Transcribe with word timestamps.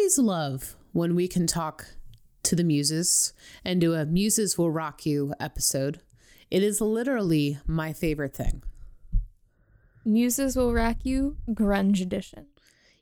always 0.00 0.18
love 0.18 0.76
when 0.92 1.14
we 1.14 1.28
can 1.28 1.46
talk 1.46 1.84
to 2.42 2.56
the 2.56 2.64
muses 2.64 3.34
and 3.66 3.82
do 3.82 3.92
a 3.92 4.06
Muses 4.06 4.56
Will 4.56 4.70
Rock 4.70 5.04
You 5.04 5.34
episode. 5.38 6.00
It 6.50 6.62
is 6.62 6.80
literally 6.80 7.58
my 7.66 7.92
favorite 7.92 8.34
thing. 8.34 8.62
Muses 10.02 10.56
Will 10.56 10.72
Rock 10.72 10.96
You 11.02 11.36
Grunge 11.50 12.00
Edition. 12.00 12.46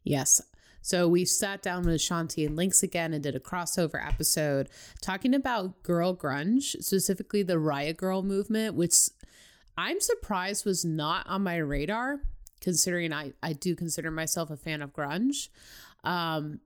Yes. 0.02 0.42
So 0.82 1.06
we 1.06 1.24
sat 1.24 1.62
down 1.62 1.86
with 1.86 2.00
Shanti 2.00 2.44
and 2.44 2.56
Lynx 2.56 2.82
again 2.82 3.14
and 3.14 3.22
did 3.22 3.36
a 3.36 3.40
crossover 3.40 4.04
episode 4.04 4.68
talking 5.00 5.34
about 5.34 5.84
girl 5.84 6.16
grunge, 6.16 6.82
specifically 6.82 7.44
the 7.44 7.60
Riot 7.60 7.96
Girl 7.96 8.24
movement, 8.24 8.74
which 8.74 8.96
I'm 9.76 10.00
surprised 10.00 10.66
was 10.66 10.84
not 10.84 11.28
on 11.28 11.44
my 11.44 11.58
radar, 11.58 12.22
considering 12.60 13.12
I, 13.12 13.34
I 13.40 13.52
do 13.52 13.76
consider 13.76 14.10
myself 14.10 14.50
a 14.50 14.56
fan 14.56 14.82
of 14.82 14.92
grunge. 14.92 15.48
Um, 16.02 16.60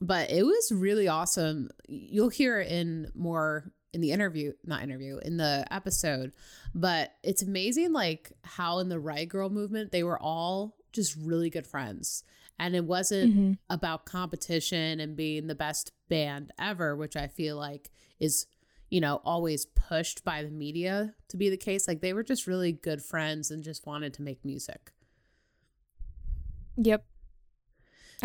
but 0.00 0.30
it 0.30 0.44
was 0.44 0.72
really 0.72 1.08
awesome. 1.08 1.70
You'll 1.88 2.28
hear 2.28 2.60
in 2.60 3.10
more 3.14 3.72
in 3.96 4.02
the 4.02 4.12
interview, 4.12 4.52
not 4.62 4.82
interview, 4.82 5.18
in 5.18 5.38
the 5.38 5.66
episode. 5.70 6.32
But 6.74 7.14
it's 7.22 7.42
amazing, 7.42 7.92
like 7.92 8.30
how 8.44 8.78
in 8.80 8.90
the 8.90 9.00
Riot 9.00 9.30
Girl 9.30 9.48
movement, 9.48 9.90
they 9.90 10.02
were 10.02 10.20
all 10.22 10.76
just 10.92 11.16
really 11.16 11.48
good 11.48 11.66
friends. 11.66 12.22
And 12.58 12.76
it 12.76 12.84
wasn't 12.84 13.34
mm-hmm. 13.34 13.52
about 13.70 14.04
competition 14.04 15.00
and 15.00 15.16
being 15.16 15.46
the 15.46 15.54
best 15.54 15.92
band 16.08 16.52
ever, 16.58 16.94
which 16.94 17.16
I 17.16 17.26
feel 17.26 17.56
like 17.56 17.90
is, 18.20 18.46
you 18.90 19.00
know, 19.00 19.22
always 19.24 19.64
pushed 19.64 20.24
by 20.24 20.42
the 20.42 20.50
media 20.50 21.14
to 21.28 21.38
be 21.38 21.48
the 21.48 21.56
case. 21.56 21.88
Like 21.88 22.02
they 22.02 22.12
were 22.12 22.22
just 22.22 22.46
really 22.46 22.72
good 22.72 23.02
friends 23.02 23.50
and 23.50 23.64
just 23.64 23.86
wanted 23.86 24.12
to 24.14 24.22
make 24.22 24.44
music. 24.44 24.92
Yep. 26.76 27.04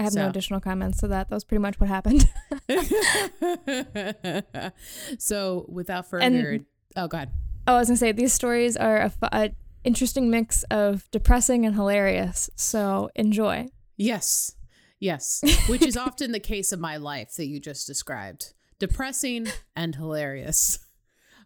I 0.01 0.03
have 0.03 0.13
so. 0.13 0.23
no 0.23 0.29
additional 0.29 0.59
comments 0.59 0.99
to 1.01 1.07
that. 1.09 1.29
That 1.29 1.35
was 1.35 1.43
pretty 1.43 1.61
much 1.61 1.79
what 1.79 1.87
happened. 1.87 2.27
so, 5.20 5.65
without 5.70 6.09
further, 6.09 6.26
and, 6.26 6.65
oh 6.95 7.07
god. 7.07 7.29
Oh, 7.67 7.76
I 7.76 7.77
was 7.77 7.87
gonna 7.87 7.98
say 7.98 8.11
these 8.11 8.34
stories 8.34 8.76
are 8.76 8.98
a, 8.98 9.13
a 9.31 9.51
interesting 9.84 10.31
mix 10.31 10.63
of 10.71 11.07
depressing 11.11 11.67
and 11.67 11.76
hilarious. 11.76 12.49
So 12.55 13.11
enjoy. 13.15 13.67
Yes, 13.95 14.55
yes, 14.99 15.43
which 15.67 15.84
is 15.84 15.95
often 15.95 16.31
the 16.31 16.39
case 16.39 16.71
of 16.71 16.79
my 16.79 16.98
life 16.98 17.35
that 17.35 17.45
you 17.45 17.59
just 17.59 17.85
described: 17.85 18.55
depressing 18.79 19.49
and 19.76 19.93
hilarious. 19.93 20.79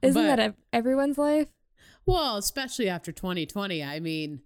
Isn't 0.02 0.27
but, 0.27 0.37
that 0.37 0.55
everyone's 0.71 1.17
life? 1.17 1.47
Well, 2.05 2.37
especially 2.37 2.87
after 2.87 3.11
2020. 3.11 3.83
I 3.83 3.99
mean, 3.99 4.43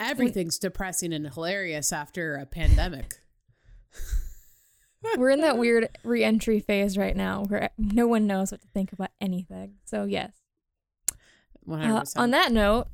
everything's 0.00 0.58
depressing 0.58 1.12
and 1.12 1.32
hilarious 1.32 1.92
after 1.92 2.36
a 2.36 2.46
pandemic. 2.46 3.16
We're 5.16 5.30
in 5.30 5.40
that 5.42 5.58
weird 5.58 5.88
re-entry 6.02 6.60
phase 6.60 6.98
right 6.98 7.16
now 7.16 7.44
where 7.44 7.70
no 7.78 8.06
one 8.06 8.26
knows 8.26 8.50
what 8.50 8.60
to 8.62 8.68
think 8.74 8.92
about 8.92 9.10
anything. 9.20 9.74
So 9.84 10.04
yes. 10.04 10.32
Uh, 11.70 12.04
on 12.16 12.30
that 12.30 12.50
note, 12.50 12.86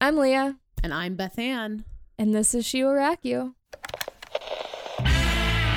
I'm 0.00 0.16
Leah. 0.16 0.56
And 0.82 0.94
I'm 0.94 1.16
Beth 1.16 1.38
Ann. 1.38 1.84
And 2.18 2.34
this 2.34 2.54
is 2.54 2.64
She 2.64 2.82
Will 2.82 2.94
Rock 2.94 3.18
You. 3.22 3.54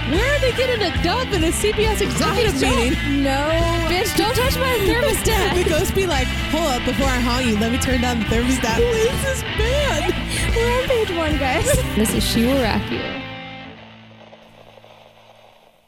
Where 0.09 0.35
are 0.35 0.39
they 0.39 0.51
getting 0.53 0.81
a 0.81 1.03
dub 1.03 1.27
in 1.33 1.43
a 1.43 1.51
CBS 1.51 2.01
executive 2.01 2.59
meeting? 2.59 3.23
No. 3.23 3.37
Bitch, 3.87 4.15
don't 4.17 4.35
touch 4.35 4.57
my 4.57 4.77
thermostat. 4.81 5.63
the 5.63 5.69
ghost 5.69 5.93
be 5.95 6.07
like, 6.07 6.27
hold 6.49 6.65
up, 6.67 6.83
before 6.85 7.05
I 7.05 7.19
haunt 7.19 7.45
you, 7.45 7.57
let 7.59 7.71
me 7.71 7.77
turn 7.77 8.01
down 8.01 8.19
the 8.19 8.25
thermostat. 8.25 8.75
Who 8.75 8.83
is 8.83 9.23
this 9.23 9.41
band? 9.43 10.28
We're 10.55 10.81
on 10.81 10.87
page 10.87 11.11
one, 11.11 11.37
guys. 11.37 11.65
this 11.95 12.11
is 12.13 12.23
She 12.23 12.43
Will 12.43 12.61
Rock 12.63 12.91
You. 12.91 13.21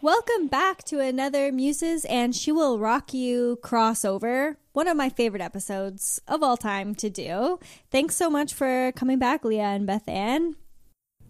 Welcome 0.01 0.47
back 0.47 0.83
to 0.83 0.99
another 0.99 1.51
Muses 1.51 2.05
and 2.05 2.35
She 2.35 2.51
Will 2.51 2.77
Rock 2.77 3.11
You 3.11 3.57
crossover. 3.63 4.57
One 4.73 4.87
of 4.87 4.95
my 4.95 5.09
favorite 5.09 5.41
episodes 5.41 6.21
of 6.27 6.43
all 6.43 6.57
time 6.57 6.93
to 6.95 7.09
do. 7.09 7.59
Thanks 7.89 8.15
so 8.15 8.29
much 8.29 8.53
for 8.53 8.91
coming 8.95 9.17
back, 9.17 9.43
Leah 9.43 9.63
and 9.63 9.87
Beth 9.87 10.07
Ann. 10.07 10.55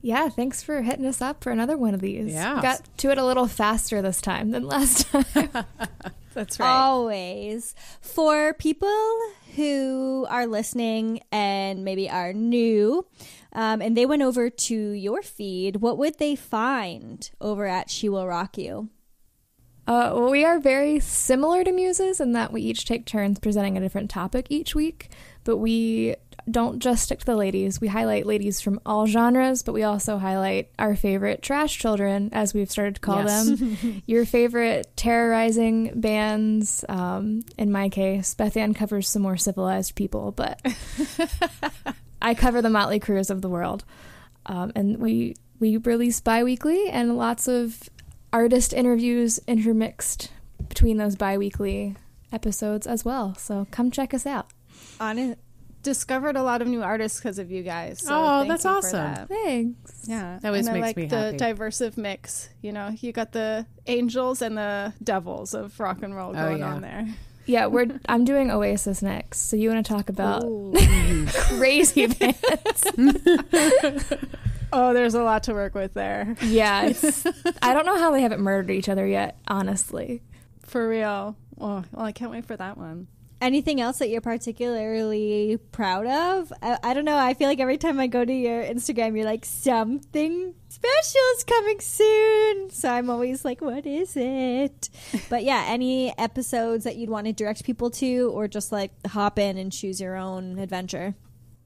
Yeah, 0.01 0.27
thanks 0.27 0.61
for 0.61 0.81
hitting 0.81 1.05
us 1.05 1.21
up 1.21 1.41
for 1.41 1.51
another 1.51 1.77
one 1.77 1.93
of 1.93 2.01
these. 2.01 2.33
Yeah. 2.33 2.61
Got 2.61 2.81
to 2.97 3.11
it 3.11 3.17
a 3.17 3.25
little 3.25 3.47
faster 3.47 4.01
this 4.01 4.19
time 4.19 4.51
than 4.51 4.63
last 4.65 5.09
time. 5.09 5.65
That's 6.33 6.59
right. 6.59 6.67
Always. 6.67 7.75
For 7.99 8.53
people 8.53 9.19
who 9.55 10.25
are 10.29 10.47
listening 10.47 11.21
and 11.31 11.83
maybe 11.83 12.09
are 12.09 12.33
new, 12.33 13.05
um, 13.53 13.81
and 13.81 13.97
they 13.97 14.05
went 14.05 14.21
over 14.21 14.49
to 14.49 14.75
your 14.75 15.21
feed, 15.21 15.77
what 15.77 15.97
would 15.97 16.19
they 16.19 16.35
find 16.35 17.29
over 17.41 17.65
at 17.65 17.89
She 17.89 18.07
Will 18.07 18.27
Rock 18.27 18.57
You? 18.57 18.89
Uh, 19.87 20.11
well, 20.13 20.31
we 20.31 20.45
are 20.45 20.59
very 20.59 20.99
similar 20.99 21.63
to 21.63 21.71
Muses 21.71 22.21
in 22.21 22.33
that 22.33 22.53
we 22.53 22.61
each 22.61 22.85
take 22.85 23.05
turns 23.05 23.39
presenting 23.39 23.75
a 23.75 23.81
different 23.81 24.09
topic 24.09 24.45
each 24.49 24.73
week, 24.75 25.09
but 25.43 25.57
we 25.57 26.15
don't 26.49 26.79
just 26.79 27.03
stick 27.03 27.19
to 27.19 27.25
the 27.25 27.35
ladies. 27.35 27.79
We 27.79 27.87
highlight 27.87 28.25
ladies 28.25 28.61
from 28.61 28.79
all 28.85 29.05
genres, 29.07 29.63
but 29.63 29.73
we 29.73 29.83
also 29.83 30.17
highlight 30.17 30.69
our 30.79 30.95
favorite 30.95 31.41
trash 31.41 31.77
children, 31.77 32.29
as 32.33 32.53
we've 32.53 32.71
started 32.71 32.95
to 32.95 33.01
call 33.01 33.23
yes. 33.23 33.45
them. 33.47 34.01
Your 34.05 34.25
favorite 34.25 34.95
terrorizing 34.95 35.91
bands. 35.95 36.83
Um, 36.89 37.43
in 37.57 37.71
my 37.71 37.89
case, 37.89 38.33
Beth 38.33 38.57
Ann 38.57 38.73
covers 38.73 39.09
some 39.09 39.21
more 39.21 39.37
civilized 39.37 39.95
people, 39.95 40.31
but 40.31 40.61
I 42.21 42.33
cover 42.33 42.61
the 42.61 42.69
Motley 42.69 42.99
Crues 42.99 43.29
of 43.29 43.41
the 43.41 43.49
world. 43.49 43.83
Um, 44.45 44.71
and 44.75 44.97
we 44.97 45.35
we 45.59 45.77
release 45.77 46.19
bi-weekly 46.19 46.89
and 46.89 47.17
lots 47.17 47.47
of 47.47 47.89
artist 48.33 48.73
interviews 48.73 49.39
intermixed 49.47 50.31
between 50.67 50.97
those 50.97 51.15
bi-weekly 51.15 51.95
episodes 52.31 52.87
as 52.87 53.05
well. 53.05 53.35
So 53.35 53.67
come 53.71 53.91
check 53.91 54.13
us 54.13 54.25
out. 54.25 54.47
On 54.99 55.19
it 55.19 55.37
discovered 55.83 56.35
a 56.35 56.43
lot 56.43 56.61
of 56.61 56.67
new 56.67 56.81
artists 56.81 57.19
because 57.19 57.39
of 57.39 57.51
you 57.51 57.63
guys. 57.63 57.99
So 57.99 58.09
oh, 58.13 58.45
that's 58.47 58.65
awesome! 58.65 59.13
That. 59.13 59.27
Thanks. 59.27 60.03
Yeah, 60.07 60.39
that 60.41 60.47
always 60.47 60.67
and 60.67 60.75
makes 60.75 60.83
I 60.83 60.87
like 60.87 60.97
me 60.97 61.05
the 61.07 61.17
happy. 61.17 61.37
diversive 61.37 61.97
mix. 61.97 62.49
You 62.61 62.71
know, 62.71 62.89
you 62.99 63.11
got 63.11 63.31
the 63.31 63.65
angels 63.87 64.41
and 64.41 64.57
the 64.57 64.93
devils 65.03 65.53
of 65.53 65.79
rock 65.79 66.03
and 66.03 66.15
roll 66.15 66.31
oh, 66.31 66.33
going 66.33 66.63
oh, 66.63 66.67
yeah. 66.67 66.73
on 66.73 66.81
there. 66.81 67.07
Yeah, 67.45 67.65
we're. 67.67 67.99
I'm 68.07 68.25
doing 68.25 68.51
Oasis 68.51 69.01
next. 69.01 69.49
So 69.49 69.55
you 69.55 69.69
want 69.69 69.85
to 69.85 69.93
talk 69.93 70.09
about 70.09 70.43
crazy 71.33 72.07
bands? 72.07 72.85
oh, 74.73 74.93
there's 74.93 75.15
a 75.15 75.23
lot 75.23 75.43
to 75.43 75.53
work 75.53 75.73
with 75.73 75.93
there. 75.93 76.35
Yeah, 76.41 76.93
I 77.61 77.73
don't 77.73 77.85
know 77.85 77.97
how 77.97 78.11
they 78.11 78.21
haven't 78.21 78.41
murdered 78.41 78.71
each 78.71 78.89
other 78.89 79.07
yet. 79.07 79.37
Honestly, 79.47 80.21
for 80.65 80.87
real. 80.87 81.35
Oh, 81.59 81.83
well, 81.91 82.05
I 82.05 82.11
can't 82.11 82.31
wait 82.31 82.45
for 82.45 82.55
that 82.55 82.77
one. 82.77 83.07
Anything 83.41 83.81
else 83.81 83.97
that 83.97 84.09
you're 84.09 84.21
particularly 84.21 85.57
proud 85.71 86.05
of? 86.05 86.53
I, 86.61 86.77
I, 86.83 86.93
don't 86.93 87.05
know. 87.05 87.17
I 87.17 87.33
feel 87.33 87.47
like 87.47 87.59
every 87.59 87.79
time 87.79 87.99
I 87.99 88.05
go 88.05 88.23
to 88.23 88.31
your 88.31 88.61
Instagram, 88.61 89.15
you're 89.15 89.25
like, 89.25 89.45
something 89.45 90.53
special 90.69 91.21
is 91.35 91.43
coming 91.43 91.79
soon. 91.79 92.69
So 92.69 92.91
I'm 92.91 93.09
always 93.09 93.43
like, 93.43 93.59
what 93.61 93.87
is 93.87 94.15
it? 94.15 94.89
but 95.29 95.43
yeah, 95.43 95.65
any 95.67 96.15
episodes 96.19 96.83
that 96.83 96.97
you'd 96.97 97.09
want 97.09 97.25
to 97.25 97.33
direct 97.33 97.63
people 97.63 97.89
to, 97.89 98.29
or 98.31 98.47
just 98.47 98.71
like 98.71 98.91
hop 99.07 99.39
in 99.39 99.57
and 99.57 99.71
choose 99.71 99.99
your 99.99 100.17
own 100.17 100.59
adventure? 100.59 101.15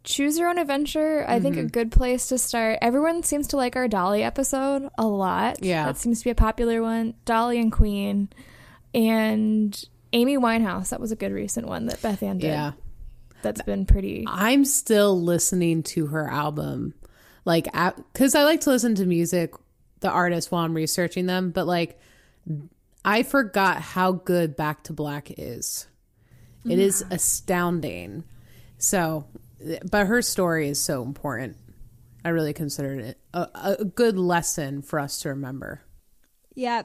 Choose 0.06 0.38
your 0.38 0.48
own 0.48 0.60
adventure. 0.60 1.24
Mm-hmm. 1.24 1.32
I 1.32 1.40
think 1.42 1.58
a 1.58 1.60
mm-hmm. 1.60 1.68
good 1.68 1.92
place 1.92 2.28
to 2.28 2.38
start. 2.38 2.80
Everyone 2.82 3.22
seems 3.24 3.48
to 3.48 3.58
like 3.58 3.76
our 3.76 3.90
Dolly 3.90 4.24
episode 4.24 4.88
a 4.98 5.06
lot. 5.06 5.62
Yeah. 5.62 5.88
That 5.88 5.98
seems 5.98 6.20
to 6.20 6.24
be 6.24 6.30
a 6.30 6.36
popular 6.36 6.82
one. 6.82 7.16
Dolly 7.26 7.60
and 7.60 7.70
Queen. 7.72 8.30
And 8.94 9.78
Amy 10.14 10.38
Winehouse, 10.38 10.90
that 10.90 11.00
was 11.00 11.12
a 11.12 11.16
good 11.16 11.32
recent 11.32 11.68
one 11.68 11.88
that 11.88 12.02
Beth 12.02 12.24
Ann 12.24 12.38
did. 12.38 12.48
Yeah. 12.48 12.72
That's 13.42 13.62
been 13.62 13.86
pretty. 13.86 14.26
I'm 14.28 14.66
still 14.66 15.22
listening 15.22 15.84
to 15.84 16.08
her 16.08 16.30
album. 16.30 16.94
Like, 17.44 17.66
because 18.14 18.34
I 18.34 18.44
like 18.44 18.62
to 18.62 18.72
listen 18.72 18.96
to 18.96 19.06
music, 19.06 19.54
the 20.00 20.10
artist, 20.10 20.52
while 20.52 20.66
I'm 20.66 20.74
researching 20.74 21.28
them. 21.28 21.52
But, 21.52 21.68
like, 21.68 22.00
I 23.04 23.22
forgot 23.24 23.82
how 23.82 24.14
good 24.14 24.56
Back 24.56 24.84
to 24.86 24.94
Black 24.94 25.32
is. 25.38 25.88
It 26.68 26.80
is 26.80 27.04
mm. 27.04 27.14
astounding. 27.14 28.24
So, 28.80 29.28
but 29.90 30.08
her 30.08 30.24
story 30.24 30.68
is 30.68 30.82
so 30.82 31.04
important. 31.04 31.58
I 32.24 32.30
really 32.30 32.54
considered 32.54 33.02
it 33.02 33.20
a, 33.36 33.48
a 33.54 33.86
good 33.86 34.18
lesson 34.18 34.82
for 34.82 35.00
us 35.00 35.20
to 35.20 35.30
remember. 35.30 35.82
Yeah. 36.56 36.84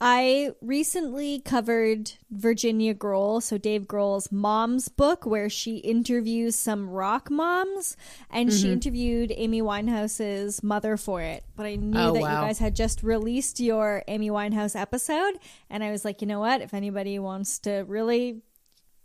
I 0.00 0.52
recently 0.62 1.40
covered 1.40 2.12
Virginia 2.30 2.94
Grohl, 2.94 3.42
so 3.42 3.58
Dave 3.58 3.82
Grohl's 3.82 4.30
mom's 4.30 4.88
book, 4.88 5.26
where 5.26 5.50
she 5.50 5.78
interviews 5.78 6.54
some 6.54 6.88
rock 6.88 7.28
moms, 7.28 7.96
and 8.30 8.48
mm-hmm. 8.48 8.58
she 8.58 8.72
interviewed 8.72 9.32
Amy 9.34 9.60
Winehouse's 9.60 10.62
mother 10.62 10.96
for 10.96 11.20
it. 11.20 11.44
But 11.56 11.66
I 11.66 11.74
knew 11.74 11.98
oh, 11.98 12.12
that 12.12 12.22
wow. 12.22 12.42
you 12.42 12.46
guys 12.46 12.60
had 12.60 12.76
just 12.76 13.02
released 13.02 13.58
your 13.58 14.04
Amy 14.06 14.30
Winehouse 14.30 14.80
episode, 14.80 15.34
and 15.68 15.82
I 15.82 15.90
was 15.90 16.04
like, 16.04 16.20
you 16.20 16.28
know 16.28 16.40
what? 16.40 16.62
If 16.62 16.72
anybody 16.72 17.18
wants 17.18 17.58
to 17.60 17.84
really 17.88 18.42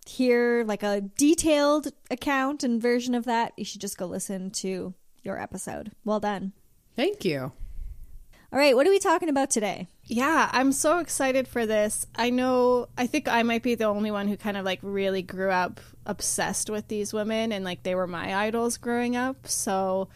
hear 0.05 0.63
like 0.65 0.83
a 0.83 1.01
detailed 1.01 1.87
account 2.11 2.63
and 2.63 2.79
version 2.79 3.15
of 3.15 3.25
that, 3.25 3.53
you 3.57 3.65
should 3.65 3.81
just 3.81 3.97
go 3.97 4.05
listen 4.05 4.51
to 4.51 4.93
your 5.23 5.41
episode. 5.41 5.91
Well 6.05 6.19
done. 6.19 6.53
Thank 6.95 7.25
you. 7.25 7.51
All 8.51 8.59
right, 8.59 8.75
what 8.75 8.85
are 8.85 8.91
we 8.91 8.99
talking 8.99 9.29
about 9.29 9.49
today? 9.49 9.87
Yeah, 10.05 10.49
I'm 10.51 10.71
so 10.71 10.99
excited 10.99 11.47
for 11.47 11.65
this. 11.65 12.05
I 12.15 12.29
know, 12.29 12.87
I 12.97 13.07
think 13.07 13.27
I 13.27 13.43
might 13.43 13.63
be 13.63 13.75
the 13.75 13.85
only 13.85 14.11
one 14.11 14.27
who 14.27 14.35
kind 14.35 14.57
of 14.57 14.65
like 14.65 14.79
really 14.81 15.21
grew 15.21 15.49
up 15.49 15.79
obsessed 16.05 16.69
with 16.69 16.87
these 16.89 17.13
women 17.13 17.51
and 17.51 17.63
like 17.63 17.83
they 17.83 17.95
were 17.95 18.07
my 18.07 18.35
idols 18.35 18.77
growing 18.77 19.15
up. 19.15 19.47
So 19.47 20.09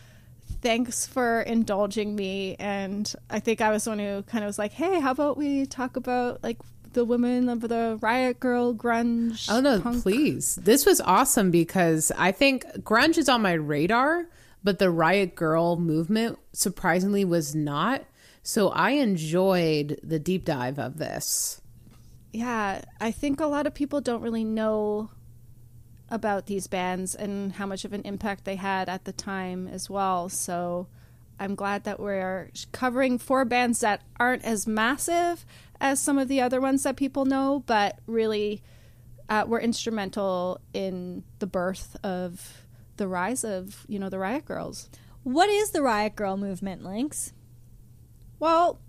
thanks 0.61 1.07
for 1.07 1.41
indulging 1.41 2.15
me. 2.15 2.55
And 2.59 3.11
I 3.29 3.39
think 3.39 3.61
I 3.61 3.71
was 3.71 3.85
the 3.85 3.91
one 3.91 3.99
who 3.99 4.23
kind 4.23 4.43
of 4.43 4.47
was 4.47 4.59
like, 4.59 4.73
hey, 4.73 4.99
how 4.99 5.11
about 5.11 5.37
we 5.37 5.65
talk 5.65 5.95
about 5.95 6.43
like 6.43 6.57
the 6.93 7.05
women 7.05 7.47
of 7.47 7.61
the 7.61 7.97
riot 8.01 8.39
girl 8.39 8.73
grunge? 8.73 9.47
Oh 9.49 9.61
no, 9.61 9.79
punk? 9.79 10.03
please. 10.03 10.55
This 10.55 10.85
was 10.85 10.99
awesome 10.99 11.49
because 11.49 12.11
I 12.17 12.31
think 12.33 12.65
grunge 12.79 13.17
is 13.17 13.29
on 13.29 13.41
my 13.41 13.53
radar, 13.53 14.25
but 14.63 14.79
the 14.79 14.91
riot 14.91 15.35
girl 15.35 15.77
movement 15.77 16.39
surprisingly 16.51 17.23
was 17.23 17.55
not. 17.55 18.03
So 18.47 18.69
I 18.69 18.91
enjoyed 18.91 19.99
the 20.01 20.19
deep 20.19 20.45
dive 20.45 20.79
of 20.79 20.99
this. 20.99 21.61
Yeah, 22.31 22.81
I 22.97 23.11
think 23.11 23.41
a 23.41 23.45
lot 23.45 23.67
of 23.67 23.73
people 23.73 23.99
don't 23.99 24.21
really 24.21 24.45
know 24.45 25.09
about 26.09 26.45
these 26.45 26.65
bands 26.65 27.13
and 27.13 27.51
how 27.51 27.65
much 27.65 27.83
of 27.83 27.91
an 27.91 28.03
impact 28.03 28.45
they 28.45 28.55
had 28.55 28.87
at 28.87 29.03
the 29.03 29.11
time 29.11 29.67
as 29.67 29.89
well. 29.89 30.29
So 30.29 30.87
I'm 31.37 31.55
glad 31.55 31.83
that 31.83 31.99
we're 31.99 32.49
covering 32.71 33.17
four 33.17 33.43
bands 33.43 33.81
that 33.81 34.01
aren't 34.17 34.45
as 34.45 34.65
massive 34.65 35.45
as 35.81 35.99
some 35.99 36.17
of 36.17 36.29
the 36.29 36.39
other 36.39 36.61
ones 36.61 36.83
that 36.83 36.95
people 36.95 37.25
know, 37.25 37.63
but 37.65 37.99
really 38.07 38.63
uh, 39.27 39.43
were 39.45 39.59
instrumental 39.59 40.61
in 40.73 41.25
the 41.39 41.47
birth 41.47 41.97
of 42.01 42.63
the 42.95 43.09
rise 43.09 43.43
of, 43.43 43.83
you 43.89 43.99
know, 43.99 44.07
the 44.07 44.19
Riot 44.19 44.45
Girls. 44.45 44.89
What 45.23 45.49
is 45.49 45.71
the 45.71 45.81
Riot 45.81 46.15
Girl 46.15 46.37
movement, 46.37 46.81
Lynx? 46.81 47.33
Well, 48.39 48.79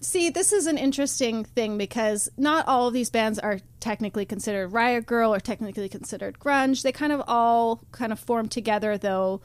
see, 0.00 0.30
this 0.30 0.52
is 0.52 0.66
an 0.66 0.78
interesting 0.78 1.44
thing 1.44 1.78
because 1.78 2.28
not 2.36 2.66
all 2.68 2.88
of 2.88 2.94
these 2.94 3.10
bands 3.10 3.38
are 3.38 3.58
technically 3.80 4.24
considered 4.24 4.68
Riot 4.68 5.06
Girl 5.06 5.34
or 5.34 5.40
technically 5.40 5.88
considered 5.88 6.38
grunge. 6.38 6.82
They 6.82 6.92
kind 6.92 7.12
of 7.12 7.22
all 7.26 7.82
kind 7.92 8.12
of 8.12 8.20
form 8.20 8.48
together, 8.48 8.96
though, 8.96 9.40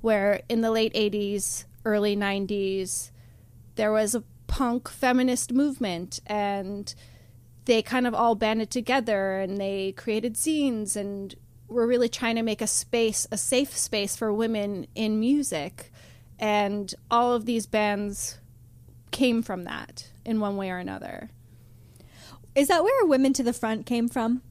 where 0.00 0.42
in 0.48 0.62
the 0.62 0.70
late 0.70 0.94
80s, 0.94 1.64
early 1.84 2.16
90s, 2.16 3.10
there 3.74 3.92
was 3.92 4.14
a 4.14 4.24
punk 4.46 4.88
feminist 4.88 5.52
movement 5.52 6.20
and 6.26 6.94
they 7.64 7.80
kind 7.80 8.06
of 8.06 8.14
all 8.14 8.34
banded 8.34 8.70
together 8.70 9.38
and 9.38 9.58
they 9.58 9.92
created 9.92 10.34
zines 10.34 10.96
and 10.96 11.34
were 11.68 11.86
really 11.86 12.08
trying 12.08 12.36
to 12.36 12.42
make 12.42 12.60
a 12.60 12.66
space, 12.66 13.26
a 13.30 13.38
safe 13.38 13.76
space 13.76 14.16
for 14.16 14.32
women 14.32 14.86
in 14.94 15.18
music. 15.18 15.90
And 16.38 16.92
all 17.10 17.34
of 17.34 17.46
these 17.46 17.66
bands 17.66 18.40
came 19.12 19.42
from 19.42 19.64
that 19.64 20.10
in 20.24 20.40
one 20.40 20.56
way 20.56 20.70
or 20.70 20.78
another. 20.78 21.30
Is 22.54 22.68
that 22.68 22.82
where 22.82 23.06
Women 23.06 23.32
to 23.34 23.42
the 23.42 23.52
Front 23.52 23.86
came 23.86 24.08
from? 24.08 24.42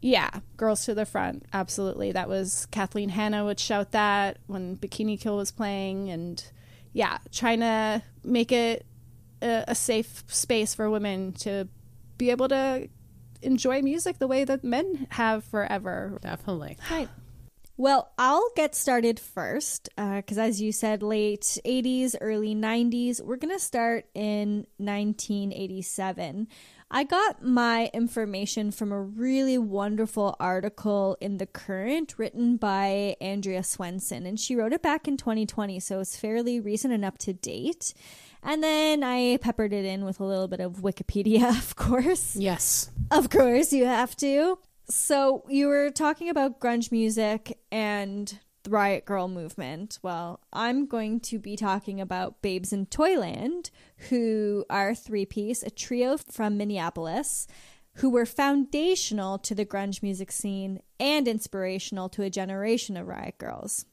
Yeah, 0.00 0.30
Girls 0.56 0.84
to 0.84 0.94
the 0.94 1.06
Front, 1.06 1.44
absolutely. 1.52 2.12
That 2.12 2.28
was 2.28 2.66
Kathleen 2.66 3.08
Hanna 3.08 3.44
would 3.44 3.58
shout 3.58 3.92
that 3.92 4.38
when 4.46 4.76
Bikini 4.76 5.20
Kill 5.20 5.36
was 5.36 5.50
playing, 5.50 6.10
and 6.10 6.44
yeah, 6.92 7.18
trying 7.32 7.60
to 7.60 8.02
make 8.22 8.52
it 8.52 8.86
a, 9.42 9.64
a 9.68 9.74
safe 9.74 10.22
space 10.28 10.74
for 10.74 10.88
women 10.88 11.32
to 11.32 11.66
be 12.16 12.30
able 12.30 12.48
to 12.48 12.88
enjoy 13.42 13.82
music 13.82 14.18
the 14.18 14.26
way 14.28 14.44
that 14.44 14.62
men 14.62 15.06
have 15.10 15.44
forever. 15.44 16.18
Definitely. 16.22 16.76
Right. 16.90 17.08
Well, 17.78 18.10
I'll 18.18 18.50
get 18.56 18.74
started 18.74 19.20
first 19.20 19.88
uh, 19.96 20.16
because, 20.16 20.36
as 20.36 20.60
you 20.60 20.72
said, 20.72 21.00
late 21.00 21.56
80s, 21.64 22.16
early 22.20 22.52
90s. 22.52 23.22
We're 23.22 23.36
going 23.36 23.54
to 23.54 23.60
start 23.60 24.06
in 24.14 24.66
1987. 24.78 26.48
I 26.90 27.04
got 27.04 27.44
my 27.44 27.88
information 27.94 28.72
from 28.72 28.90
a 28.90 29.00
really 29.00 29.58
wonderful 29.58 30.34
article 30.40 31.16
in 31.20 31.36
The 31.36 31.46
Current 31.46 32.14
written 32.18 32.56
by 32.56 33.14
Andrea 33.20 33.60
Swensson, 33.60 34.26
and 34.26 34.40
she 34.40 34.56
wrote 34.56 34.72
it 34.72 34.82
back 34.82 35.06
in 35.06 35.16
2020, 35.16 35.78
so 35.78 36.00
it's 36.00 36.18
fairly 36.18 36.58
recent 36.58 36.92
and 36.92 37.04
up 37.04 37.18
to 37.18 37.32
date. 37.32 37.94
And 38.42 38.60
then 38.60 39.04
I 39.04 39.36
peppered 39.36 39.72
it 39.72 39.84
in 39.84 40.04
with 40.04 40.18
a 40.18 40.24
little 40.24 40.48
bit 40.48 40.58
of 40.58 40.78
Wikipedia, 40.78 41.48
of 41.56 41.76
course. 41.76 42.34
Yes. 42.34 42.90
Of 43.12 43.30
course, 43.30 43.72
you 43.72 43.86
have 43.86 44.16
to. 44.16 44.58
So, 44.90 45.44
you 45.48 45.68
were 45.68 45.90
talking 45.90 46.30
about 46.30 46.60
grunge 46.60 46.90
music 46.90 47.58
and 47.70 48.38
the 48.62 48.70
Riot 48.70 49.04
Girl 49.04 49.28
movement. 49.28 49.98
Well, 50.02 50.40
I'm 50.52 50.86
going 50.86 51.20
to 51.20 51.38
be 51.38 51.56
talking 51.56 52.00
about 52.00 52.40
Babes 52.40 52.72
in 52.72 52.86
Toyland, 52.86 53.70
who 54.08 54.64
are 54.70 54.94
three 54.94 55.26
piece, 55.26 55.62
a 55.62 55.70
trio 55.70 56.16
from 56.16 56.56
Minneapolis, 56.56 57.46
who 57.96 58.08
were 58.08 58.26
foundational 58.26 59.38
to 59.38 59.54
the 59.54 59.66
grunge 59.66 60.02
music 60.02 60.32
scene 60.32 60.80
and 60.98 61.28
inspirational 61.28 62.08
to 62.10 62.22
a 62.22 62.30
generation 62.30 62.96
of 62.96 63.08
Riot 63.08 63.38
Girls. 63.38 63.84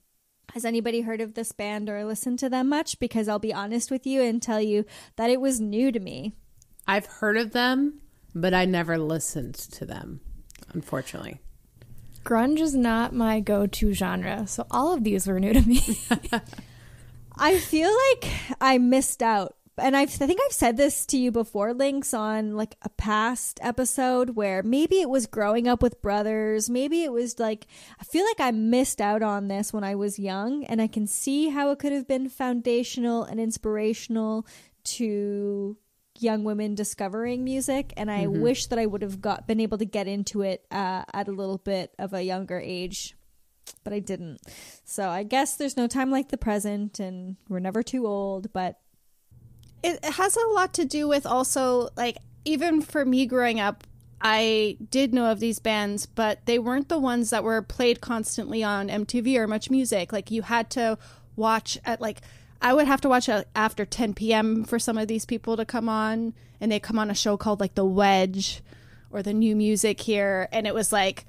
Has 0.54 0.64
anybody 0.64 1.02
heard 1.02 1.22
of 1.22 1.34
this 1.34 1.52
band 1.52 1.90
or 1.90 2.06
listened 2.06 2.40
to 2.40 2.50
them 2.50 2.70
much? 2.70 3.00
Because 3.00 3.28
I'll 3.28 3.40
be 3.40 3.54
honest 3.54 3.92
with 3.92 4.06
you 4.06 4.22
and 4.22 4.42
tell 4.42 4.62
you 4.62 4.86
that 5.18 5.30
it 5.30 5.42
was 5.42 5.60
new 5.60 5.92
to 5.92 6.00
me. 6.00 6.36
I've 6.88 7.08
heard 7.08 7.36
of 7.36 7.52
them, 7.52 8.02
but 8.34 8.54
I 8.54 8.66
never 8.66 8.98
listened 8.98 9.56
to 9.56 9.86
them, 9.86 10.22
unfortunately. 10.74 11.40
Grunge 12.24 12.60
is 12.60 12.74
not 12.74 13.14
my 13.14 13.40
go 13.40 13.68
to 13.68 13.94
genre, 13.94 14.48
so 14.48 14.66
all 14.72 14.94
of 14.94 15.04
these 15.04 15.28
were 15.28 15.40
new 15.40 15.54
to 15.54 15.62
me. 15.62 15.82
I 17.38 17.60
feel 17.60 17.92
like 18.12 18.32
I 18.60 18.78
missed 18.78 19.22
out. 19.22 19.56
And 19.78 19.96
I've, 19.96 20.10
I 20.10 20.26
think 20.26 20.40
I've 20.44 20.54
said 20.54 20.78
this 20.78 21.06
to 21.08 21.18
you 21.18 21.32
before, 21.32 21.74
Lynx, 21.74 22.14
on 22.14 22.56
like 22.56 22.78
a 22.82 22.90
past 22.90 23.60
episode 23.62 24.32
where 24.32 24.64
maybe 24.64 25.02
it 25.02 25.10
was 25.10 25.26
growing 25.26 25.68
up 25.68 25.84
with 25.84 26.02
brothers. 26.02 26.70
Maybe 26.70 27.04
it 27.04 27.12
was 27.12 27.40
like, 27.40 27.68
I 28.00 28.06
feel 28.06 28.24
like 28.24 28.40
I 28.40 28.52
missed 28.52 29.02
out 29.02 29.22
on 29.22 29.50
this 29.50 29.74
when 29.74 29.84
I 29.84 29.96
was 29.96 30.18
young. 30.18 30.64
And 30.64 30.82
I 30.82 30.88
can 30.88 31.08
see 31.08 31.50
how 31.50 31.72
it 31.72 31.80
could 31.80 31.92
have 31.92 32.08
been 32.08 32.30
foundational 32.30 33.24
and 33.24 33.38
inspirational 33.38 34.48
to 34.86 35.76
young 36.20 36.44
women 36.44 36.76
discovering 36.76 37.44
music. 37.44 37.94
And 37.98 38.10
I 38.10 38.28
wish 38.28 38.68
that 38.68 38.80
I 38.80 38.86
would 38.86 39.02
have 39.02 39.22
got 39.22 39.48
been 39.48 39.60
able 39.60 39.78
to 39.78 39.86
get 39.86 40.08
into 40.08 40.42
it 40.42 40.66
uh, 40.72 41.04
at 41.14 41.28
a 41.28 41.32
little 41.32 41.58
bit 41.58 41.94
of 42.00 42.14
a 42.14 42.22
younger 42.22 42.60
age 42.60 43.16
but 43.84 43.94
I 43.94 44.00
didn't. 44.00 44.42
So 44.84 45.10
I 45.10 45.24
guess 45.24 45.58
there's 45.58 45.76
no 45.76 45.88
time 45.88 46.12
like 46.12 46.30
the 46.30 46.38
present, 46.38 47.00
and 47.00 47.36
we're 47.50 47.58
never 47.60 47.82
too 47.82 48.06
old. 48.06 48.54
But 48.54 48.80
it 49.86 50.00
it 50.04 50.14
has 50.14 50.36
a 50.36 50.48
lot 50.48 50.74
to 50.74 50.86
do 50.86 51.08
with 51.08 51.26
also 51.26 51.90
like 51.96 52.18
even 52.44 52.82
for 52.82 53.06
me 53.06 53.26
growing 53.26 53.60
up 53.60 53.86
i 54.22 54.78
did 54.90 55.14
know 55.14 55.32
of 55.32 55.40
these 55.40 55.60
bands 55.60 56.06
but 56.06 56.46
they 56.46 56.58
weren't 56.58 56.90
the 56.90 57.00
ones 57.00 57.30
that 57.30 57.44
were 57.44 57.62
played 57.62 58.02
constantly 58.02 58.64
on 58.64 58.88
mtv 58.88 59.36
or 59.36 59.48
MuchMusic 59.48 60.12
like 60.12 60.32
you 60.32 60.42
had 60.42 60.70
to 60.72 60.98
watch 61.36 61.78
at 61.86 62.00
like 62.02 62.22
i 62.62 62.74
would 62.74 62.88
have 62.88 63.02
to 63.02 63.10
watch 63.10 63.30
at 63.30 63.48
after 63.56 63.86
10 63.86 64.14
p.m 64.14 64.64
for 64.64 64.80
some 64.80 64.98
of 64.98 65.08
these 65.08 65.26
people 65.26 65.58
to 65.58 65.66
come 65.66 65.90
on 65.90 66.34
and 66.60 66.72
they 66.72 66.80
come 66.80 67.00
on 67.00 67.10
a 67.10 67.16
show 67.16 67.38
called 67.38 67.60
like 67.60 67.76
the 67.76 67.86
wedge 67.86 68.62
or 69.12 69.22
the 69.22 69.34
new 69.34 69.56
music 69.56 70.02
here 70.02 70.48
and 70.52 70.66
it 70.68 70.74
was 70.74 70.92
like 70.92 71.26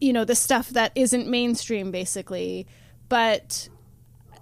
you 0.00 0.12
know 0.12 0.24
the 0.24 0.34
stuff 0.34 0.70
that 0.70 0.92
isn't 0.94 1.28
mainstream 1.28 1.90
basically. 1.90 2.66
But 3.08 3.68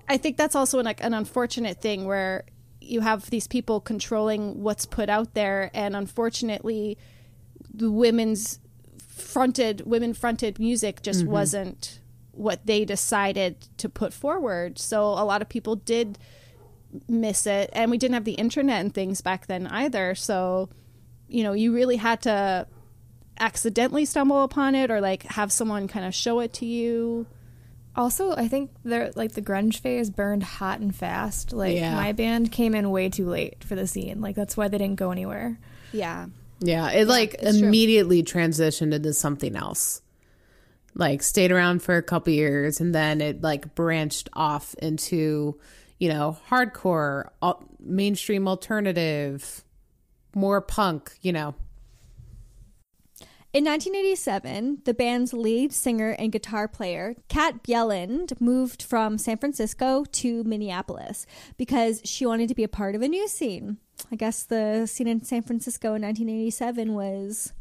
I 0.09 0.17
think 0.17 0.37
that's 0.37 0.55
also 0.55 0.83
like 0.83 1.03
an 1.03 1.15
unfortunate 1.15 1.81
thing 1.81 2.05
where 2.05 2.45
you 2.81 3.01
have 3.01 3.31
these 3.31 3.49
people 3.49 3.81
controlling 3.81 4.63
what's 4.63 4.87
put 4.87 5.09
out 5.09 5.35
there, 5.35 5.71
and 5.75 5.97
unfortunately, 5.97 6.99
the 7.73 7.91
women's 7.91 8.61
fronted 9.09 9.83
women 9.87 10.13
fronted 10.13 10.59
music 10.59 11.01
just 11.03 11.23
mm-hmm. 11.23 11.33
wasn't 11.33 12.01
what 12.37 12.67
they 12.67 12.85
decided 12.85 13.57
to 13.79 13.89
put 13.89 14.13
forward. 14.13 14.79
So 14.79 15.03
a 15.05 15.25
lot 15.25 15.43
of 15.43 15.49
people 15.49 15.77
did 15.77 16.19
miss 17.09 17.47
it, 17.47 17.71
and 17.73 17.91
we 17.91 17.99
didn't 17.99 18.15
have 18.15 18.25
the 18.25 18.33
internet 18.35 18.81
and 18.81 18.93
things 18.95 19.21
back 19.21 19.47
then 19.47 19.67
either. 19.67 20.15
So 20.15 20.69
you 21.29 21.43
know, 21.43 21.53
you 21.55 21.75
really 21.75 21.97
had 21.97 22.23
to 22.23 22.67
accidentally 23.41 24.05
stumble 24.05 24.43
upon 24.45 24.75
it 24.75 24.91
or 24.91 25.01
like 25.01 25.25
have 25.25 25.51
someone 25.53 25.89
kind 25.89 26.07
of 26.07 26.15
show 26.15 26.41
it 26.41 26.53
to 26.55 26.67
you. 26.67 27.27
also, 27.97 28.33
I 28.37 28.47
think 28.47 28.71
they're 28.85 29.11
like 29.17 29.33
the 29.33 29.43
grunge 29.43 29.79
phase 29.79 30.11
burned 30.11 30.43
hot 30.43 30.81
and 30.81 30.95
fast. 30.95 31.53
Like 31.53 31.75
Yeah. 31.77 31.95
my 31.97 32.13
band 32.13 32.53
came 32.53 32.75
in 32.75 32.91
way 32.91 33.09
too 33.09 33.29
late 33.29 33.65
for 33.65 33.75
the 33.75 33.87
scene. 33.87 34.21
Like 34.21 34.37
that's 34.37 34.57
why 34.57 34.69
they 34.69 34.79
didn't 34.79 34.97
go 34.97 35.11
anywhere. 35.11 35.59
Yeah. 35.93 36.27
Yeah, 36.61 36.91
it 36.93 37.09
like 37.09 37.35
it's 37.41 37.59
true. 37.59 37.67
immediately 37.69 38.23
transitioned 38.23 38.93
into 38.95 39.13
something 39.13 39.57
else. 39.57 40.01
Like 40.99 41.23
stayed 41.23 41.53
around 41.53 41.83
for 41.83 41.97
a 41.97 42.03
couple 42.03 42.33
years 42.33 42.81
and 42.81 42.95
then 42.95 43.21
it 43.21 43.43
like 43.43 43.75
branched 43.75 44.31
off 44.33 44.75
into, 44.81 45.61
you 45.99 46.09
know, 46.09 46.39
hardcore, 46.49 47.29
al- 47.43 47.69
mainstream 47.79 48.49
alternative, 48.49 49.63
more 50.35 50.61
punk, 50.61 51.13
you 51.21 51.33
know. 51.33 51.55
In 53.57 53.65
1987, 53.65 54.83
the 54.85 54.93
band's 54.93 55.33
lead 55.33 55.73
singer 55.73 56.11
and 56.19 56.31
guitar 56.31 56.69
player, 56.69 57.15
Kat 57.29 57.63
Bjelland, 57.63 58.39
moved 58.39 58.83
from 58.83 59.17
San 59.17 59.39
Francisco 59.39 60.05
to 60.13 60.45
Minneapolis 60.45 61.25
because 61.57 62.03
she 62.05 62.27
wanted 62.27 62.49
to 62.49 62.55
be 62.55 62.65
a 62.65 62.69
part 62.69 62.95
of 62.95 63.01
a 63.01 63.09
new 63.09 63.27
scene. 63.27 63.79
I 64.13 64.17
guess 64.17 64.43
the 64.43 64.85
scene 64.85 65.09
in 65.09 65.25
San 65.25 65.41
Francisco 65.41 65.95
in 65.95 66.03
1987 66.03 66.93
was 66.93 67.55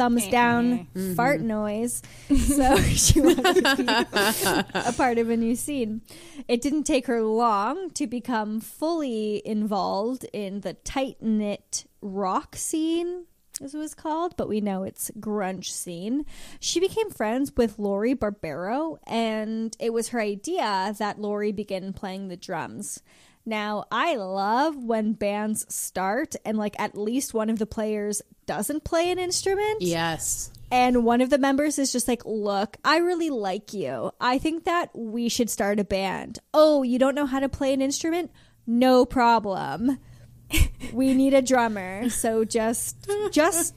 thumbs 0.00 0.26
down 0.28 0.88
mm-hmm. 0.94 1.14
fart 1.14 1.42
noise. 1.42 2.00
So 2.28 2.76
she 2.94 3.20
wanted 3.20 3.62
to 3.62 3.76
be 3.76 4.78
a 4.78 4.92
part 4.94 5.18
of 5.18 5.28
a 5.28 5.36
new 5.36 5.54
scene. 5.54 6.00
It 6.48 6.62
didn't 6.62 6.84
take 6.84 7.06
her 7.06 7.20
long 7.20 7.90
to 7.90 8.06
become 8.06 8.60
fully 8.60 9.42
involved 9.44 10.24
in 10.32 10.62
the 10.62 10.72
tight 10.72 11.20
knit 11.20 11.84
rock 12.00 12.56
scene 12.56 13.26
as 13.62 13.74
it 13.74 13.78
was 13.78 13.94
called, 13.94 14.38
but 14.38 14.48
we 14.48 14.62
know 14.62 14.84
it's 14.84 15.10
grunge 15.20 15.66
scene. 15.66 16.24
She 16.60 16.80
became 16.80 17.10
friends 17.10 17.52
with 17.54 17.78
Lori 17.78 18.14
Barbero, 18.14 18.96
and 19.06 19.76
it 19.78 19.92
was 19.92 20.08
her 20.08 20.20
idea 20.20 20.94
that 20.98 21.20
Lori 21.20 21.52
begin 21.52 21.92
playing 21.92 22.28
the 22.28 22.38
drums. 22.38 23.02
Now, 23.46 23.84
I 23.90 24.16
love 24.16 24.76
when 24.76 25.14
bands 25.14 25.66
start 25.74 26.36
and 26.44 26.58
like 26.58 26.78
at 26.78 26.96
least 26.96 27.34
one 27.34 27.50
of 27.50 27.58
the 27.58 27.66
players 27.66 28.22
doesn't 28.46 28.84
play 28.84 29.10
an 29.10 29.18
instrument. 29.18 29.80
Yes. 29.80 30.52
And 30.70 31.04
one 31.04 31.20
of 31.20 31.30
the 31.30 31.38
members 31.38 31.78
is 31.78 31.90
just 31.92 32.06
like, 32.06 32.22
Look, 32.24 32.76
I 32.84 32.98
really 32.98 33.30
like 33.30 33.72
you. 33.72 34.12
I 34.20 34.38
think 34.38 34.64
that 34.64 34.90
we 34.94 35.28
should 35.28 35.50
start 35.50 35.80
a 35.80 35.84
band. 35.84 36.38
Oh, 36.54 36.82
you 36.82 36.98
don't 36.98 37.14
know 37.14 37.26
how 37.26 37.40
to 37.40 37.48
play 37.48 37.72
an 37.72 37.82
instrument? 37.82 38.30
No 38.66 39.04
problem. 39.04 39.98
we 40.92 41.14
need 41.14 41.34
a 41.34 41.42
drummer. 41.42 42.08
So 42.10 42.44
just, 42.44 43.08
just, 43.32 43.74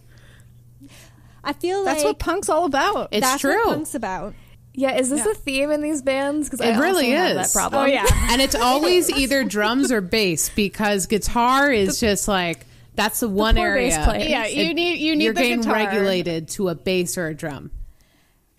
I 1.43 1.53
feel 1.53 1.83
That's 1.83 2.03
like 2.03 2.11
what 2.11 2.19
punk's 2.19 2.49
all 2.49 2.65
about. 2.65 3.09
It's 3.11 3.25
that's 3.25 3.41
true. 3.41 3.55
what 3.55 3.75
punk's 3.75 3.95
about. 3.95 4.33
Yeah, 4.75 4.97
is 4.97 5.09
this 5.09 5.25
Yeah. 5.25 5.31
a 5.31 5.35
theme 5.35 5.71
in 5.71 5.81
these 5.81 6.01
bands? 6.01 6.49
Because 6.49 6.65
It 6.65 6.79
really 6.79 7.11
have 7.11 7.37
is. 7.37 7.53
that 7.53 7.57
problem. 7.57 7.83
oh 7.83 7.85
yeah. 7.85 8.05
and 8.31 8.41
it's 8.41 8.55
always 8.55 9.09
either 9.09 9.43
drums 9.43 9.91
or 9.91 10.01
bass 10.01 10.49
because 10.49 11.05
guitar 11.05 11.71
is 11.71 11.99
just 11.99 12.27
like 12.27 12.65
that's 12.95 13.19
the 13.21 13.29
one 13.29 13.55
poor 13.55 13.67
area. 13.67 13.89
bass 13.89 14.05
player. 14.05 14.29
Yeah, 14.29 14.45
you 14.47 14.73
need 14.73 14.99
you 14.99 15.15
need 15.15 15.25
You're 15.25 15.33
the 15.33 15.41
getting 15.41 15.61
guitar. 15.61 15.75
regulated 15.75 16.47
to 16.49 16.69
a 16.69 16.75
bass 16.75 17.17
or 17.17 17.27
a 17.27 17.35
drum. 17.35 17.71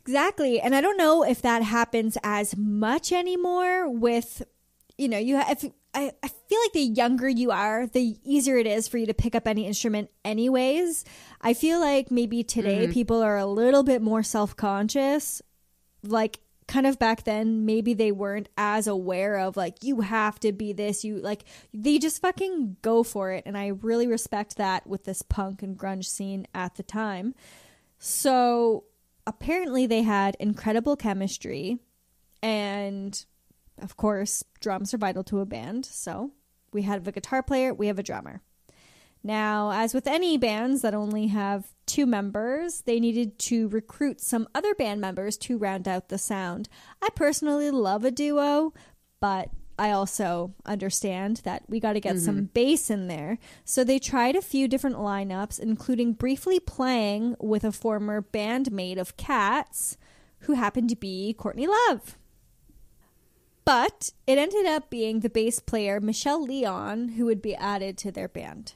Exactly. 0.06 0.61
And 0.61 0.75
I 0.75 0.80
don't 0.83 0.99
know 0.99 1.23
if 1.25 1.40
that 1.42 1.62
happens 1.62 2.18
as 2.23 2.56
much 2.56 3.11
anymore 3.11 3.88
with, 3.88 4.42
you 4.99 5.09
know, 5.09 5.16
you 5.16 5.37
have, 5.37 5.64
I, 5.94 6.12
I 6.23 6.28
feel 6.28 6.61
like 6.61 6.73
the 6.75 6.83
younger 6.83 7.26
you 7.26 7.50
are, 7.50 7.87
the 7.87 8.18
easier 8.23 8.59
it 8.59 8.66
is 8.66 8.87
for 8.87 8.99
you 8.99 9.06
to 9.06 9.14
pick 9.14 9.35
up 9.35 9.49
any 9.49 9.66
instrument, 9.66 10.11
anyways. 10.23 11.06
I 11.40 11.54
feel 11.54 11.80
like 11.80 12.11
maybe 12.11 12.42
today 12.42 12.83
mm-hmm. 12.83 12.92
people 12.92 13.23
are 13.23 13.38
a 13.38 13.47
little 13.47 13.83
bit 13.83 14.02
more 14.02 14.23
self 14.23 14.54
conscious. 14.54 15.40
Like, 16.04 16.40
kind 16.66 16.87
of 16.87 16.99
back 16.99 17.25
then, 17.25 17.66
maybe 17.66 17.94
they 17.94 18.12
weren't 18.12 18.49
as 18.56 18.87
aware 18.87 19.38
of, 19.38 19.56
like, 19.56 19.82
you 19.82 20.00
have 20.02 20.38
to 20.40 20.52
be 20.52 20.73
this. 20.73 21.04
You, 21.04 21.18
like, 21.18 21.44
they 21.73 21.99
just 21.99 22.20
fucking 22.23 22.76
go 22.82 23.02
for 23.02 23.32
it. 23.32 23.44
And 23.46 23.56
I 23.56 23.68
really 23.68 24.06
respect 24.06 24.56
that 24.56 24.87
with 24.87 25.04
this 25.04 25.23
punk 25.23 25.62
and 25.62 25.78
grunge 25.78 26.06
scene 26.06 26.46
at 26.54 26.76
the 26.76 26.82
time. 26.82 27.34
So 27.99 28.84
apparently 29.26 29.87
they 29.87 30.02
had 30.02 30.37
incredible 30.38 30.96
chemistry 30.96 31.78
and 32.42 33.25
of 33.80 33.96
course 33.96 34.44
drums 34.61 34.92
are 34.92 34.99
vital 34.99 35.25
to 35.25 35.40
a 35.40 35.46
band 35.46 35.84
so 35.84 36.32
we 36.73 36.82
have 36.82 37.08
a 37.08 37.12
guitar 37.12 37.42
player 37.42 37.73
we 37.73 37.87
have 37.87 37.99
a 37.99 38.02
drummer 38.02 38.42
now 39.25 39.71
as 39.73 39.93
with 39.93 40.07
any 40.07 40.37
bands 40.37 40.83
that 40.83 40.95
only 40.95 41.26
have 41.28 41.66
two 41.87 42.07
members 42.07 42.83
they 42.83 43.00
needed 43.00 43.38
to 43.38 43.69
recruit 43.69 44.21
some 44.21 44.47
other 44.54 44.75
band 44.75 45.00
members 45.00 45.37
to 45.37 45.59
round 45.59 45.88
out 45.88 46.09
the 46.09 46.19
sound 46.19 46.69
i 47.02 47.09
personally 47.14 47.71
love 47.71 48.04
a 48.04 48.11
duo 48.11 48.73
but 49.21 49.50
I 49.78 49.90
also 49.90 50.54
understand 50.64 51.38
that 51.45 51.64
we 51.69 51.81
got 51.81 51.95
to 51.95 52.00
get 52.00 52.19
some 52.21 52.37
mm-hmm. 52.37 52.45
bass 52.47 52.90
in 52.90 53.09
there. 53.09 53.38
So 53.64 53.83
they 53.83 53.99
tried 53.99 54.37
a 54.37 54.43
few 54.43 54.69
different 54.69 54.97
lineups, 54.97 55.59
including 55.59 56.12
briefly 56.12 56.61
playing 56.61 57.37
with 57.40 57.64
a 57.64 57.73
former 57.73 58.23
bandmate 58.23 58.99
of 58.99 59.16
Kat's, 59.16 59.97
who 60.40 60.52
happened 60.52 60.90
to 60.90 60.97
be 60.97 61.33
Courtney 61.33 61.66
Love. 61.66 62.16
But 63.64 64.11
it 64.26 64.38
ended 64.38 64.66
up 64.66 64.90
being 64.90 65.21
the 65.21 65.31
bass 65.31 65.59
player 65.59 66.00
Michelle 66.00 66.43
Leon 66.43 67.11
who 67.11 67.25
would 67.25 67.43
be 67.43 67.54
added 67.54 67.97
to 67.99 68.12
their 68.12 68.28
band. 68.28 68.75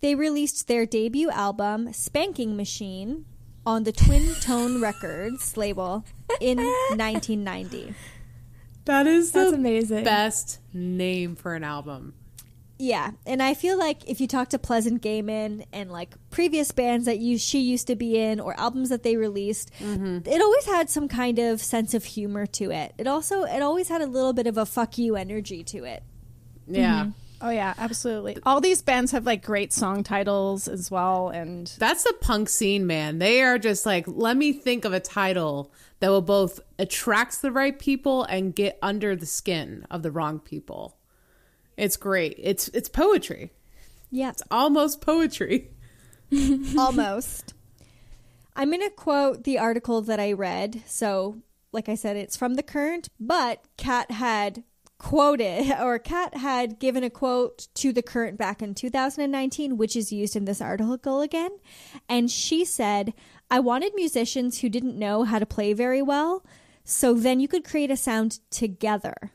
They 0.00 0.14
released 0.14 0.66
their 0.66 0.86
debut 0.86 1.30
album, 1.30 1.92
Spanking 1.92 2.56
Machine, 2.56 3.26
on 3.66 3.84
the 3.84 3.92
Twin 3.92 4.34
Tone 4.36 4.80
Records 4.80 5.56
label 5.56 6.04
in 6.40 6.56
1990. 6.88 7.94
That 8.86 9.06
is 9.06 9.32
That's 9.32 9.50
the 9.50 9.56
amazing. 9.56 10.04
best 10.04 10.58
name 10.72 11.36
for 11.36 11.54
an 11.54 11.64
album. 11.64 12.14
Yeah, 12.78 13.10
and 13.26 13.42
I 13.42 13.52
feel 13.52 13.78
like 13.78 14.08
if 14.08 14.22
you 14.22 14.26
talk 14.26 14.48
to 14.48 14.58
Pleasant 14.58 15.02
Gaiman 15.02 15.66
and 15.70 15.92
like 15.92 16.14
previous 16.30 16.72
bands 16.72 17.04
that 17.04 17.18
you 17.18 17.36
she 17.36 17.60
used 17.60 17.86
to 17.88 17.94
be 17.94 18.18
in 18.18 18.40
or 18.40 18.58
albums 18.58 18.88
that 18.88 19.02
they 19.02 19.18
released, 19.18 19.70
mm-hmm. 19.80 20.26
it 20.26 20.40
always 20.40 20.64
had 20.64 20.88
some 20.88 21.06
kind 21.06 21.38
of 21.38 21.60
sense 21.60 21.92
of 21.92 22.04
humor 22.04 22.46
to 22.46 22.70
it. 22.70 22.94
It 22.96 23.06
also 23.06 23.42
it 23.42 23.60
always 23.60 23.88
had 23.88 24.00
a 24.00 24.06
little 24.06 24.32
bit 24.32 24.46
of 24.46 24.56
a 24.56 24.64
fuck 24.64 24.96
you 24.96 25.14
energy 25.14 25.62
to 25.64 25.84
it. 25.84 26.02
Yeah. 26.66 27.02
Mm-hmm. 27.02 27.10
Oh 27.42 27.50
yeah, 27.50 27.74
absolutely. 27.78 28.36
All 28.44 28.60
these 28.60 28.82
bands 28.82 29.12
have 29.12 29.24
like 29.24 29.44
great 29.44 29.72
song 29.72 30.02
titles 30.02 30.68
as 30.68 30.90
well, 30.90 31.30
and 31.30 31.72
That's 31.78 32.04
the 32.04 32.14
punk 32.20 32.48
scene, 32.48 32.86
man. 32.86 33.18
They 33.18 33.42
are 33.42 33.58
just 33.58 33.86
like, 33.86 34.04
let 34.06 34.36
me 34.36 34.52
think 34.52 34.84
of 34.84 34.92
a 34.92 35.00
title 35.00 35.72
that 36.00 36.08
will 36.08 36.22
both 36.22 36.60
attract 36.78 37.40
the 37.40 37.50
right 37.52 37.78
people 37.78 38.24
and 38.24 38.54
get 38.54 38.78
under 38.82 39.16
the 39.16 39.26
skin 39.26 39.86
of 39.90 40.02
the 40.02 40.10
wrong 40.10 40.38
people. 40.38 40.98
It's 41.76 41.96
great. 41.96 42.34
It's 42.38 42.68
it's 42.68 42.88
poetry. 42.88 43.52
Yeah, 44.10 44.30
It's 44.30 44.42
almost 44.50 45.00
poetry. 45.00 45.70
almost. 46.78 47.54
I'm 48.56 48.70
going 48.70 48.82
to 48.82 48.90
quote 48.90 49.44
the 49.44 49.58
article 49.58 50.02
that 50.02 50.20
I 50.20 50.32
read. 50.32 50.82
So, 50.86 51.38
like 51.72 51.88
I 51.88 51.94
said, 51.94 52.16
it's 52.16 52.36
from 52.36 52.54
the 52.54 52.62
current, 52.62 53.08
but 53.18 53.62
Kat 53.76 54.10
had 54.10 54.64
quoted 55.00 55.72
or 55.80 55.98
Kat 55.98 56.36
had 56.36 56.78
given 56.78 57.02
a 57.02 57.10
quote 57.10 57.68
to 57.74 57.92
the 57.92 58.02
current 58.02 58.36
back 58.36 58.62
in 58.62 58.74
2019 58.74 59.76
which 59.76 59.96
is 59.96 60.12
used 60.12 60.36
in 60.36 60.44
this 60.44 60.60
article 60.60 61.22
again. 61.22 61.50
And 62.08 62.30
she 62.30 62.64
said 62.64 63.14
I 63.50 63.60
wanted 63.60 63.94
musicians 63.94 64.60
who 64.60 64.68
didn't 64.68 64.98
know 64.98 65.24
how 65.24 65.38
to 65.38 65.46
play 65.46 65.72
very 65.72 66.02
well 66.02 66.44
so 66.84 67.14
then 67.14 67.40
you 67.40 67.48
could 67.48 67.64
create 67.64 67.90
a 67.90 67.96
sound 67.96 68.40
together. 68.50 69.32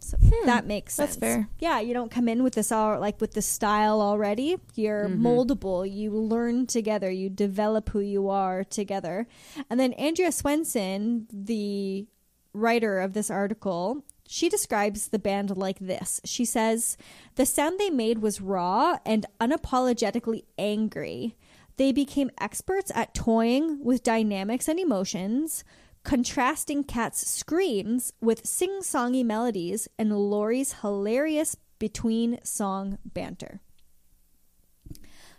So 0.00 0.18
hmm, 0.18 0.46
that 0.46 0.66
makes 0.66 0.94
sense. 0.94 1.16
That's 1.16 1.20
fair. 1.20 1.48
yeah 1.60 1.78
you 1.78 1.94
don't 1.94 2.10
come 2.10 2.28
in 2.28 2.42
with 2.42 2.54
this 2.54 2.72
all 2.72 2.98
like 2.98 3.20
with 3.20 3.34
the 3.34 3.42
style 3.42 4.00
already. 4.00 4.56
You're 4.74 5.08
mm-hmm. 5.08 5.24
moldable. 5.24 5.90
You 5.90 6.10
learn 6.10 6.66
together. 6.66 7.10
You 7.12 7.30
develop 7.30 7.90
who 7.90 8.00
you 8.00 8.28
are 8.28 8.64
together. 8.64 9.28
And 9.70 9.78
then 9.78 9.92
andrea 9.92 10.30
swensson 10.30 11.26
the 11.32 12.08
writer 12.52 13.00
of 13.00 13.12
this 13.12 13.30
article 13.30 14.04
she 14.26 14.48
describes 14.48 15.08
the 15.08 15.18
band 15.18 15.56
like 15.56 15.78
this 15.78 16.20
she 16.24 16.44
says 16.44 16.96
the 17.36 17.46
sound 17.46 17.78
they 17.78 17.90
made 17.90 18.18
was 18.18 18.40
raw 18.40 18.98
and 19.04 19.26
unapologetically 19.40 20.44
angry 20.58 21.36
they 21.76 21.92
became 21.92 22.30
experts 22.40 22.90
at 22.94 23.14
toying 23.14 23.82
with 23.84 24.02
dynamics 24.02 24.68
and 24.68 24.78
emotions 24.78 25.64
contrasting 26.04 26.84
Kat's 26.84 27.26
screams 27.26 28.12
with 28.20 28.46
sing 28.46 28.80
songy 28.82 29.24
melodies 29.24 29.88
and 29.98 30.16
Lori's 30.16 30.74
hilarious 30.82 31.56
between 31.78 32.38
song 32.44 32.98
banter. 33.04 33.60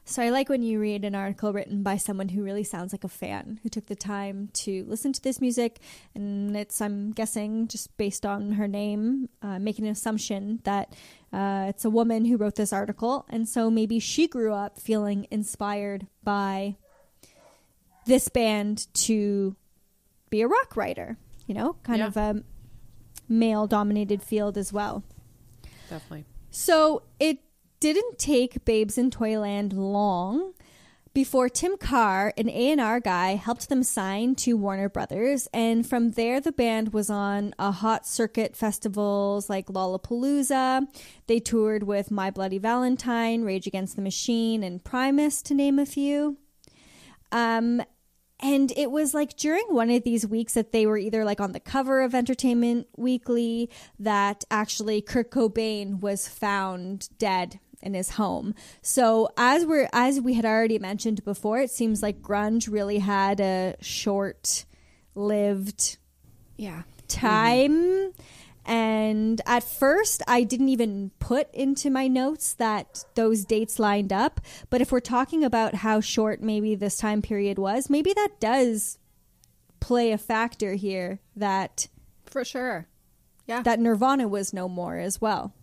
So 0.08 0.22
I 0.22 0.30
like 0.30 0.50
when 0.50 0.62
you 0.62 0.80
read 0.80 1.04
an 1.04 1.16
article 1.16 1.52
written 1.52 1.82
by 1.82 1.98
someone 1.98 2.30
who 2.30 2.44
really 2.44 2.64
sounds 2.64 2.94
like 2.94 3.04
a 3.04 3.08
fan, 3.10 3.60
who 3.64 3.70
took 3.70 3.88
the 3.88 3.96
time 3.96 4.50
to 4.54 4.86
listen 4.88 5.12
to 5.14 5.22
this 5.22 5.42
music, 5.42 5.80
and 6.14 6.56
it's 6.56 6.80
I'm 6.80 7.12
guessing 7.12 7.68
just 7.68 7.96
based 7.98 8.24
on 8.24 8.52
her 8.54 8.68
name, 8.68 9.30
uh, 9.42 9.58
making 9.58 9.86
an 9.86 9.92
assumption 9.92 10.60
that 10.64 10.94
uh, 11.34 11.66
it's 11.70 11.86
a 11.86 11.90
woman 11.90 12.26
who 12.26 12.38
wrote 12.38 12.54
this 12.56 12.72
article, 12.72 13.26
and 13.30 13.50
so 13.50 13.72
maybe 13.72 13.98
she 14.00 14.28
grew 14.28 14.54
up 14.54 14.78
feeling 14.80 15.26
inspired 15.32 16.06
by 16.24 16.76
this 18.06 18.28
band 18.30 18.86
to 18.94 19.56
be 20.30 20.42
a 20.42 20.48
rock 20.48 20.78
writer, 20.78 21.18
you 21.48 21.56
know, 21.56 21.78
kind 21.82 21.98
Yeah. 22.00 22.08
of 22.08 22.18
a 22.18 22.44
male 23.28 23.66
dominated 23.66 24.22
field 24.22 24.56
as 24.56 24.72
well. 24.72 25.04
Definitely. 25.90 26.26
So 26.52 27.02
it 27.20 27.40
didn't 27.80 28.18
take 28.18 28.66
Babes 28.66 28.98
in 28.98 29.12
Toyland 29.12 29.74
long 29.74 30.54
before 31.16 31.48
Tim 31.48 31.78
Carr, 31.78 32.34
an 32.36 32.50
A&R 32.50 33.00
guy, 33.00 33.36
helped 33.36 33.70
them 33.70 33.84
sign 33.84 34.36
to 34.36 34.58
Warner 34.58 34.90
Brothers, 34.90 35.48
and 35.54 35.88
from 35.88 36.12
there 36.12 36.42
the 36.42 36.52
band 36.52 36.92
was 36.92 37.10
on 37.10 37.56
a 37.58 37.72
hot 37.72 38.06
circuit 38.06 38.54
festivals 38.54 39.50
like 39.50 39.68
Lollapalooza. 39.68 40.86
They 41.28 41.40
toured 41.40 41.84
with 41.84 42.12
My 42.12 42.32
Bloody 42.32 42.58
Valentine, 42.58 43.44
Rage 43.44 43.66
Against 43.66 43.96
the 43.96 44.02
Machine, 44.02 44.62
and 44.62 44.84
Primus, 44.84 45.42
to 45.44 45.54
name 45.54 45.80
a 45.80 45.86
few. 45.86 46.38
Um, 47.32 47.82
and 48.42 48.74
it 48.76 48.92
was 48.92 49.14
like 49.14 49.38
during 49.38 49.66
one 49.70 49.90
of 49.90 50.04
these 50.04 50.28
weeks 50.28 50.54
that 50.56 50.74
they 50.74 50.86
were 50.86 50.98
either 50.98 51.24
like 51.24 51.40
on 51.40 51.54
the 51.54 51.62
cover 51.62 52.02
of 52.02 52.14
Entertainment 52.14 52.88
Weekly 52.98 53.70
that 53.98 54.44
actually 54.52 55.02
Kurt 55.02 55.32
Cobain 55.32 56.02
was 56.02 56.28
found 56.28 57.08
dead 57.18 57.62
in 57.86 57.94
his 57.94 58.10
home. 58.12 58.54
So 58.82 59.30
as 59.38 59.66
we're 59.66 59.88
as 59.94 60.20
we 60.20 60.34
had 60.34 60.46
already 60.46 60.80
mentioned 60.80 61.24
before, 61.24 61.60
it 61.60 61.70
seems 61.72 62.02
like 62.04 62.22
grunge 62.22 62.70
really 62.72 63.00
had 63.00 63.40
a 63.40 63.76
short 63.82 64.66
lived 65.14 65.98
Yeah. 66.58 66.84
time. 67.08 68.12
And 68.68 69.40
at 69.46 69.64
first, 69.64 70.24
I 70.28 70.42
didn't 70.44 70.70
even 70.70 71.12
put 71.20 71.54
into 71.54 71.92
my 71.92 72.08
notes 72.08 72.54
that 72.54 73.06
those 73.14 73.46
dates 73.46 73.78
lined 73.78 74.12
up. 74.12 74.42
But 74.72 74.82
if 74.82 74.92
we're 74.92 75.00
talking 75.02 75.44
about 75.44 75.76
how 75.76 76.02
short 76.02 76.42
maybe 76.42 76.74
this 76.74 76.98
time 76.98 77.22
period 77.22 77.60
was, 77.60 77.92
maybe 77.92 78.12
that 78.14 78.40
does 78.40 78.98
play 79.80 80.12
a 80.12 80.18
factor 80.18 80.74
here 80.74 81.20
that 81.36 81.88
For 82.26 82.44
sure. 82.44 82.88
Yeah. 83.46 83.62
that 83.62 83.80
Nirvana 83.80 84.28
was 84.28 84.52
no 84.52 84.68
more 84.68 84.98
as 84.98 85.22
well. 85.22 85.54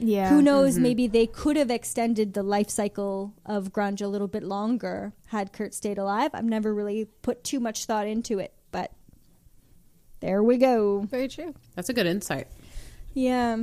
Yeah. 0.00 0.28
Who 0.30 0.42
knows? 0.42 0.78
Maybe 0.78 1.06
they 1.06 1.26
could 1.26 1.56
have 1.56 1.70
extended 1.70 2.34
the 2.34 2.42
life 2.42 2.70
cycle 2.70 3.34
of 3.44 3.72
grunge 3.72 4.00
a 4.00 4.06
little 4.06 4.28
bit 4.28 4.42
longer 4.42 5.12
had 5.28 5.52
Kurt 5.52 5.74
stayed 5.74 5.98
alive. 5.98 6.30
I've 6.34 6.44
never 6.44 6.74
really 6.74 7.06
put 7.22 7.42
too 7.44 7.60
much 7.60 7.84
thought 7.86 8.06
into 8.06 8.38
it, 8.38 8.52
but 8.70 8.92
there 10.20 10.42
we 10.42 10.56
go. 10.56 11.00
Very 11.00 11.28
true. 11.28 11.54
That's 11.74 11.88
a 11.88 11.92
good 11.92 12.06
insight. 12.06 12.48
Yeah. 13.14 13.56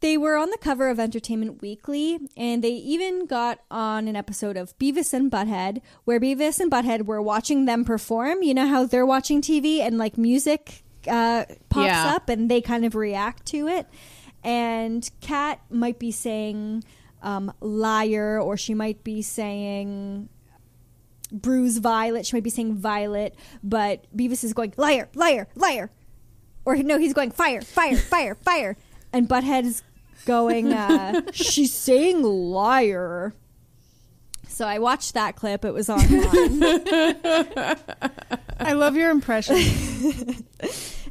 They 0.00 0.16
were 0.16 0.36
on 0.36 0.50
the 0.50 0.58
cover 0.58 0.90
of 0.90 1.00
Entertainment 1.00 1.60
Weekly, 1.60 2.20
and 2.36 2.62
they 2.62 2.70
even 2.70 3.26
got 3.26 3.58
on 3.68 4.06
an 4.06 4.14
episode 4.14 4.56
of 4.56 4.78
Beavis 4.78 5.12
and 5.12 5.28
Butthead, 5.30 5.80
where 6.04 6.20
Beavis 6.20 6.60
and 6.60 6.70
Butthead 6.70 7.04
were 7.06 7.20
watching 7.20 7.64
them 7.64 7.84
perform. 7.84 8.44
You 8.44 8.54
know 8.54 8.68
how 8.68 8.84
they're 8.86 9.04
watching 9.06 9.42
TV 9.42 9.80
and 9.80 9.98
like 9.98 10.16
music 10.16 10.84
uh, 11.08 11.46
pops 11.68 11.86
Yeah. 11.86 12.14
up 12.14 12.28
and 12.28 12.48
they 12.48 12.60
kind 12.60 12.84
of 12.84 12.94
react 12.94 13.44
to 13.46 13.66
it. 13.66 13.88
And 14.44 15.08
Kat 15.20 15.60
might 15.70 15.98
be 15.98 16.10
saying 16.12 16.84
um, 17.22 17.52
liar, 17.60 18.40
or 18.40 18.56
she 18.56 18.74
might 18.74 19.02
be 19.04 19.22
saying 19.22 20.28
bruise 21.32 21.78
violet. 21.78 22.26
She 22.26 22.36
might 22.36 22.44
be 22.44 22.50
saying 22.50 22.76
violet, 22.76 23.34
but 23.62 24.04
Beavis 24.16 24.44
is 24.44 24.52
going 24.52 24.74
liar, 24.76 25.08
liar, 25.14 25.48
liar. 25.54 25.90
Or 26.64 26.76
no, 26.76 26.98
he's 26.98 27.14
going 27.14 27.30
fire, 27.30 27.62
fire, 27.62 27.96
fire, 27.96 28.34
fire. 28.34 28.76
And 29.12 29.28
Butthead 29.28 29.64
is 29.64 29.82
going, 30.26 30.72
uh, 30.72 31.22
she's 31.32 31.72
saying 31.72 32.22
liar. 32.22 33.34
So 34.48 34.66
I 34.66 34.78
watched 34.78 35.14
that 35.14 35.36
clip. 35.36 35.64
It 35.64 35.72
was 35.72 35.88
online. 35.88 36.82
I 38.60 38.72
love 38.72 38.96
your 38.96 39.10
impression. 39.10 39.56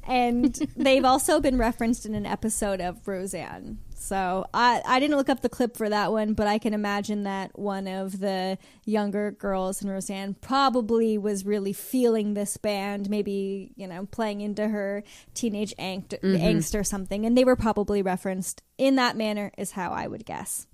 And 0.07 0.53
they've 0.75 1.05
also 1.05 1.39
been 1.39 1.57
referenced 1.57 2.05
in 2.05 2.15
an 2.15 2.25
episode 2.25 2.81
of 2.81 3.07
Roseanne. 3.07 3.79
So 3.93 4.45
I, 4.53 4.81
I 4.85 4.99
didn't 4.99 5.17
look 5.17 5.27
up 5.27 5.41
the 5.41 5.49
clip 5.49 5.75
for 5.75 5.89
that 5.89 6.11
one, 6.11 6.33
but 6.33 6.47
I 6.47 6.59
can 6.59 6.73
imagine 6.73 7.23
that 7.23 7.57
one 7.59 7.87
of 7.87 8.19
the 8.19 8.57
younger 8.85 9.31
girls 9.31 9.81
in 9.81 9.89
Roseanne 9.89 10.35
probably 10.39 11.17
was 11.17 11.45
really 11.45 11.73
feeling 11.73 12.33
this 12.33 12.55
band, 12.57 13.09
maybe, 13.09 13.73
you 13.75 13.87
know, 13.87 14.07
playing 14.09 14.41
into 14.41 14.69
her 14.69 15.03
teenage 15.33 15.75
angst, 15.77 16.19
mm-hmm. 16.19 16.35
angst 16.35 16.79
or 16.79 16.83
something. 16.83 17.25
And 17.25 17.37
they 17.37 17.43
were 17.43 17.57
probably 17.57 18.01
referenced 18.01 18.61
in 18.77 18.95
that 18.95 19.17
manner, 19.17 19.51
is 19.57 19.71
how 19.71 19.91
I 19.91 20.07
would 20.07 20.25
guess. 20.25 20.67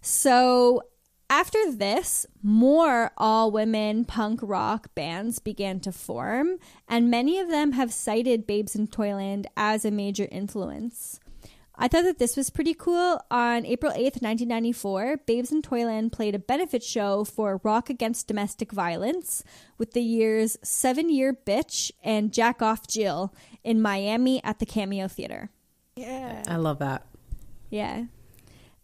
So 0.00 0.82
after 1.32 1.72
this, 1.72 2.26
more 2.42 3.10
all 3.16 3.50
women 3.50 4.04
punk 4.04 4.40
rock 4.42 4.94
bands 4.94 5.38
began 5.38 5.80
to 5.80 5.90
form, 5.90 6.58
and 6.86 7.10
many 7.10 7.38
of 7.38 7.48
them 7.48 7.72
have 7.72 7.90
cited 7.90 8.46
Babes 8.46 8.76
in 8.76 8.86
Toyland 8.86 9.46
as 9.56 9.86
a 9.86 9.90
major 9.90 10.28
influence. 10.30 11.20
I 11.74 11.88
thought 11.88 12.04
that 12.04 12.18
this 12.18 12.36
was 12.36 12.50
pretty 12.50 12.74
cool. 12.74 13.18
On 13.30 13.64
April 13.64 13.92
8th, 13.92 14.20
1994, 14.20 15.22
Babes 15.26 15.50
in 15.50 15.62
Toyland 15.62 16.12
played 16.12 16.34
a 16.34 16.38
benefit 16.38 16.82
show 16.82 17.24
for 17.24 17.62
Rock 17.64 17.88
Against 17.88 18.28
Domestic 18.28 18.70
Violence 18.70 19.42
with 19.78 19.92
the 19.92 20.02
year's 20.02 20.58
Seven 20.62 21.08
Year 21.08 21.32
Bitch 21.32 21.90
and 22.04 22.30
Jack 22.30 22.60
Off 22.60 22.86
Jill 22.86 23.34
in 23.64 23.80
Miami 23.80 24.44
at 24.44 24.58
the 24.58 24.66
Cameo 24.66 25.08
Theater. 25.08 25.48
Yeah. 25.96 26.42
I 26.46 26.56
love 26.56 26.78
that. 26.80 27.06
Yeah. 27.70 28.04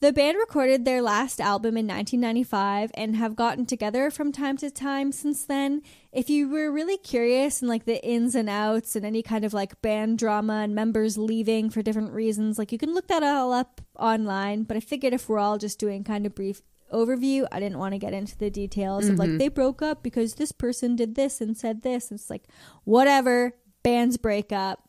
The 0.01 0.13
band 0.13 0.39
recorded 0.39 0.85
their 0.85 1.03
last 1.03 1.41
album 1.41 1.77
in 1.77 1.89
1995 1.89 2.93
and 2.95 3.17
have 3.17 3.35
gotten 3.35 3.67
together 3.67 4.11
from 4.11 4.31
time 4.31 4.57
to 4.59 4.71
time 4.71 5.11
since 5.11 5.45
then. 5.45 5.83
If 6.13 6.31
you 6.31 6.49
were 6.49 6.71
really 6.71 6.97
curious 6.97 7.61
and 7.61 7.69
like 7.69 7.85
the 7.85 8.05
ins 8.05 8.37
and 8.37 8.49
outs 8.49 8.95
and 8.95 9.05
any 9.05 9.25
kind 9.25 9.45
of 9.45 9.53
like 9.53 9.83
band 9.83 10.19
drama 10.19 10.61
and 10.63 10.73
members 10.73 11.19
leaving 11.19 11.69
for 11.69 11.83
different 11.83 12.13
reasons, 12.13 12.59
like 12.59 12.71
you 12.71 12.79
can 12.79 12.95
look 12.95 13.09
that 13.09 13.25
all 13.25 13.53
up 13.53 13.81
online. 13.99 14.63
But 14.63 14.77
I 14.77 14.81
figured 14.81 15.15
if 15.15 15.29
we're 15.29 15.41
all 15.41 15.59
just 15.59 15.81
doing 15.81 16.05
kind 16.05 16.27
of 16.27 16.35
brief 16.35 16.63
overview, 16.93 17.49
I 17.51 17.59
didn't 17.59 17.79
want 17.79 17.95
to 17.95 17.99
get 17.99 18.15
into 18.15 18.39
the 18.39 18.51
details 18.51 19.09
of 19.09 19.19
like 19.19 19.31
mm-hmm. 19.31 19.39
they 19.39 19.49
broke 19.49 19.83
up 19.83 20.05
because 20.05 20.35
this 20.35 20.53
person 20.53 20.95
did 20.95 21.17
this 21.17 21.41
and 21.41 21.57
said 21.57 21.83
this. 21.83 22.13
It's 22.13 22.31
like 22.31 22.45
whatever, 22.85 23.57
bands 23.83 24.17
break 24.17 24.53
up. 24.53 24.89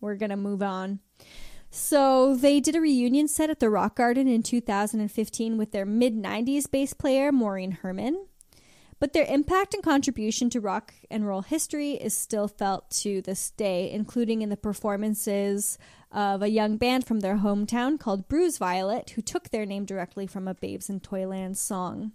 We're 0.00 0.14
going 0.14 0.30
to 0.30 0.36
move 0.36 0.62
on. 0.62 1.00
So 1.70 2.34
they 2.34 2.58
did 2.58 2.74
a 2.74 2.80
reunion 2.80 3.28
set 3.28 3.48
at 3.48 3.60
the 3.60 3.70
Rock 3.70 3.96
Garden 3.96 4.26
in 4.26 4.42
2015 4.42 5.56
with 5.56 5.70
their 5.70 5.86
mid 5.86 6.16
90s 6.16 6.68
bass 6.68 6.92
player, 6.92 7.30
Maureen 7.30 7.70
Herman. 7.70 8.26
But 8.98 9.14
their 9.14 9.24
impact 9.24 9.72
and 9.72 9.82
contribution 9.82 10.50
to 10.50 10.60
rock 10.60 10.92
and 11.10 11.26
roll 11.26 11.40
history 11.40 11.92
is 11.92 12.14
still 12.14 12.48
felt 12.48 12.90
to 12.90 13.22
this 13.22 13.50
day, 13.52 13.90
including 13.90 14.42
in 14.42 14.50
the 14.50 14.58
performances 14.58 15.78
of 16.12 16.42
a 16.42 16.50
young 16.50 16.76
band 16.76 17.06
from 17.06 17.20
their 17.20 17.38
hometown 17.38 17.98
called 17.98 18.28
Bruise 18.28 18.58
Violet, 18.58 19.10
who 19.10 19.22
took 19.22 19.48
their 19.48 19.64
name 19.64 19.86
directly 19.86 20.26
from 20.26 20.46
a 20.46 20.54
Babes 20.54 20.90
in 20.90 21.00
Toyland 21.00 21.56
song. 21.56 22.12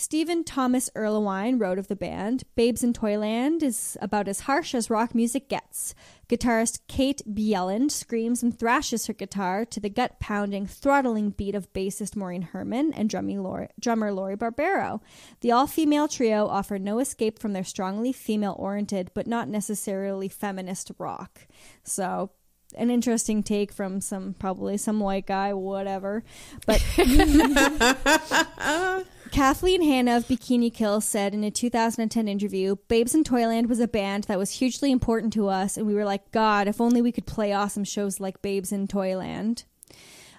Stephen 0.00 0.44
Thomas 0.44 0.88
Erlewine 0.96 1.60
wrote 1.60 1.78
of 1.78 1.88
the 1.88 1.94
band 1.94 2.44
Babes 2.54 2.82
in 2.82 2.94
Toyland 2.94 3.62
is 3.62 3.98
about 4.00 4.28
as 4.28 4.40
harsh 4.40 4.74
as 4.74 4.88
rock 4.88 5.14
music 5.14 5.50
gets. 5.50 5.94
Guitarist 6.26 6.80
Kate 6.88 7.20
Bjelland 7.30 7.90
screams 7.90 8.42
and 8.42 8.58
thrashes 8.58 9.08
her 9.08 9.12
guitar 9.12 9.66
to 9.66 9.78
the 9.78 9.90
gut 9.90 10.18
pounding, 10.18 10.66
throttling 10.66 11.32
beat 11.32 11.54
of 11.54 11.70
bassist 11.74 12.16
Maureen 12.16 12.40
Herman 12.40 12.94
and 12.94 13.12
Lori, 13.12 13.68
drummer 13.78 14.10
Lori 14.10 14.38
Barbero. 14.38 15.02
The 15.42 15.52
all 15.52 15.66
female 15.66 16.08
trio 16.08 16.46
offer 16.46 16.78
no 16.78 16.98
escape 16.98 17.38
from 17.38 17.52
their 17.52 17.62
strongly 17.62 18.14
female 18.14 18.56
oriented 18.58 19.10
but 19.12 19.26
not 19.26 19.48
necessarily 19.48 20.28
feminist 20.28 20.92
rock. 20.96 21.46
So, 21.84 22.30
an 22.74 22.88
interesting 22.88 23.42
take 23.42 23.70
from 23.70 24.00
some 24.00 24.32
probably 24.32 24.78
some 24.78 24.98
white 24.98 25.26
guy, 25.26 25.52
whatever. 25.52 26.24
But 26.64 26.82
Kathleen 29.30 29.82
Hanna 29.82 30.16
of 30.16 30.26
Bikini 30.26 30.74
Kill 30.74 31.00
said 31.00 31.34
in 31.34 31.44
a 31.44 31.52
2010 31.52 32.26
interview, 32.26 32.76
Babes 32.88 33.14
in 33.14 33.22
Toyland 33.22 33.68
was 33.68 33.78
a 33.78 33.86
band 33.86 34.24
that 34.24 34.38
was 34.38 34.50
hugely 34.50 34.90
important 34.90 35.32
to 35.34 35.48
us, 35.48 35.76
and 35.76 35.86
we 35.86 35.94
were 35.94 36.04
like, 36.04 36.32
God, 36.32 36.66
if 36.66 36.80
only 36.80 37.00
we 37.00 37.12
could 37.12 37.26
play 37.26 37.52
awesome 37.52 37.84
shows 37.84 38.18
like 38.18 38.42
Babes 38.42 38.72
in 38.72 38.88
Toyland. 38.88 39.64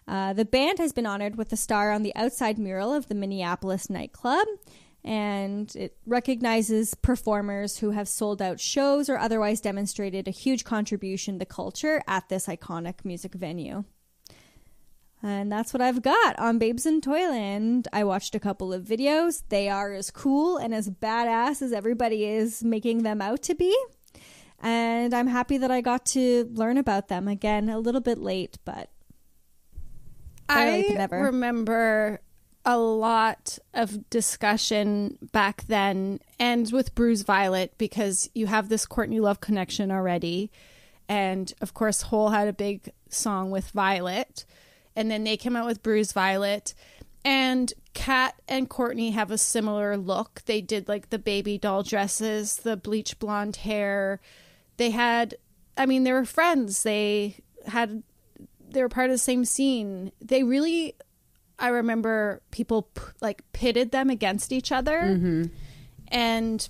Uh, 0.08 0.34
the 0.34 0.44
band 0.44 0.78
has 0.78 0.92
been 0.92 1.06
honored 1.06 1.38
with 1.38 1.54
a 1.54 1.58
star 1.58 1.92
on 1.92 2.04
the 2.04 2.14
outside 2.18 2.60
mural 2.60 2.94
of 2.94 3.08
the 3.08 3.16
Minneapolis 3.16 3.90
nightclub, 3.90 4.46
and 5.06 5.74
it 5.76 5.96
recognizes 6.06 6.94
performers 6.94 7.78
who 7.78 7.92
have 7.92 8.10
sold 8.10 8.42
out 8.42 8.60
shows 8.60 9.10
or 9.10 9.18
otherwise 9.18 9.62
demonstrated 9.62 10.28
a 10.28 10.32
huge 10.32 10.66
contribution 10.66 11.40
to 11.40 11.46
culture 11.46 12.04
at 12.08 12.28
this 12.28 12.48
iconic 12.48 13.06
music 13.06 13.36
venue. 13.36 13.86
And 15.24 15.52
that's 15.52 15.72
what 15.72 15.82
I've 15.82 16.02
got 16.02 16.40
on 16.40 16.58
Babes 16.58 16.86
in 16.86 17.00
Toyland. 17.00 17.88
I 17.94 18.04
watched 18.04 18.34
a 18.34 18.40
couple 18.40 18.74
of 18.74 18.86
videos. 18.86 19.44
They 19.50 19.70
are 19.70 19.94
as 19.94 20.10
cool 20.10 20.58
and 20.58 20.74
as 20.74 20.90
badass 20.90 21.62
as 21.62 21.72
everybody 21.72 22.26
is 22.26 22.64
making 22.64 23.04
them 23.04 23.22
out 23.22 23.44
to 23.44 23.56
be. 23.56 23.76
And 24.60 25.14
I'm 25.14 25.28
happy 25.28 25.58
that 25.58 25.72
I 25.72 25.82
got 25.82 26.06
to 26.08 26.50
learn 26.54 26.78
about 26.78 27.08
them 27.08 27.28
again 27.28 27.70
a 27.70 27.80
little 27.80 28.02
bit 28.02 28.18
late, 28.18 28.58
but 28.66 28.90
I 30.50 30.86
never. 30.90 31.24
remember 31.24 32.22
a 32.66 32.78
lot 32.78 33.58
of 33.74 34.10
discussion 34.10 35.18
back 35.32 35.64
then 35.68 36.20
and 36.40 36.72
with 36.72 36.94
Bruise 36.94 37.24
Violet 37.24 37.74
because 37.78 38.30
you 38.36 38.48
have 38.48 38.70
this 38.70 38.86
Courtney 38.86 39.20
Love 39.20 39.42
connection 39.42 39.92
already. 39.92 40.52
And 41.10 41.52
of 41.62 41.74
course, 41.74 42.04
Hole 42.04 42.30
had 42.30 42.48
a 42.48 42.54
big 42.54 42.92
song 43.10 43.52
with 43.52 43.70
Violet. 43.70 44.46
And 44.96 45.10
then 45.10 45.24
they 45.24 45.38
came 45.38 45.56
out 45.56 45.66
with 45.66 45.84
Bruise 45.84 46.12
Violet. 46.12 46.74
And 47.24 47.72
Kat 47.94 48.36
and 48.48 48.70
Courtney 48.70 49.12
have 49.12 49.32
a 49.32 49.38
similar 49.38 49.96
look. 49.96 50.42
They 50.46 50.62
did 50.62 50.88
like 50.88 51.10
the 51.10 51.20
baby 51.20 51.58
doll 51.58 51.84
dresses, 51.84 52.58
the 52.58 52.76
bleach 52.76 53.20
blonde 53.20 53.58
hair. 53.58 54.20
They 54.78 54.90
had, 54.92 55.36
I 55.78 55.86
mean, 55.86 56.04
they 56.04 56.14
were 56.14 56.26
friends. 56.26 56.84
They 56.84 57.38
had 57.68 58.04
they 58.70 58.82
were 58.82 58.90
part 58.90 59.10
of 59.10 59.14
the 59.14 59.20
same 59.20 59.46
scene. 59.46 60.12
They 60.22 60.44
really, 60.44 60.96
I 61.60 61.68
remember 61.68 62.42
people 62.52 62.84
p- 62.84 63.02
like 63.20 63.44
pitted 63.52 63.92
them 63.92 64.10
against 64.10 64.52
each 64.52 64.72
other, 64.72 65.02
mm-hmm. 65.02 65.44
And 66.12 66.68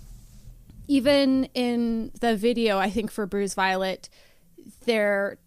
even 0.88 1.46
in 1.56 2.12
the 2.20 2.38
video, 2.38 2.78
I 2.78 2.90
think 2.90 3.12
for 3.12 3.26
Bruise 3.26 3.56
Violet, 3.56 4.08
they're 4.86 5.38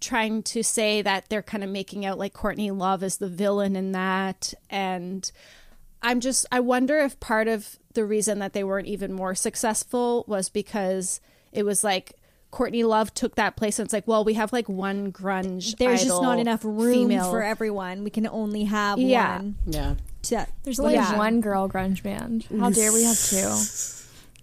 trying 0.00 0.42
to 0.44 0.62
say 0.62 1.02
that 1.02 1.28
they're 1.28 1.42
kind 1.42 1.62
of 1.62 1.70
making 1.70 2.04
out 2.06 2.18
like 2.18 2.32
Courtney 2.32 2.70
Love 2.70 3.02
is 3.02 3.18
the 3.18 3.28
villain 3.28 3.76
in 3.76 3.92
that. 3.92 4.54
And 4.68 5.30
I'm 6.02 6.20
just, 6.20 6.46
I 6.50 6.60
wonder 6.60 6.98
if 6.98 7.20
part 7.20 7.48
of 7.48 7.78
the 7.94 8.04
reason 8.04 8.38
that 8.38 8.52
they 8.52 8.64
weren't 8.64 8.86
even 8.88 9.12
more 9.12 9.34
successful 9.34 10.24
was 10.26 10.48
because 10.48 11.20
it 11.52 11.64
was 11.64 11.84
like 11.84 12.14
Courtney 12.50 12.82
Love 12.82 13.12
took 13.14 13.34
that 13.36 13.56
place 13.56 13.78
and 13.78 13.86
it's 13.86 13.92
like, 13.92 14.08
well, 14.08 14.24
we 14.24 14.34
have 14.34 14.52
like 14.52 14.68
one 14.68 15.12
grunge. 15.12 15.76
There's 15.76 16.02
just 16.04 16.22
not 16.22 16.38
enough 16.38 16.64
room 16.64 17.08
female. 17.08 17.30
for 17.30 17.42
everyone. 17.42 18.02
We 18.02 18.10
can 18.10 18.26
only 18.26 18.64
have 18.64 18.98
Yeah. 18.98 19.36
one. 19.36 19.54
Yeah. 19.66 19.94
To, 20.22 20.46
There's 20.64 20.80
only 20.80 20.94
Yeah. 20.94 21.16
one 21.16 21.40
girl 21.40 21.68
grunge 21.68 22.02
band. 22.02 22.46
How 22.58 22.70
dare 22.70 22.92
we 22.92 23.04
have 23.04 23.18
two? 23.18 23.54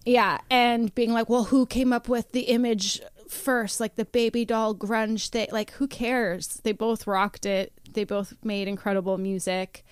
Yeah, 0.06 0.38
and 0.50 0.96
being 0.96 1.12
like, 1.12 1.28
well, 1.28 1.44
who 1.44 1.66
came 1.66 1.92
up 1.92 2.08
with 2.08 2.32
the 2.32 2.44
image 2.44 3.02
first, 3.30 3.80
like 3.80 3.96
the 3.96 4.06
baby 4.06 4.46
doll 4.46 4.76
grunge 4.76 5.30
thing? 5.30 5.48
Like, 5.52 5.72
who 5.72 5.88
cares? 5.88 6.48
They 6.64 6.72
both 6.72 7.08
rocked 7.08 7.46
it. 7.46 7.74
They 7.92 8.04
both 8.04 8.34
made 8.44 8.68
incredible 8.68 9.18
music. 9.18 9.84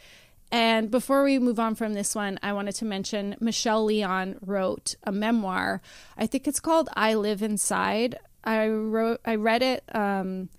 And 0.52 0.92
before 0.92 1.24
we 1.24 1.40
move 1.40 1.60
on 1.60 1.76
from 1.76 1.94
this 1.94 2.16
one, 2.16 2.40
I 2.44 2.54
wanted 2.54 2.76
to 2.76 2.86
mention 2.86 3.36
Michelle 3.40 3.84
Leon 3.84 4.38
wrote 4.42 4.96
a 5.04 5.12
memoir. 5.12 5.82
I 6.18 6.28
think 6.28 6.48
it's 6.48 6.60
called 6.60 6.90
"I 6.94 7.16
Live 7.16 7.42
Inside." 7.42 8.18
I 8.44 8.68
wrote, 8.68 9.22
I 9.26 9.36
read 9.36 9.64
it 9.64 9.84
um, 9.94 10.50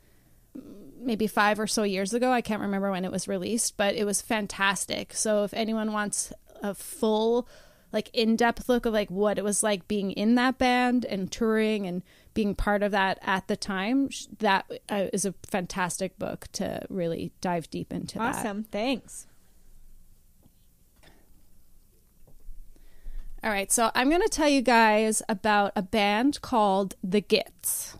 maybe 0.98 1.28
five 1.28 1.60
or 1.60 1.68
so 1.68 1.84
years 1.84 2.12
ago. 2.12 2.32
I 2.32 2.40
can't 2.40 2.60
remember 2.60 2.90
when 2.90 3.04
it 3.04 3.12
was 3.12 3.28
released, 3.28 3.76
but 3.76 3.94
it 3.94 4.04
was 4.04 4.20
fantastic. 4.20 5.14
So 5.14 5.44
if 5.44 5.54
anyone 5.54 5.92
wants 5.92 6.32
a 6.62 6.74
full, 6.74 7.48
like 7.92 8.10
in-depth 8.12 8.68
look 8.68 8.86
of 8.86 8.92
like 8.92 9.08
what 9.08 9.38
it 9.38 9.44
was 9.44 9.62
like 9.62 9.86
being 9.86 10.10
in 10.10 10.34
that 10.34 10.58
band 10.58 11.04
and 11.04 11.30
touring 11.30 11.86
and 11.86 12.02
being 12.36 12.54
part 12.54 12.82
of 12.82 12.92
that 12.92 13.18
at 13.22 13.48
the 13.48 13.56
time, 13.56 14.10
that 14.38 14.70
uh, 14.90 15.06
is 15.12 15.24
a 15.24 15.34
fantastic 15.48 16.18
book 16.18 16.46
to 16.52 16.82
really 16.90 17.32
dive 17.40 17.68
deep 17.70 17.92
into. 17.92 18.18
that. 18.18 18.36
awesome. 18.36 18.62
Thanks. 18.64 19.26
All 23.42 23.50
right, 23.50 23.72
so 23.72 23.90
I'm 23.94 24.10
going 24.10 24.22
to 24.22 24.28
tell 24.28 24.48
you 24.48 24.60
guys 24.60 25.22
about 25.28 25.72
a 25.74 25.82
band 25.82 26.42
called 26.42 26.94
The 27.02 27.22
Gits. 27.22 27.96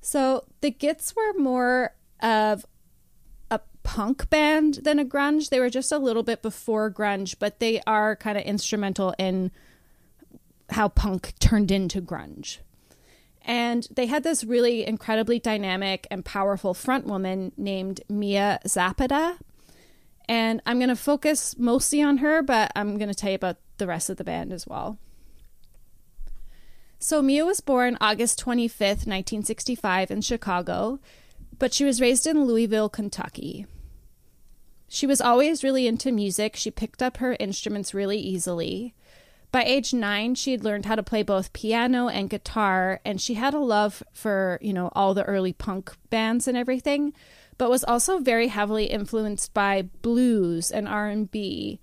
So, 0.00 0.44
The 0.62 0.70
Gits 0.70 1.14
were 1.14 1.34
more 1.34 1.94
of 2.22 2.64
a 3.50 3.60
punk 3.82 4.30
band 4.30 4.80
than 4.82 4.98
a 4.98 5.04
grunge. 5.04 5.50
They 5.50 5.60
were 5.60 5.68
just 5.68 5.92
a 5.92 5.98
little 5.98 6.22
bit 6.22 6.40
before 6.40 6.90
grunge, 6.90 7.36
but 7.38 7.60
they 7.60 7.82
are 7.86 8.16
kind 8.16 8.38
of 8.38 8.44
instrumental 8.44 9.14
in 9.18 9.50
how 10.70 10.88
punk 10.88 11.34
turned 11.38 11.70
into 11.70 12.00
grunge. 12.00 12.58
And 13.48 13.88
they 13.90 14.04
had 14.04 14.24
this 14.24 14.44
really 14.44 14.86
incredibly 14.86 15.38
dynamic 15.38 16.06
and 16.10 16.22
powerful 16.22 16.74
front 16.74 17.06
woman 17.06 17.52
named 17.56 18.02
Mia 18.06 18.60
Zapata. 18.68 19.38
And 20.28 20.60
I'm 20.66 20.78
going 20.78 20.90
to 20.90 20.96
focus 20.96 21.56
mostly 21.58 22.02
on 22.02 22.18
her, 22.18 22.42
but 22.42 22.70
I'm 22.76 22.98
going 22.98 23.08
to 23.08 23.14
tell 23.14 23.30
you 23.30 23.36
about 23.36 23.56
the 23.78 23.86
rest 23.86 24.10
of 24.10 24.18
the 24.18 24.24
band 24.24 24.52
as 24.52 24.66
well. 24.66 24.98
So, 26.98 27.22
Mia 27.22 27.46
was 27.46 27.60
born 27.60 27.96
August 28.00 28.44
25th, 28.44 29.06
1965, 29.06 30.10
in 30.10 30.20
Chicago, 30.20 30.98
but 31.58 31.72
she 31.72 31.84
was 31.84 32.00
raised 32.00 32.26
in 32.26 32.44
Louisville, 32.44 32.90
Kentucky. 32.90 33.66
She 34.88 35.06
was 35.06 35.20
always 35.20 35.64
really 35.64 35.86
into 35.86 36.12
music. 36.12 36.56
She 36.56 36.70
picked 36.70 37.02
up 37.02 37.18
her 37.18 37.36
instruments 37.38 37.94
really 37.94 38.18
easily. 38.18 38.94
By 39.50 39.64
age 39.64 39.94
nine, 39.94 40.34
she 40.34 40.52
had 40.52 40.64
learned 40.64 40.86
how 40.86 40.94
to 40.94 41.02
play 41.02 41.22
both 41.22 41.54
piano 41.54 42.08
and 42.08 42.28
guitar, 42.28 43.00
and 43.04 43.20
she 43.20 43.34
had 43.34 43.54
a 43.54 43.58
love 43.58 44.02
for, 44.12 44.58
you 44.60 44.72
know, 44.72 44.90
all 44.94 45.14
the 45.14 45.24
early 45.24 45.54
punk 45.54 45.96
bands 46.10 46.46
and 46.46 46.56
everything, 46.56 47.14
but 47.56 47.70
was 47.70 47.82
also 47.84 48.18
very 48.18 48.48
heavily 48.48 48.84
influenced 48.86 49.54
by 49.54 49.82
blues 50.02 50.70
and 50.70 50.86
R&B. 50.86 51.80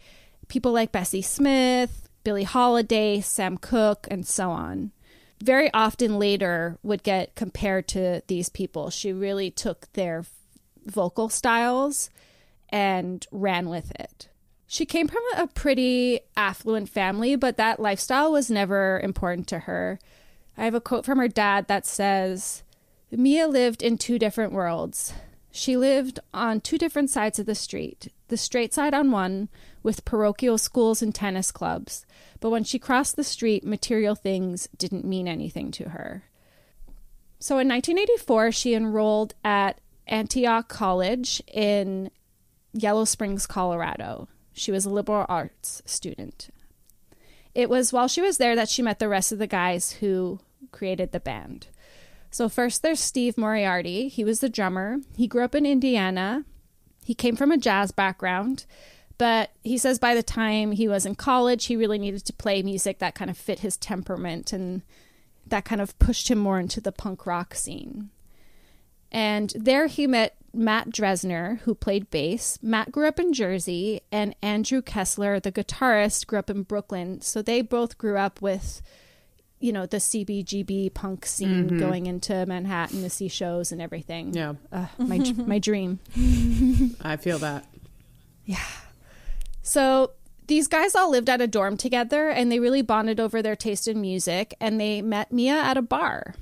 People 0.48 0.72
like 0.74 0.92
Bessie 0.92 1.24
Smith, 1.24 2.08
Billie 2.24 2.44
Holiday, 2.44 3.20
Sam 3.20 3.58
Cooke, 3.58 4.08
and 4.12 4.28
so 4.28 4.52
on. 4.52 4.92
Very 5.44 5.74
often 5.74 6.20
later 6.20 6.78
would 6.84 7.04
get 7.04 7.36
compared 7.36 7.88
to 7.90 8.22
these 8.28 8.50
people. 8.50 8.90
She 8.90 9.12
really 9.12 9.50
took 9.52 9.92
their 9.94 10.24
vocal 10.86 11.30
styles 11.30 12.10
and 12.70 13.26
ran 13.32 13.70
with 13.70 13.92
it. 14.00 14.30
She 14.68 14.86
came 14.86 15.08
from 15.08 15.24
a 15.38 15.48
pretty 15.48 16.22
affluent 16.36 16.90
family, 16.90 17.36
but 17.36 17.58
that 17.58 17.80
lifestyle 17.80 18.32
was 18.32 18.50
never 18.50 19.00
important 19.04 19.48
to 19.50 19.60
her. 19.60 20.00
I 20.58 20.66
have 20.66 20.74
a 20.74 20.82
quote 20.82 21.06
from 21.06 21.20
her 21.20 21.28
dad 21.28 21.68
that 21.68 21.86
says 21.86 22.64
Mia 23.12 23.48
lived 23.48 23.84
in 23.84 23.98
two 23.98 24.18
different 24.18 24.54
worlds. 24.54 25.14
She 25.52 25.78
lived 25.78 26.20
on 26.34 26.60
two 26.60 26.78
different 26.78 27.10
sides 27.10 27.40
of 27.40 27.46
the 27.46 27.56
street 27.56 28.10
the 28.28 28.38
straight 28.38 28.74
side 28.74 28.94
on 28.94 29.12
one, 29.12 29.50
with 29.84 30.06
parochial 30.06 30.58
schools 30.58 31.02
and 31.02 31.14
tennis 31.14 31.52
clubs, 31.52 32.06
but 32.40 32.50
when 32.50 32.64
she 32.64 32.80
crossed 32.80 33.16
the 33.16 33.24
street, 33.24 33.64
material 33.64 34.16
things 34.16 34.68
didn't 34.78 35.06
mean 35.06 35.28
anything 35.28 35.72
to 35.72 35.90
her. 35.90 36.24
So 37.40 37.60
in 37.60 37.68
1984, 37.68 38.52
she 38.52 38.74
enrolled 38.74 39.36
at 39.44 39.80
Antioch 40.08 40.68
College 40.68 41.42
in 41.48 42.10
Yellow 42.74 43.06
Springs, 43.06 43.46
Colorado. 43.46 44.28
She 44.56 44.72
was 44.72 44.86
a 44.86 44.90
liberal 44.90 45.26
arts 45.28 45.82
student. 45.86 46.50
It 47.54 47.70
was 47.70 47.94
while 47.94 48.08
she 48.08 48.22
was 48.22 48.38
there 48.38 48.56
that 48.56 48.70
she 48.70 48.82
met 48.82 49.00
the 49.00 49.10
rest 49.10 49.32
of 49.32 49.38
the 49.38 49.48
guys 49.48 49.94
who 49.94 50.40
created 50.72 51.12
the 51.12 51.20
band. 51.20 51.68
So, 52.32 52.50
first 52.50 52.82
there's 52.82 53.00
Steve 53.00 53.38
Moriarty. 53.38 54.08
He 54.08 54.24
was 54.24 54.40
the 54.40 54.50
drummer. 54.50 54.98
He 55.16 55.28
grew 55.28 55.44
up 55.44 55.56
in 55.56 55.66
Indiana. 55.66 56.46
He 57.04 57.14
came 57.14 57.36
from 57.36 57.52
a 57.52 57.58
jazz 57.58 57.92
background, 57.92 58.66
but 59.18 59.52
he 59.64 59.78
says 59.78 60.00
by 60.00 60.16
the 60.16 60.24
time 60.24 60.72
he 60.72 60.88
was 60.88 61.06
in 61.06 61.16
college, 61.16 61.66
he 61.66 61.76
really 61.76 62.00
needed 62.00 62.26
to 62.26 62.34
play 62.34 62.64
music 62.64 63.00
that 63.00 63.16
kind 63.16 63.30
of 63.30 63.38
fit 63.38 63.60
his 63.60 63.78
temperament 63.78 64.52
and 64.52 64.82
that 65.46 65.66
kind 65.66 65.82
of 65.82 65.98
pushed 66.00 66.30
him 66.30 66.40
more 66.40 66.60
into 66.60 66.82
the 66.82 66.92
punk 66.92 67.26
rock 67.26 67.54
scene. 67.54 68.10
And 69.12 69.54
there 69.56 69.88
he 69.88 70.08
met 70.08 70.36
Matt 70.56 70.90
Dresner, 70.90 71.60
who 71.62 71.76
played 71.76 72.10
bass. 72.10 72.58
Matt 72.62 72.92
grew 72.92 73.08
up 73.08 73.20
in 73.20 73.34
Jersey, 73.34 74.02
and 74.12 74.36
Andrew 74.42 74.82
Kessler, 74.82 75.40
the 75.40 75.52
guitarist, 75.52 76.28
grew 76.28 76.40
up 76.40 76.50
in 76.50 76.64
Brooklyn. 76.64 77.22
So 77.22 77.42
they 77.42 77.62
both 77.62 77.98
grew 77.98 78.18
up 78.18 78.42
with, 78.42 78.82
you 79.60 79.72
know, 79.72 79.86
the 79.86 79.98
CBGB 79.98 80.94
punk 80.94 81.26
scene 81.26 81.68
mm-hmm. 81.68 81.80
going 81.80 82.06
into 82.06 82.46
Manhattan 82.46 83.02
to 83.02 83.10
see 83.10 83.28
shows 83.28 83.72
and 83.72 83.82
everything. 83.82 84.34
Yeah. 84.34 84.54
Ugh, 84.72 84.90
my, 84.98 85.18
my 85.38 85.60
dream. 85.60 86.00
I 87.02 87.18
feel 87.18 87.40
that. 87.40 87.66
Yeah. 88.46 88.58
So 89.62 90.12
these 90.48 90.68
guys 90.68 90.96
all 90.96 91.10
lived 91.10 91.30
at 91.30 91.42
a 91.42 91.48
dorm 91.48 91.78
together 91.78 92.30
and 92.30 92.52
they 92.52 92.60
really 92.60 92.82
bonded 92.82 93.20
over 93.20 93.42
their 93.42 93.56
taste 93.56 93.88
in 93.88 94.00
music 94.00 94.54
and 94.60 94.80
they 94.80 95.02
met 95.02 95.32
Mia 95.32 95.56
at 95.56 95.78
a 95.78 95.82
bar. 95.82 96.36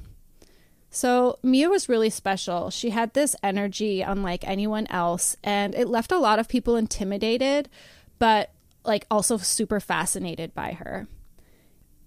So 0.94 1.40
Mia 1.42 1.70
was 1.70 1.90
really 1.90 2.12
special. 2.12 2.70
She 2.70 2.92
had 2.92 3.16
this 3.16 3.36
energy 3.42 4.04
unlike 4.04 4.48
anyone 4.48 4.86
else 4.92 5.36
and 5.44 5.74
it 5.74 5.88
left 5.88 6.12
a 6.12 6.20
lot 6.20 6.38
of 6.38 6.48
people 6.48 6.76
intimidated 6.76 7.68
but 8.20 8.52
like 8.86 9.08
also 9.10 9.38
super 9.38 9.80
fascinated 9.80 10.54
by 10.54 10.74
her. 10.74 11.08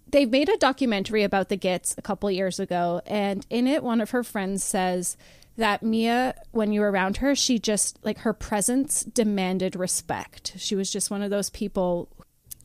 They 0.06 0.24
made 0.24 0.48
a 0.48 0.56
documentary 0.56 1.24
about 1.24 1.48
the 1.48 1.56
Gits 1.56 1.96
a 1.98 2.02
couple 2.02 2.30
years 2.30 2.60
ago 2.60 3.02
and 3.06 3.44
in 3.50 3.66
it 3.66 3.82
one 3.82 4.00
of 4.00 4.10
her 4.10 4.22
friends 4.22 4.62
says 4.62 5.16
that 5.56 5.82
Mia, 5.82 6.36
when 6.52 6.70
you 6.70 6.80
were 6.80 6.92
around 6.92 7.16
her, 7.16 7.34
she 7.34 7.58
just 7.58 7.98
like 8.04 8.18
her 8.18 8.32
presence 8.32 9.02
demanded 9.02 9.74
respect. 9.74 10.52
She 10.58 10.76
was 10.76 10.92
just 10.92 11.10
one 11.10 11.22
of 11.22 11.30
those 11.30 11.50
people. 11.50 12.08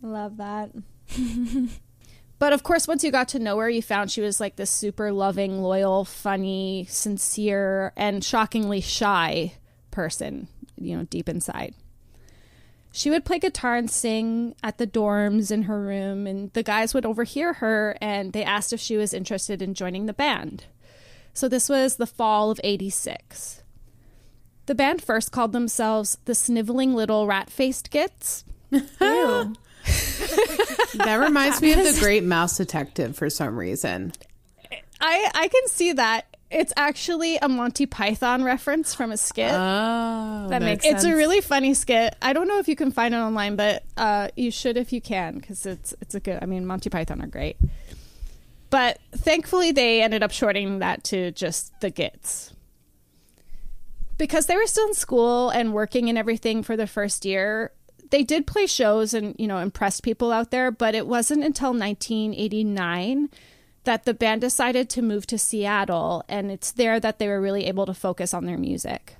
Love 0.03 0.37
that. 0.37 0.69
But 2.41 2.53
of 2.53 2.63
course, 2.63 2.87
once 2.87 3.03
you 3.03 3.11
got 3.11 3.27
to 3.29 3.39
know 3.39 3.59
her, 3.59 3.69
you 3.69 3.83
found 3.83 4.09
she 4.09 4.19
was 4.19 4.39
like 4.39 4.55
this 4.55 4.71
super 4.71 5.11
loving, 5.11 5.61
loyal, 5.61 6.05
funny, 6.05 6.87
sincere, 6.89 7.93
and 7.95 8.23
shockingly 8.23 8.81
shy 8.81 9.53
person, 9.91 10.47
you 10.75 10.97
know, 10.97 11.03
deep 11.03 11.29
inside. 11.29 11.75
She 12.91 13.11
would 13.11 13.25
play 13.25 13.37
guitar 13.37 13.75
and 13.75 13.91
sing 13.91 14.55
at 14.63 14.79
the 14.79 14.87
dorms 14.87 15.51
in 15.51 15.63
her 15.63 15.79
room, 15.79 16.25
and 16.25 16.51
the 16.53 16.63
guys 16.63 16.95
would 16.95 17.05
overhear 17.05 17.53
her 17.53 17.95
and 18.01 18.33
they 18.33 18.43
asked 18.43 18.73
if 18.73 18.79
she 18.79 18.97
was 18.97 19.13
interested 19.13 19.61
in 19.61 19.75
joining 19.75 20.07
the 20.07 20.11
band. 20.11 20.65
So 21.35 21.47
this 21.47 21.69
was 21.69 21.97
the 21.97 22.07
fall 22.07 22.49
of 22.49 22.59
86. 22.63 23.61
The 24.65 24.73
band 24.73 25.03
first 25.03 25.31
called 25.31 25.51
themselves 25.51 26.17
the 26.25 26.33
Sniveling 26.33 26.95
Little 26.95 27.27
Rat 27.27 27.51
Faced 27.51 27.91
Gits. 27.91 28.45
Ew. 28.71 29.53
That 30.95 31.15
reminds 31.15 31.61
me 31.61 31.71
of 31.73 31.79
the 31.79 31.97
Great 31.99 32.23
Mouse 32.23 32.57
Detective 32.57 33.15
for 33.15 33.29
some 33.29 33.57
reason. 33.57 34.11
I, 34.99 35.31
I 35.33 35.47
can 35.47 35.67
see 35.67 35.93
that. 35.93 36.25
It's 36.51 36.73
actually 36.75 37.37
a 37.37 37.47
Monty 37.47 37.85
Python 37.85 38.43
reference 38.43 38.93
from 38.93 39.11
a 39.11 39.17
skit. 39.17 39.51
Oh, 39.53 40.47
That 40.49 40.61
makes 40.61 40.85
it's 40.85 41.05
a 41.05 41.15
really 41.15 41.39
funny 41.39 41.73
skit. 41.73 42.15
I 42.21 42.33
don't 42.33 42.47
know 42.47 42.59
if 42.59 42.67
you 42.67 42.75
can 42.75 42.91
find 42.91 43.13
it 43.13 43.17
online, 43.17 43.55
but 43.55 43.83
uh, 43.95 44.27
you 44.35 44.51
should 44.51 44.75
if 44.75 44.91
you 44.91 44.99
can 44.99 45.35
because 45.35 45.65
it's 45.65 45.93
it's 46.01 46.13
a 46.13 46.19
good. 46.19 46.39
I 46.41 46.45
mean, 46.45 46.65
Monty 46.65 46.89
Python 46.89 47.21
are 47.21 47.27
great, 47.27 47.55
but 48.69 48.99
thankfully 49.13 49.71
they 49.71 50.03
ended 50.03 50.23
up 50.23 50.31
shorting 50.31 50.79
that 50.79 51.05
to 51.05 51.31
just 51.31 51.71
the 51.79 51.89
Gits 51.89 52.53
because 54.17 54.45
they 54.45 54.57
were 54.57 54.67
still 54.67 54.87
in 54.87 54.93
school 54.93 55.49
and 55.51 55.73
working 55.73 56.09
and 56.09 56.17
everything 56.17 56.63
for 56.63 56.75
the 56.75 56.85
first 56.85 57.23
year. 57.25 57.71
They 58.11 58.23
did 58.23 58.45
play 58.45 58.67
shows 58.67 59.13
and 59.13 59.35
you 59.39 59.47
know 59.47 59.57
impressed 59.57 60.03
people 60.03 60.31
out 60.31 60.51
there, 60.51 60.69
but 60.69 60.95
it 60.95 61.07
wasn't 61.07 61.43
until 61.43 61.71
1989 61.71 63.29
that 63.83 64.03
the 64.03 64.13
band 64.13 64.41
decided 64.41 64.89
to 64.89 65.01
move 65.01 65.25
to 65.27 65.37
Seattle, 65.37 66.23
and 66.29 66.51
it's 66.51 66.71
there 66.71 66.99
that 66.99 67.17
they 67.17 67.27
were 67.27 67.41
really 67.41 67.65
able 67.65 67.85
to 67.87 67.93
focus 67.93 68.33
on 68.33 68.45
their 68.45 68.57
music. 68.57 69.15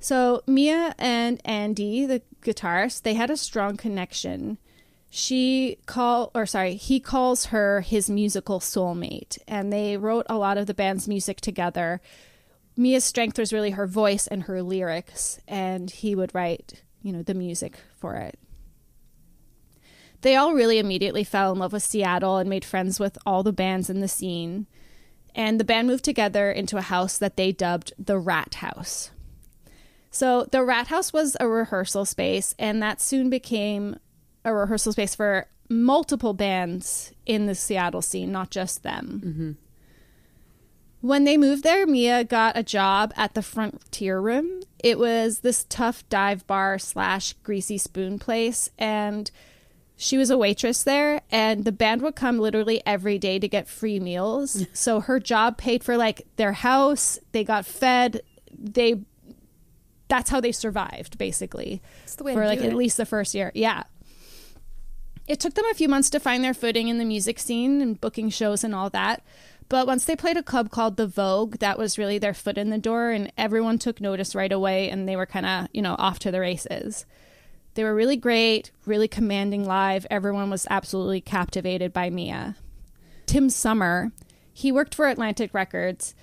So 0.00 0.42
Mia 0.46 0.94
and 0.98 1.40
Andy, 1.44 2.06
the 2.06 2.22
guitarist, 2.42 3.02
they 3.02 3.14
had 3.14 3.30
a 3.30 3.36
strong 3.36 3.76
connection. 3.76 4.58
She 5.10 5.78
call 5.86 6.30
or 6.34 6.46
sorry, 6.46 6.76
he 6.76 7.00
calls 7.00 7.46
her 7.46 7.80
his 7.80 8.08
musical 8.08 8.60
soulmate, 8.60 9.38
and 9.48 9.72
they 9.72 9.96
wrote 9.96 10.26
a 10.28 10.38
lot 10.38 10.58
of 10.58 10.66
the 10.66 10.74
band's 10.74 11.08
music 11.08 11.40
together. 11.40 12.00
Mia's 12.76 13.04
strength 13.04 13.38
was 13.38 13.52
really 13.52 13.70
her 13.70 13.86
voice 13.86 14.26
and 14.26 14.44
her 14.44 14.62
lyrics, 14.62 15.40
and 15.48 15.90
he 15.90 16.14
would 16.14 16.34
write, 16.34 16.82
you 17.02 17.12
know, 17.12 17.22
the 17.22 17.34
music 17.34 17.78
for 17.96 18.16
it. 18.16 18.38
They 20.22 20.34
all 20.34 20.54
really 20.54 20.78
immediately 20.78 21.24
fell 21.24 21.52
in 21.52 21.58
love 21.58 21.72
with 21.72 21.82
Seattle 21.82 22.38
and 22.38 22.48
made 22.48 22.64
friends 22.64 22.98
with 22.98 23.18
all 23.26 23.42
the 23.42 23.52
bands 23.52 23.90
in 23.90 24.00
the 24.00 24.08
scene. 24.08 24.66
And 25.34 25.60
the 25.60 25.64
band 25.64 25.86
moved 25.86 26.04
together 26.04 26.50
into 26.50 26.78
a 26.78 26.82
house 26.82 27.18
that 27.18 27.36
they 27.36 27.52
dubbed 27.52 27.92
the 27.98 28.18
Rat 28.18 28.54
House. 28.54 29.10
So 30.10 30.48
the 30.50 30.64
Rat 30.64 30.86
House 30.86 31.12
was 31.12 31.36
a 31.38 31.46
rehearsal 31.46 32.06
space, 32.06 32.54
and 32.58 32.82
that 32.82 33.02
soon 33.02 33.28
became 33.28 33.98
a 34.46 34.54
rehearsal 34.54 34.92
space 34.92 35.14
for 35.14 35.46
multiple 35.68 36.32
bands 36.32 37.12
in 37.26 37.46
the 37.46 37.54
Seattle 37.54 38.00
scene, 38.00 38.32
not 38.32 38.50
just 38.50 38.82
them. 38.82 39.22
Mm-hmm. 39.24 39.52
When 41.02 41.24
they 41.24 41.36
moved 41.36 41.62
there, 41.62 41.86
Mia 41.86 42.24
got 42.24 42.56
a 42.56 42.62
job 42.62 43.12
at 43.16 43.34
the 43.34 43.42
Frontier 43.42 44.20
Room. 44.20 44.62
It 44.86 45.00
was 45.00 45.40
this 45.40 45.66
tough 45.68 46.08
dive 46.08 46.46
bar 46.46 46.78
slash 46.78 47.32
greasy 47.42 47.76
spoon 47.76 48.20
place, 48.20 48.70
and 48.78 49.28
she 49.96 50.16
was 50.16 50.30
a 50.30 50.38
waitress 50.38 50.84
there. 50.84 51.22
And 51.28 51.64
the 51.64 51.72
band 51.72 52.02
would 52.02 52.14
come 52.14 52.38
literally 52.38 52.82
every 52.86 53.18
day 53.18 53.40
to 53.40 53.48
get 53.48 53.66
free 53.66 53.98
meals. 53.98 54.64
so 54.72 55.00
her 55.00 55.18
job 55.18 55.58
paid 55.58 55.82
for 55.82 55.96
like 55.96 56.24
their 56.36 56.52
house. 56.52 57.18
They 57.32 57.42
got 57.42 57.66
fed. 57.66 58.20
They 58.56 59.00
that's 60.06 60.30
how 60.30 60.40
they 60.40 60.52
survived 60.52 61.18
basically 61.18 61.82
the 62.16 62.22
way 62.22 62.34
for 62.34 62.46
like 62.46 62.60
at 62.60 62.66
it. 62.66 62.74
least 62.74 62.96
the 62.96 63.06
first 63.06 63.34
year. 63.34 63.50
Yeah. 63.56 63.82
It 65.26 65.40
took 65.40 65.54
them 65.54 65.64
a 65.68 65.74
few 65.74 65.88
months 65.88 66.10
to 66.10 66.20
find 66.20 66.44
their 66.44 66.54
footing 66.54 66.86
in 66.86 66.98
the 66.98 67.04
music 67.04 67.40
scene 67.40 67.82
and 67.82 68.00
booking 68.00 68.30
shows 68.30 68.62
and 68.62 68.72
all 68.72 68.88
that. 68.90 69.24
But 69.68 69.86
once 69.86 70.04
they 70.04 70.14
played 70.14 70.36
a 70.36 70.42
club 70.42 70.70
called 70.70 70.96
The 70.96 71.08
Vogue, 71.08 71.58
that 71.58 71.78
was 71.78 71.98
really 71.98 72.18
their 72.18 72.34
foot 72.34 72.56
in 72.56 72.70
the 72.70 72.78
door, 72.78 73.10
and 73.10 73.32
everyone 73.36 73.78
took 73.78 74.00
notice 74.00 74.34
right 74.34 74.52
away, 74.52 74.88
and 74.90 75.08
they 75.08 75.16
were 75.16 75.26
kind 75.26 75.44
of, 75.44 75.68
you 75.72 75.82
know, 75.82 75.96
off 75.98 76.20
to 76.20 76.30
the 76.30 76.40
races. 76.40 77.04
They 77.74 77.82
were 77.82 77.94
really 77.94 78.16
great, 78.16 78.70
really 78.86 79.08
commanding 79.08 79.64
live. 79.64 80.06
Everyone 80.08 80.50
was 80.50 80.66
absolutely 80.70 81.20
captivated 81.20 81.92
by 81.92 82.10
Mia. 82.10 82.56
Tim 83.26 83.50
Sommer, 83.50 84.12
he 84.52 84.70
worked 84.70 84.94
for 84.94 85.08
Atlantic 85.08 85.52
Records. 85.52 86.14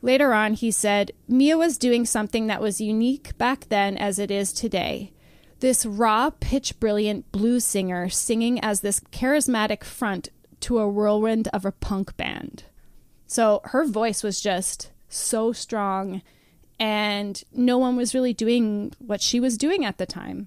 Later 0.00 0.32
on, 0.32 0.54
he 0.54 0.70
said, 0.70 1.12
Mia 1.26 1.58
was 1.58 1.78
doing 1.78 2.06
something 2.06 2.46
that 2.46 2.60
was 2.60 2.80
unique 2.80 3.36
back 3.38 3.68
then 3.70 3.98
as 3.98 4.18
it 4.20 4.30
is 4.30 4.52
today. 4.52 5.12
This 5.58 5.84
raw, 5.84 6.30
pitch 6.30 6.78
brilliant 6.78 7.32
blues 7.32 7.64
singer 7.64 8.08
singing 8.08 8.60
as 8.60 8.80
this 8.80 9.00
charismatic 9.00 9.82
front 9.82 10.28
to 10.60 10.78
a 10.78 10.88
whirlwind 10.88 11.48
of 11.52 11.64
a 11.64 11.72
punk 11.72 12.16
band. 12.16 12.64
So 13.34 13.62
her 13.64 13.84
voice 13.84 14.22
was 14.22 14.40
just 14.40 14.92
so 15.08 15.50
strong, 15.50 16.22
and 16.78 17.42
no 17.52 17.78
one 17.78 17.96
was 17.96 18.14
really 18.14 18.32
doing 18.32 18.92
what 19.00 19.20
she 19.20 19.40
was 19.40 19.58
doing 19.58 19.84
at 19.84 19.98
the 19.98 20.06
time. 20.06 20.46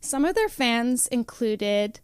Some 0.00 0.24
of 0.24 0.34
their 0.34 0.48
fans 0.48 1.06
included 1.06 2.00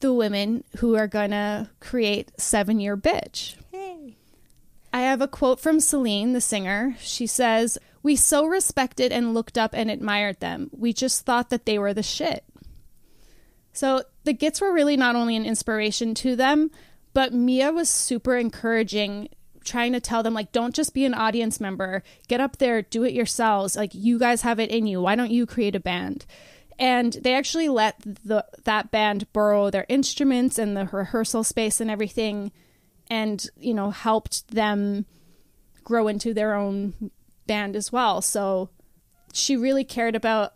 the 0.00 0.12
women 0.12 0.64
who 0.78 0.96
are 0.96 1.06
gonna 1.06 1.70
create 1.78 2.32
Seven 2.36 2.80
Year 2.80 2.96
Bitch. 2.96 3.54
I 4.92 5.02
have 5.02 5.20
a 5.20 5.28
quote 5.28 5.60
from 5.60 5.78
Selene, 5.78 6.32
the 6.32 6.40
singer. 6.40 6.96
She 6.98 7.28
says, 7.28 7.78
We 8.02 8.16
so 8.16 8.44
respected 8.44 9.12
and 9.12 9.34
looked 9.34 9.56
up 9.56 9.70
and 9.72 9.88
admired 9.88 10.40
them. 10.40 10.68
We 10.72 10.92
just 10.92 11.24
thought 11.24 11.48
that 11.50 11.64
they 11.64 11.78
were 11.78 11.94
the 11.94 12.02
shit. 12.02 12.42
So 13.72 14.02
the 14.24 14.32
Gits 14.32 14.60
were 14.60 14.72
really 14.72 14.96
not 14.96 15.14
only 15.14 15.36
an 15.36 15.46
inspiration 15.46 16.12
to 16.16 16.34
them, 16.34 16.72
but 17.14 17.32
Mia 17.32 17.72
was 17.72 17.88
super 17.88 18.36
encouraging, 18.36 19.28
trying 19.64 19.92
to 19.92 20.00
tell 20.00 20.22
them, 20.22 20.34
like, 20.34 20.52
don't 20.52 20.74
just 20.74 20.92
be 20.92 21.04
an 21.04 21.14
audience 21.14 21.60
member. 21.60 22.02
Get 22.28 22.40
up 22.40 22.58
there, 22.58 22.82
do 22.82 23.04
it 23.04 23.14
yourselves. 23.14 23.76
Like, 23.76 23.94
you 23.94 24.18
guys 24.18 24.42
have 24.42 24.60
it 24.60 24.70
in 24.70 24.86
you. 24.86 25.00
Why 25.00 25.14
don't 25.14 25.30
you 25.30 25.46
create 25.46 25.74
a 25.74 25.80
band? 25.80 26.26
And 26.78 27.12
they 27.14 27.34
actually 27.34 27.68
let 27.68 28.00
the 28.00 28.44
that 28.64 28.90
band 28.90 29.32
borrow 29.32 29.70
their 29.70 29.86
instruments 29.88 30.58
and 30.58 30.76
the 30.76 30.88
rehearsal 30.90 31.44
space 31.44 31.80
and 31.80 31.88
everything 31.90 32.50
and, 33.08 33.46
you 33.56 33.72
know, 33.72 33.90
helped 33.90 34.48
them 34.48 35.06
grow 35.84 36.08
into 36.08 36.34
their 36.34 36.54
own 36.54 37.12
band 37.46 37.76
as 37.76 37.92
well. 37.92 38.20
So 38.20 38.70
she 39.32 39.56
really 39.56 39.84
cared 39.84 40.16
about 40.16 40.54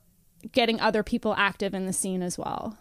getting 0.50 0.80
other 0.80 1.02
people 1.02 1.34
active 1.36 1.74
in 1.74 1.86
the 1.86 1.92
scene 1.92 2.22
as 2.22 2.36
well. 2.36 2.76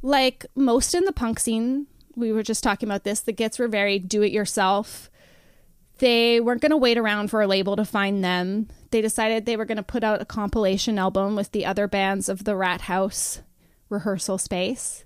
Like 0.00 0.46
most 0.54 0.94
in 0.94 1.06
the 1.06 1.12
punk 1.12 1.40
scene, 1.40 1.86
we 2.18 2.32
were 2.32 2.42
just 2.42 2.64
talking 2.64 2.88
about 2.88 3.04
this, 3.04 3.20
the 3.20 3.32
Gits 3.32 3.58
were 3.58 3.68
very 3.68 3.98
do 3.98 4.22
it 4.22 4.32
yourself. 4.32 5.10
They 5.98 6.40
weren't 6.40 6.60
going 6.60 6.70
to 6.70 6.76
wait 6.76 6.98
around 6.98 7.28
for 7.28 7.42
a 7.42 7.46
label 7.46 7.76
to 7.76 7.84
find 7.84 8.22
them. 8.22 8.68
They 8.90 9.00
decided 9.00 9.46
they 9.46 9.56
were 9.56 9.64
going 9.64 9.76
to 9.76 9.82
put 9.82 10.04
out 10.04 10.22
a 10.22 10.26
compilation 10.26 10.98
album 10.98 11.34
with 11.36 11.52
the 11.52 11.66
other 11.66 11.88
bands 11.88 12.28
of 12.28 12.44
the 12.44 12.56
Rat 12.56 12.82
House 12.82 13.42
rehearsal 13.88 14.38
space. 14.38 15.04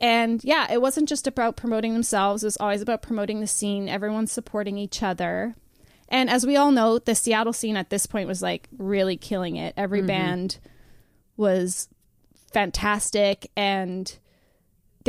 And 0.00 0.42
yeah, 0.42 0.70
it 0.72 0.80
wasn't 0.80 1.08
just 1.08 1.26
about 1.26 1.56
promoting 1.56 1.92
themselves, 1.92 2.42
it 2.42 2.46
was 2.46 2.56
always 2.56 2.80
about 2.80 3.02
promoting 3.02 3.40
the 3.40 3.46
scene, 3.46 3.88
everyone 3.88 4.26
supporting 4.26 4.78
each 4.78 5.02
other. 5.02 5.54
And 6.08 6.28
as 6.28 6.46
we 6.46 6.56
all 6.56 6.72
know, 6.72 6.98
the 6.98 7.14
Seattle 7.14 7.52
scene 7.52 7.76
at 7.76 7.90
this 7.90 8.06
point 8.06 8.26
was 8.26 8.42
like 8.42 8.68
really 8.76 9.16
killing 9.16 9.56
it. 9.56 9.74
Every 9.76 10.00
mm-hmm. 10.00 10.08
band 10.08 10.58
was 11.36 11.88
fantastic 12.52 13.50
and 13.56 14.18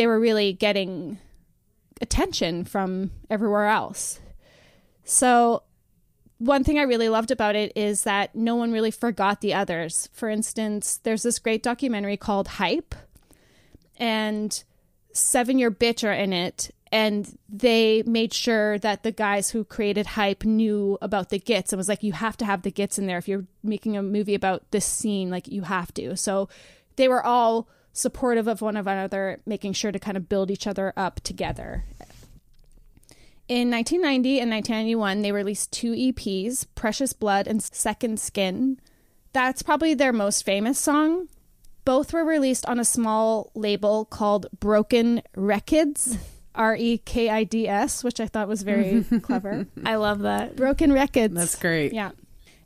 they 0.01 0.07
were 0.07 0.19
really 0.19 0.51
getting 0.51 1.19
attention 2.01 2.65
from 2.65 3.11
everywhere 3.29 3.67
else. 3.67 4.19
So, 5.03 5.61
one 6.39 6.63
thing 6.63 6.79
I 6.79 6.89
really 6.89 7.07
loved 7.07 7.29
about 7.29 7.55
it 7.55 7.71
is 7.75 8.01
that 8.01 8.33
no 8.33 8.55
one 8.55 8.71
really 8.71 8.89
forgot 8.89 9.41
the 9.41 9.53
others. 9.53 10.09
For 10.11 10.27
instance, 10.27 10.97
there's 11.03 11.21
this 11.21 11.37
great 11.37 11.61
documentary 11.61 12.17
called 12.17 12.47
Hype, 12.47 12.95
and 13.97 14.63
Seven 15.13 15.59
Year 15.59 15.69
Bitch 15.69 16.03
are 16.03 16.11
in 16.11 16.33
it. 16.33 16.71
And 16.91 17.37
they 17.47 18.01
made 18.07 18.33
sure 18.33 18.79
that 18.79 19.03
the 19.03 19.11
guys 19.11 19.51
who 19.51 19.63
created 19.63 20.07
Hype 20.07 20.43
knew 20.43 20.97
about 20.99 21.29
the 21.29 21.37
Gits 21.37 21.71
and 21.71 21.77
was 21.77 21.87
like, 21.87 22.01
you 22.01 22.13
have 22.13 22.37
to 22.37 22.45
have 22.45 22.63
the 22.63 22.71
Gits 22.71 22.97
in 22.97 23.05
there. 23.05 23.19
If 23.19 23.27
you're 23.27 23.45
making 23.61 23.97
a 23.97 24.01
movie 24.01 24.33
about 24.33 24.71
this 24.71 24.83
scene, 24.83 25.29
like, 25.29 25.47
you 25.47 25.61
have 25.61 25.93
to. 25.93 26.17
So 26.17 26.49
they 26.95 27.07
were 27.07 27.23
all 27.23 27.69
supportive 27.93 28.47
of 28.47 28.61
one 28.61 28.77
another, 28.77 29.41
making 29.45 29.73
sure 29.73 29.91
to 29.91 29.99
kind 29.99 30.17
of 30.17 30.29
build 30.29 30.51
each 30.51 30.67
other 30.67 30.93
up 30.95 31.19
together. 31.21 31.85
In 33.47 33.69
1990 33.69 34.39
and 34.39 34.49
1991, 34.49 35.21
they 35.21 35.31
released 35.33 35.73
two 35.73 35.93
EPs, 35.93 36.65
Precious 36.73 37.11
Blood 37.11 37.47
and 37.47 37.61
Second 37.61 38.19
Skin. 38.19 38.79
That's 39.33 39.61
probably 39.61 39.93
their 39.93 40.13
most 40.13 40.45
famous 40.45 40.79
song. 40.79 41.27
Both 41.83 42.13
were 42.13 42.23
released 42.23 42.65
on 42.67 42.79
a 42.79 42.85
small 42.85 43.51
label 43.55 44.05
called 44.05 44.45
Broken 44.57 45.21
Records, 45.35 46.17
R 46.55 46.75
E 46.75 46.99
K 46.99 47.29
I 47.29 47.43
D 47.43 47.67
S, 47.67 48.03
which 48.03 48.19
I 48.19 48.27
thought 48.27 48.47
was 48.47 48.61
very 48.61 49.03
clever. 49.21 49.65
I 49.83 49.95
love 49.95 50.19
that. 50.19 50.55
Broken 50.55 50.93
Records. 50.93 51.33
That's 51.33 51.55
great. 51.55 51.91
Yeah. 51.91 52.11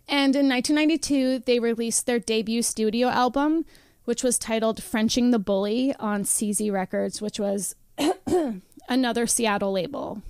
And 0.07 0.35
in 0.35 0.47
1992, 0.49 1.39
they 1.39 1.59
released 1.59 2.05
their 2.05 2.19
debut 2.19 2.61
studio 2.61 3.07
album, 3.07 3.65
which 4.05 4.23
was 4.23 4.39
titled 4.39 4.81
Frenching 4.81 5.31
the 5.31 5.39
Bully 5.39 5.93
on 5.99 6.23
CZ 6.23 6.71
Records, 6.71 7.21
which 7.21 7.39
was 7.39 7.75
another 8.89 9.27
Seattle 9.27 9.71
label. 9.71 10.21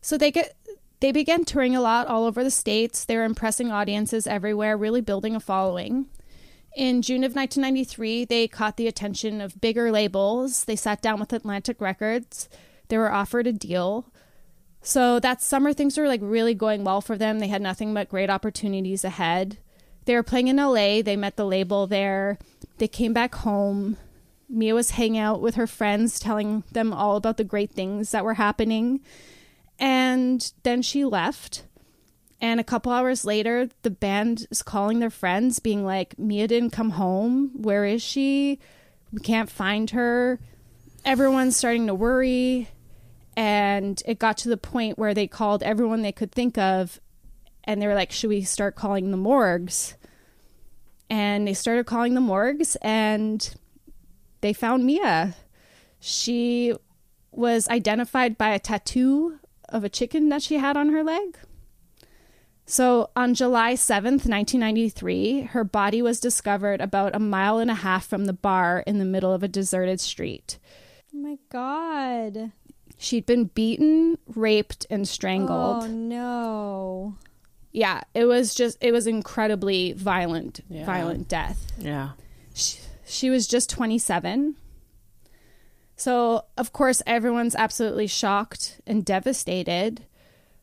So 0.00 0.16
they 0.16 0.30
get 0.30 0.56
they 1.00 1.12
began 1.12 1.44
touring 1.44 1.74
a 1.74 1.80
lot 1.80 2.06
all 2.06 2.24
over 2.24 2.44
the 2.44 2.50
states. 2.50 3.04
They 3.04 3.16
were 3.16 3.24
impressing 3.24 3.70
audiences 3.70 4.26
everywhere, 4.26 4.76
really 4.76 5.00
building 5.00 5.34
a 5.34 5.40
following. 5.40 6.06
In 6.76 7.02
June 7.02 7.24
of 7.24 7.34
1993, 7.34 8.26
they 8.26 8.46
caught 8.46 8.76
the 8.76 8.86
attention 8.86 9.40
of 9.40 9.60
bigger 9.60 9.90
labels. 9.90 10.64
They 10.64 10.76
sat 10.76 11.02
down 11.02 11.18
with 11.18 11.32
Atlantic 11.32 11.80
Records. 11.80 12.48
They 12.88 12.98
were 12.98 13.12
offered 13.12 13.46
a 13.46 13.52
deal. 13.52 14.12
So 14.82 15.18
that 15.20 15.42
summer, 15.42 15.72
things 15.72 15.98
were 15.98 16.06
like 16.06 16.20
really 16.22 16.54
going 16.54 16.84
well 16.84 17.00
for 17.00 17.16
them. 17.16 17.38
They 17.38 17.48
had 17.48 17.62
nothing 17.62 17.92
but 17.92 18.08
great 18.08 18.30
opportunities 18.30 19.04
ahead. 19.04 19.58
They 20.04 20.14
were 20.14 20.22
playing 20.22 20.48
in 20.48 20.56
LA. 20.56 21.02
They 21.02 21.16
met 21.16 21.36
the 21.36 21.44
label 21.44 21.86
there. 21.86 22.38
They 22.80 22.88
came 22.88 23.12
back 23.12 23.34
home. 23.34 23.98
Mia 24.48 24.74
was 24.74 24.92
hanging 24.92 25.18
out 25.18 25.42
with 25.42 25.56
her 25.56 25.66
friends, 25.66 26.18
telling 26.18 26.64
them 26.72 26.94
all 26.94 27.16
about 27.16 27.36
the 27.36 27.44
great 27.44 27.70
things 27.70 28.10
that 28.12 28.24
were 28.24 28.34
happening. 28.34 29.00
And 29.78 30.50
then 30.62 30.80
she 30.80 31.04
left. 31.04 31.64
And 32.40 32.58
a 32.58 32.64
couple 32.64 32.90
hours 32.90 33.26
later, 33.26 33.68
the 33.82 33.90
band 33.90 34.46
is 34.50 34.62
calling 34.62 34.98
their 34.98 35.10
friends, 35.10 35.58
being 35.58 35.84
like, 35.84 36.18
Mia 36.18 36.48
didn't 36.48 36.70
come 36.70 36.90
home. 36.92 37.50
Where 37.54 37.84
is 37.84 38.02
she? 38.02 38.58
We 39.12 39.20
can't 39.20 39.50
find 39.50 39.90
her. 39.90 40.40
Everyone's 41.04 41.58
starting 41.58 41.86
to 41.86 41.94
worry. 41.94 42.70
And 43.36 44.02
it 44.06 44.18
got 44.18 44.38
to 44.38 44.48
the 44.48 44.56
point 44.56 44.98
where 44.98 45.12
they 45.12 45.26
called 45.26 45.62
everyone 45.62 46.00
they 46.00 46.12
could 46.12 46.32
think 46.32 46.56
of. 46.56 46.98
And 47.62 47.82
they 47.82 47.86
were 47.86 47.94
like, 47.94 48.10
should 48.10 48.30
we 48.30 48.40
start 48.40 48.74
calling 48.74 49.10
the 49.10 49.18
morgues? 49.18 49.96
And 51.10 51.46
they 51.46 51.54
started 51.54 51.86
calling 51.86 52.14
the 52.14 52.20
morgues, 52.20 52.76
and 52.76 53.54
they 54.40 54.52
found 54.52 54.86
Mia. 54.86 55.34
She 55.98 56.72
was 57.32 57.68
identified 57.68 58.38
by 58.38 58.50
a 58.50 58.58
tattoo 58.58 59.40
of 59.68 59.84
a 59.84 59.88
chicken 59.88 60.28
that 60.28 60.42
she 60.42 60.56
had 60.56 60.76
on 60.76 60.90
her 60.90 61.02
leg. 61.02 61.36
So 62.64 63.10
on 63.16 63.34
July 63.34 63.74
7th, 63.74 64.28
1993, 64.28 65.42
her 65.42 65.64
body 65.64 66.00
was 66.00 66.20
discovered 66.20 66.80
about 66.80 67.16
a 67.16 67.18
mile 67.18 67.58
and 67.58 67.70
a 67.70 67.74
half 67.74 68.06
from 68.06 68.26
the 68.26 68.32
bar 68.32 68.84
in 68.86 68.98
the 68.98 69.04
middle 69.04 69.32
of 69.32 69.42
a 69.42 69.48
deserted 69.48 70.00
street. 70.00 70.58
Oh 71.12 71.18
my 71.18 71.38
god. 71.50 72.52
She'd 72.96 73.26
been 73.26 73.46
beaten, 73.46 74.18
raped, 74.26 74.86
and 74.88 75.08
strangled. 75.08 75.82
Oh 75.82 75.86
no. 75.88 77.16
Yeah, 77.72 78.00
it 78.14 78.24
was 78.24 78.54
just, 78.54 78.78
it 78.80 78.92
was 78.92 79.06
incredibly 79.06 79.92
violent, 79.92 80.60
Yeah. 80.68 80.84
violent 80.84 81.28
death. 81.28 81.66
Yeah. 81.78 82.10
She, 82.54 82.78
she 83.06 83.30
was 83.30 83.46
just 83.46 83.70
27. 83.70 84.56
So, 85.96 86.44
of 86.56 86.72
course, 86.72 87.02
everyone's 87.06 87.54
absolutely 87.54 88.06
shocked 88.06 88.80
and 88.86 89.04
devastated. 89.04 90.06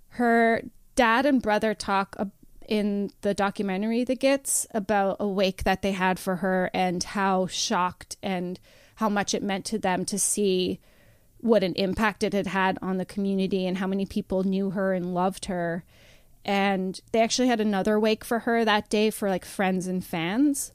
Her 0.09 0.63
dad 0.95 1.25
and 1.25 1.41
brother 1.41 1.73
talk 1.73 2.15
ab- 2.19 2.31
in 2.67 3.11
the 3.21 3.33
documentary 3.33 4.03
The 4.03 4.15
Gits 4.15 4.65
about 4.71 5.17
a 5.19 5.27
wake 5.27 5.63
that 5.63 5.81
they 5.83 5.91
had 5.91 6.17
for 6.19 6.37
her 6.37 6.69
and 6.73 7.03
how 7.03 7.45
shocked 7.47 8.17
and 8.23 8.59
how 8.95 9.09
much 9.09 9.33
it 9.33 9.43
meant 9.43 9.63
to 9.65 9.77
them 9.77 10.03
to 10.05 10.17
see 10.17 10.79
what 11.39 11.63
an 11.63 11.73
impact 11.75 12.23
it 12.23 12.33
had 12.33 12.47
had 12.47 12.79
on 12.81 12.97
the 12.97 13.05
community 13.05 13.67
and 13.67 13.77
how 13.77 13.85
many 13.87 14.05
people 14.07 14.43
knew 14.43 14.71
her 14.71 14.91
and 14.93 15.13
loved 15.13 15.45
her. 15.45 15.85
And 16.47 16.99
they 17.11 17.19
actually 17.21 17.49
had 17.49 17.59
another 17.59 17.99
wake 17.99 18.23
for 18.23 18.39
her 18.39 18.63
that 18.65 18.89
day 18.89 19.09
for 19.11 19.29
like 19.29 19.43
friends 19.45 19.85
and 19.85 20.03
fans 20.03 20.71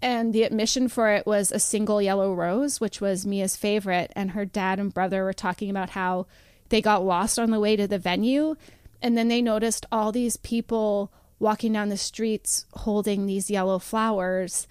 and 0.00 0.32
the 0.32 0.44
admission 0.44 0.88
for 0.88 1.10
it 1.10 1.26
was 1.26 1.50
a 1.50 1.58
single 1.58 2.00
yellow 2.00 2.32
rose, 2.32 2.80
which 2.80 3.00
was 3.00 3.26
Mia's 3.26 3.56
favorite. 3.56 4.12
And 4.14 4.30
her 4.30 4.44
dad 4.44 4.78
and 4.78 4.94
brother 4.94 5.24
were 5.24 5.32
talking 5.32 5.70
about 5.70 5.90
how 5.90 6.26
they 6.68 6.80
got 6.80 7.04
lost 7.04 7.38
on 7.38 7.50
the 7.50 7.58
way 7.60 7.74
to 7.76 7.88
the 7.88 7.98
venue. 7.98 8.54
And 9.02 9.18
then 9.18 9.28
they 9.28 9.42
noticed 9.42 9.86
all 9.90 10.12
these 10.12 10.36
people 10.36 11.12
walking 11.40 11.72
down 11.72 11.88
the 11.88 11.96
streets 11.96 12.64
holding 12.74 13.26
these 13.26 13.50
yellow 13.50 13.78
flowers. 13.80 14.68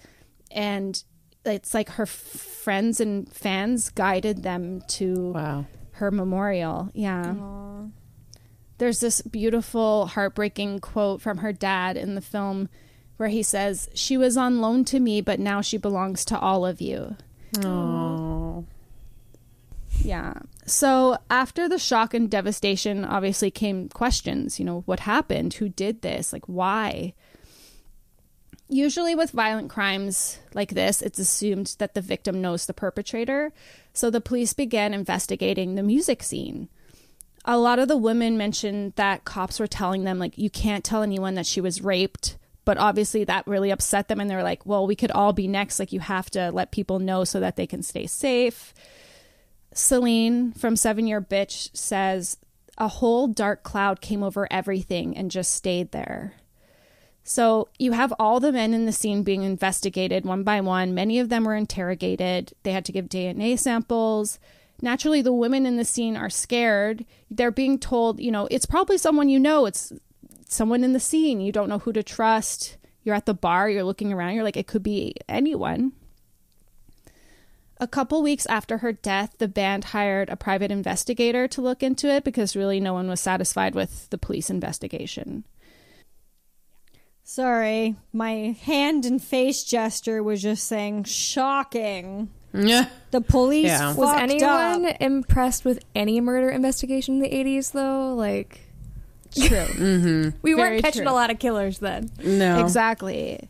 And 0.50 1.02
it's 1.44 1.74
like 1.74 1.90
her 1.90 2.04
f- 2.04 2.08
friends 2.08 2.98
and 3.00 3.30
fans 3.32 3.90
guided 3.90 4.42
them 4.42 4.80
to 4.88 5.32
Wow. 5.32 5.66
her 5.92 6.10
memorial. 6.10 6.88
Yeah. 6.94 7.34
There's 8.78 9.00
this 9.00 9.20
beautiful, 9.22 10.06
heartbreaking 10.06 10.80
quote 10.80 11.20
from 11.20 11.38
her 11.38 11.52
dad 11.52 11.96
in 11.96 12.14
the 12.14 12.20
film 12.20 12.68
where 13.16 13.28
he 13.28 13.42
says, 13.42 13.88
She 13.92 14.16
was 14.16 14.36
on 14.36 14.60
loan 14.60 14.84
to 14.86 15.00
me, 15.00 15.20
but 15.20 15.40
now 15.40 15.60
she 15.60 15.76
belongs 15.76 16.24
to 16.26 16.38
all 16.38 16.64
of 16.64 16.80
you. 16.80 17.16
Oh. 17.62 18.64
Yeah. 20.02 20.34
So 20.64 21.18
after 21.28 21.68
the 21.68 21.78
shock 21.78 22.14
and 22.14 22.30
devastation, 22.30 23.04
obviously 23.04 23.50
came 23.50 23.88
questions. 23.88 24.58
You 24.58 24.64
know, 24.64 24.82
what 24.86 25.00
happened? 25.00 25.54
Who 25.54 25.68
did 25.68 26.02
this? 26.02 26.32
Like, 26.32 26.44
why? 26.46 27.14
Usually, 28.70 29.14
with 29.14 29.30
violent 29.30 29.70
crimes 29.70 30.38
like 30.52 30.70
this, 30.70 31.00
it's 31.00 31.18
assumed 31.18 31.74
that 31.78 31.94
the 31.94 32.02
victim 32.02 32.40
knows 32.40 32.66
the 32.66 32.74
perpetrator. 32.74 33.52
So 33.94 34.10
the 34.10 34.20
police 34.20 34.52
began 34.52 34.92
investigating 34.92 35.74
the 35.74 35.82
music 35.82 36.22
scene. 36.22 36.68
A 37.50 37.56
lot 37.56 37.78
of 37.78 37.88
the 37.88 37.96
women 37.96 38.36
mentioned 38.36 38.92
that 38.96 39.24
cops 39.24 39.58
were 39.58 39.66
telling 39.66 40.04
them, 40.04 40.18
like, 40.18 40.36
you 40.36 40.50
can't 40.50 40.84
tell 40.84 41.02
anyone 41.02 41.34
that 41.34 41.46
she 41.46 41.62
was 41.62 41.82
raped. 41.82 42.36
But 42.66 42.76
obviously, 42.76 43.24
that 43.24 43.46
really 43.46 43.70
upset 43.70 44.08
them. 44.08 44.20
And 44.20 44.28
they're 44.28 44.42
like, 44.42 44.66
well, 44.66 44.86
we 44.86 44.94
could 44.94 45.10
all 45.10 45.32
be 45.32 45.48
next. 45.48 45.78
Like, 45.78 45.90
you 45.90 46.00
have 46.00 46.30
to 46.32 46.50
let 46.50 46.72
people 46.72 46.98
know 46.98 47.24
so 47.24 47.40
that 47.40 47.56
they 47.56 47.66
can 47.66 47.82
stay 47.82 48.06
safe. 48.06 48.74
Selene 49.72 50.52
from 50.52 50.76
Seven 50.76 51.06
Year 51.06 51.22
Bitch 51.22 51.74
says, 51.74 52.36
a 52.76 52.88
whole 52.88 53.26
dark 53.26 53.62
cloud 53.62 54.02
came 54.02 54.22
over 54.22 54.46
everything 54.50 55.16
and 55.16 55.30
just 55.30 55.54
stayed 55.54 55.90
there. 55.90 56.34
So 57.24 57.68
you 57.78 57.92
have 57.92 58.12
all 58.18 58.40
the 58.40 58.52
men 58.52 58.74
in 58.74 58.84
the 58.84 58.92
scene 58.92 59.22
being 59.22 59.42
investigated 59.42 60.26
one 60.26 60.42
by 60.42 60.60
one. 60.60 60.94
Many 60.94 61.18
of 61.18 61.30
them 61.30 61.44
were 61.44 61.56
interrogated. 61.56 62.52
They 62.62 62.72
had 62.72 62.84
to 62.84 62.92
give 62.92 63.08
DNA 63.08 63.58
samples. 63.58 64.38
Naturally, 64.80 65.22
the 65.22 65.32
women 65.32 65.66
in 65.66 65.76
the 65.76 65.84
scene 65.84 66.16
are 66.16 66.30
scared. 66.30 67.04
They're 67.30 67.50
being 67.50 67.78
told, 67.78 68.20
you 68.20 68.30
know, 68.30 68.46
it's 68.50 68.66
probably 68.66 68.98
someone 68.98 69.28
you 69.28 69.38
know. 69.38 69.66
It's 69.66 69.92
someone 70.46 70.84
in 70.84 70.92
the 70.92 71.00
scene. 71.00 71.40
You 71.40 71.52
don't 71.52 71.68
know 71.68 71.80
who 71.80 71.92
to 71.92 72.02
trust. 72.02 72.76
You're 73.02 73.14
at 73.14 73.26
the 73.26 73.34
bar, 73.34 73.70
you're 73.70 73.84
looking 73.84 74.12
around, 74.12 74.34
you're 74.34 74.44
like, 74.44 74.56
it 74.56 74.66
could 74.66 74.82
be 74.82 75.14
anyone. 75.28 75.92
A 77.80 77.86
couple 77.86 78.22
weeks 78.22 78.44
after 78.46 78.78
her 78.78 78.92
death, 78.92 79.36
the 79.38 79.48
band 79.48 79.84
hired 79.84 80.28
a 80.28 80.36
private 80.36 80.70
investigator 80.70 81.46
to 81.48 81.62
look 81.62 81.82
into 81.82 82.08
it 82.08 82.24
because 82.24 82.56
really 82.56 82.80
no 82.80 82.92
one 82.92 83.08
was 83.08 83.20
satisfied 83.20 83.74
with 83.74 84.10
the 84.10 84.18
police 84.18 84.50
investigation. 84.50 85.44
Sorry, 87.22 87.96
my 88.12 88.56
hand 88.62 89.04
and 89.04 89.22
face 89.22 89.62
gesture 89.62 90.22
was 90.22 90.42
just 90.42 90.66
saying 90.66 91.04
shocking. 91.04 92.30
Yeah. 92.52 92.86
The 93.10 93.20
police 93.20 93.66
Yeah. 93.66 93.94
Was 93.94 94.14
anyone 94.16 94.86
up. 94.86 94.96
impressed 95.00 95.64
with 95.64 95.80
any 95.94 96.20
murder 96.20 96.50
investigation 96.50 97.14
in 97.16 97.20
the 97.20 97.30
80s, 97.30 97.72
though? 97.72 98.14
Like, 98.14 98.60
True. 99.34 99.46
Mm-hmm. 99.66 100.38
we 100.42 100.54
Very 100.54 100.70
weren't 100.72 100.82
catching 100.84 101.02
true. 101.02 101.10
a 101.10 101.14
lot 101.14 101.30
of 101.30 101.38
killers 101.38 101.78
then. 101.80 102.10
No. 102.24 102.60
Exactly. 102.60 103.48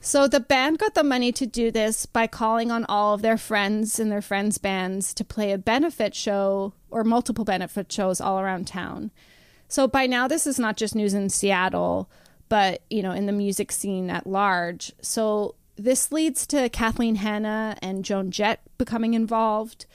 So 0.00 0.28
the 0.28 0.40
band 0.40 0.78
got 0.78 0.94
the 0.94 1.02
money 1.04 1.32
to 1.32 1.46
do 1.46 1.70
this 1.70 2.06
by 2.06 2.26
calling 2.28 2.70
on 2.70 2.84
all 2.88 3.14
of 3.14 3.22
their 3.22 3.36
friends 3.38 3.98
and 3.98 4.10
their 4.10 4.22
friends' 4.22 4.58
bands 4.58 5.12
to 5.14 5.24
play 5.24 5.50
a 5.52 5.58
benefit 5.58 6.14
show 6.14 6.72
or 6.90 7.02
multiple 7.04 7.44
benefit 7.44 7.90
shows 7.90 8.20
all 8.20 8.38
around 8.38 8.66
town. 8.68 9.10
So 9.68 9.88
by 9.88 10.06
now 10.06 10.28
this 10.28 10.46
is 10.46 10.58
not 10.60 10.76
just 10.76 10.94
news 10.94 11.12
in 11.14 11.28
Seattle, 11.28 12.08
but 12.48 12.82
you 12.88 13.02
know, 13.02 13.10
in 13.12 13.26
the 13.26 13.32
music 13.32 13.72
scene 13.72 14.10
at 14.10 14.26
large. 14.28 14.92
So 15.02 15.56
this 15.76 16.10
leads 16.10 16.46
to 16.48 16.68
Kathleen 16.68 17.16
Hanna 17.16 17.76
and 17.82 18.04
Joan 18.04 18.30
Jett 18.30 18.60
becoming 18.78 19.14
involved. 19.14 19.86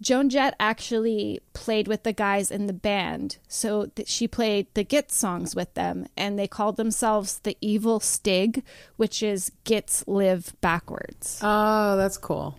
Joan 0.00 0.30
Jett 0.30 0.54
actually 0.58 1.40
played 1.52 1.86
with 1.86 2.04
the 2.04 2.12
guys 2.12 2.50
in 2.50 2.66
the 2.66 2.72
band. 2.72 3.36
So 3.48 3.86
th- 3.86 4.08
she 4.08 4.26
played 4.26 4.66
the 4.72 4.84
Gits 4.84 5.14
songs 5.14 5.54
with 5.54 5.74
them, 5.74 6.06
and 6.16 6.38
they 6.38 6.48
called 6.48 6.76
themselves 6.76 7.38
the 7.40 7.56
Evil 7.60 8.00
Stig, 8.00 8.62
which 8.96 9.22
is 9.22 9.52
Gits 9.64 10.06
live 10.06 10.54
backwards. 10.62 11.40
Oh, 11.42 11.96
that's 11.96 12.16
cool. 12.16 12.58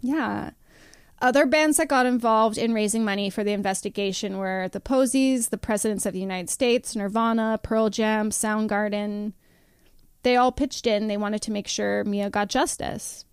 Yeah. 0.00 0.50
Other 1.20 1.46
bands 1.46 1.76
that 1.76 1.88
got 1.88 2.06
involved 2.06 2.58
in 2.58 2.74
raising 2.74 3.04
money 3.04 3.30
for 3.30 3.44
the 3.44 3.52
investigation 3.52 4.38
were 4.38 4.68
the 4.72 4.80
Posies, 4.80 5.48
the 5.48 5.58
Presidents 5.58 6.06
of 6.06 6.12
the 6.12 6.20
United 6.20 6.50
States, 6.50 6.94
Nirvana, 6.94 7.58
Pearl 7.62 7.90
Jam, 7.90 8.30
Soundgarden. 8.30 9.32
They 10.22 10.36
all 10.36 10.52
pitched 10.52 10.86
in. 10.86 11.08
They 11.08 11.16
wanted 11.16 11.42
to 11.42 11.52
make 11.52 11.68
sure 11.68 12.04
Mia 12.04 12.30
got 12.30 12.48
justice. 12.48 13.24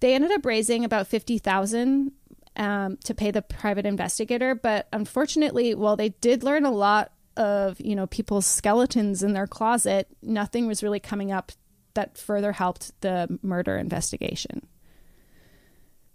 They 0.00 0.14
ended 0.14 0.32
up 0.32 0.44
raising 0.44 0.84
about 0.84 1.06
fifty 1.06 1.38
thousand 1.38 2.12
um, 2.56 2.96
to 3.04 3.14
pay 3.14 3.30
the 3.30 3.42
private 3.42 3.86
investigator, 3.86 4.54
but 4.54 4.88
unfortunately, 4.92 5.74
while 5.74 5.96
they 5.96 6.10
did 6.10 6.42
learn 6.42 6.64
a 6.64 6.70
lot 6.70 7.12
of 7.36 7.80
you 7.80 7.94
know 7.94 8.06
people's 8.06 8.46
skeletons 8.46 9.22
in 9.22 9.32
their 9.32 9.46
closet, 9.46 10.08
nothing 10.22 10.66
was 10.66 10.82
really 10.82 11.00
coming 11.00 11.30
up 11.30 11.52
that 11.94 12.18
further 12.18 12.52
helped 12.52 13.00
the 13.00 13.38
murder 13.42 13.76
investigation. 13.76 14.66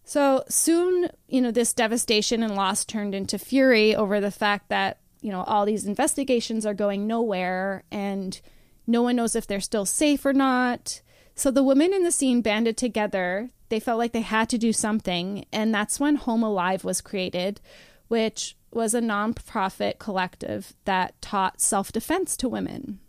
So 0.06 0.44
soon, 0.50 1.10
you 1.28 1.42
know, 1.42 1.52
this 1.52 1.74
devastation 1.74 2.44
and 2.44 2.56
loss 2.56 2.84
turned 2.86 3.16
into 3.16 3.38
fury 3.40 3.96
over 3.96 4.20
the 4.20 4.32
fact 4.32 4.70
that, 4.70 5.00
you 5.22 5.32
know, 5.32 5.44
all 5.44 5.66
these 5.66 5.86
investigations 5.86 6.66
are 6.66 6.74
going 6.74 7.08
nowhere 7.08 7.84
and 7.92 8.40
no 8.86 9.02
one 9.02 9.16
knows 9.16 9.36
if 9.36 9.48
they're 9.48 9.60
still 9.60 9.86
safe 9.86 10.26
or 10.26 10.34
not. 10.34 11.02
So 11.36 11.52
the 11.52 11.64
women 11.64 11.94
in 11.94 12.04
the 12.04 12.12
scene 12.12 12.42
banded 12.42 12.78
together. 12.78 13.50
They 13.70 13.80
felt 13.80 13.98
like 13.98 14.12
they 14.12 14.22
had 14.22 14.50
to 14.50 14.58
do 14.58 14.74
something. 14.74 15.46
And 15.52 15.74
that's 15.74 16.00
when 16.00 16.16
Home 16.18 16.44
Alive 16.44 16.84
was 16.84 17.02
created, 17.02 17.60
which 18.08 18.56
was 18.72 18.94
a 18.94 19.02
nonprofit 19.02 20.00
collective 20.00 20.74
that 20.86 21.20
taught 21.22 21.62
self 21.62 21.92
defense 21.92 22.38
to 22.38 22.50
women. 22.50 23.00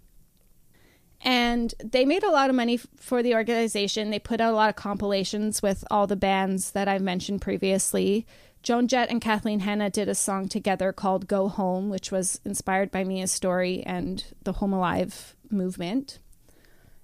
And 1.20 1.74
they 1.82 2.04
made 2.04 2.22
a 2.22 2.30
lot 2.30 2.50
of 2.50 2.56
money 2.56 2.76
for 2.76 3.22
the 3.22 3.34
organization. 3.34 4.10
They 4.10 4.18
put 4.18 4.40
out 4.40 4.52
a 4.52 4.56
lot 4.56 4.68
of 4.68 4.76
compilations 4.76 5.62
with 5.62 5.82
all 5.90 6.06
the 6.06 6.16
bands 6.16 6.72
that 6.72 6.86
I've 6.86 7.02
mentioned 7.02 7.40
previously. 7.40 8.26
Joan 8.62 8.88
Jett 8.88 9.10
and 9.10 9.20
Kathleen 9.20 9.60
Hanna 9.60 9.90
did 9.90 10.08
a 10.08 10.14
song 10.14 10.48
together 10.48 10.92
called 10.92 11.26
Go 11.26 11.48
Home, 11.48 11.90
which 11.90 12.10
was 12.10 12.40
inspired 12.44 12.90
by 12.90 13.04
Mia's 13.04 13.32
story 13.32 13.82
and 13.84 14.24
the 14.44 14.52
Home 14.52 14.72
Alive 14.72 15.33
movement. 15.54 16.18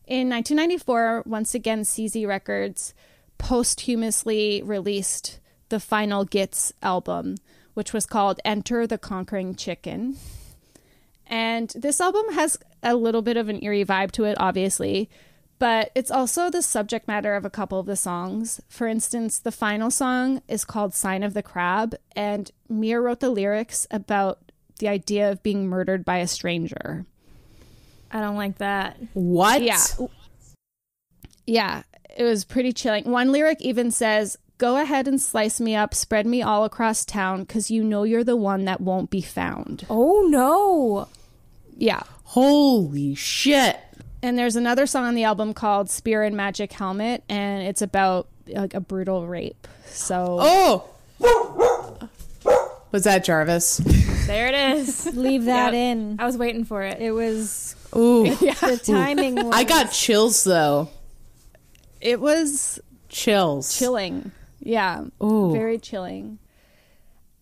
In 0.07 0.29
1994, 0.29 1.23
once 1.25 1.55
again, 1.55 1.83
CZ 1.83 2.27
Records 2.27 2.95
posthumously 3.39 4.61
released 4.63 5.41
the 5.69 5.81
final 5.81 6.25
Gits 6.25 6.73
album, 6.83 7.37
which 7.75 7.93
was 7.93 8.07
called 8.07 8.41
Enter 8.45 8.87
the 8.87 8.99
Conquering 8.99 9.55
Chicken. 9.55 10.17
And 11.27 11.73
this 11.77 12.01
album 12.01 12.35
has 12.35 12.59
a 12.83 12.97
little 12.97 13.23
bit 13.23 13.37
of 13.37 13.49
an 13.49 13.63
eerie 13.63 13.85
vibe 13.85 14.11
to 14.13 14.25
it, 14.25 14.37
obviously, 14.41 15.09
but 15.61 15.93
it's 15.95 16.11
also 16.11 16.51
the 16.51 16.63
subject 16.63 17.07
matter 17.07 17.37
of 17.37 17.45
a 17.45 17.51
couple 17.51 17.79
of 17.79 17.87
the 17.87 17.95
songs. 17.95 18.61
For 18.69 18.89
instance, 18.89 19.39
the 19.39 19.53
final 19.53 19.91
song 19.91 20.43
is 20.49 20.65
called 20.65 20.95
Sign 20.95 21.23
of 21.23 21.35
the 21.35 21.43
Crab, 21.43 21.95
and 22.17 22.51
Mia 22.69 23.01
wrote 23.01 23.21
the 23.21 23.31
lyrics 23.31 23.87
about 23.91 24.51
the 24.79 24.89
idea 24.89 25.31
of 25.31 25.43
being 25.43 25.69
murdered 25.69 26.05
by 26.05 26.19
a 26.19 26.27
stranger. 26.27 27.07
I 28.13 28.21
don't 28.21 28.37
like 28.37 28.59
that. 28.59 28.97
What? 29.15 29.63
Yeah. 29.63 29.79
Yeah, 31.47 31.83
it 32.17 32.25
was 32.25 32.45
pretty 32.45 32.73
chilling. 32.73 33.05
One 33.05 33.33
lyric 33.33 33.61
even 33.61 33.91
says, 33.91 34.37
Go 34.59 34.77
ahead 34.77 35.09
and 35.09 35.21
slice 35.21 35.59
me 35.59 35.75
up, 35.75 35.95
spread 35.95 36.27
me 36.27 36.43
all 36.43 36.65
across 36.65 37.05
town, 37.07 37.41
because 37.45 37.71
you 37.71 37.83
know 37.83 38.03
you're 38.03 38.25
the 38.25 38.37
one 38.37 38.67
that 38.67 38.81
won't 38.81 39.09
be 39.11 39.23
found. 39.23 39.87
Oh 39.89 40.27
no. 40.29 41.09
Yeah. 41.77 42.03
Holy 42.25 43.15
shit. 43.15 43.79
And 44.23 44.39
there's 44.39 44.57
another 44.57 44.87
song 44.87 45.07
on 45.07 45.15
the 45.15 45.25
album 45.25 45.55
called 45.55 45.89
Spear 45.89 46.23
and 46.25 46.37
Magic 46.37 46.73
Helmet, 46.73 47.25
and 47.29 47.63
it's 47.67 47.81
about 47.81 48.29
like 48.47 48.75
a 48.75 48.81
brutal 48.81 49.27
rape. 49.27 49.67
So 49.87 50.37
Oh. 50.41 50.85
Was 52.93 53.05
that 53.05 53.25
Jarvis? 53.25 53.79
There 54.27 54.49
it 54.49 54.55
is. 54.77 55.07
Leave 55.17 55.45
that 55.47 55.73
Yep. 55.73 55.75
in. 55.75 56.17
I 56.19 56.27
was 56.27 56.37
waiting 56.37 56.65
for 56.65 56.83
it. 56.83 57.01
It 57.01 57.13
was 57.13 57.77
Ooh. 57.97 58.25
the 58.35 58.81
timing. 58.85 59.35
Was, 59.37 59.47
I 59.55 59.65
got 59.65 59.93
chills 59.93 60.45
though. 60.45 60.89
it 62.01 62.21
was 62.21 62.81
Chills. 63.09 63.77
chilling. 63.79 64.33
Yeah. 64.61 65.05
Ooh. 65.23 65.53
Very 65.53 65.79
chilling. 65.79 66.39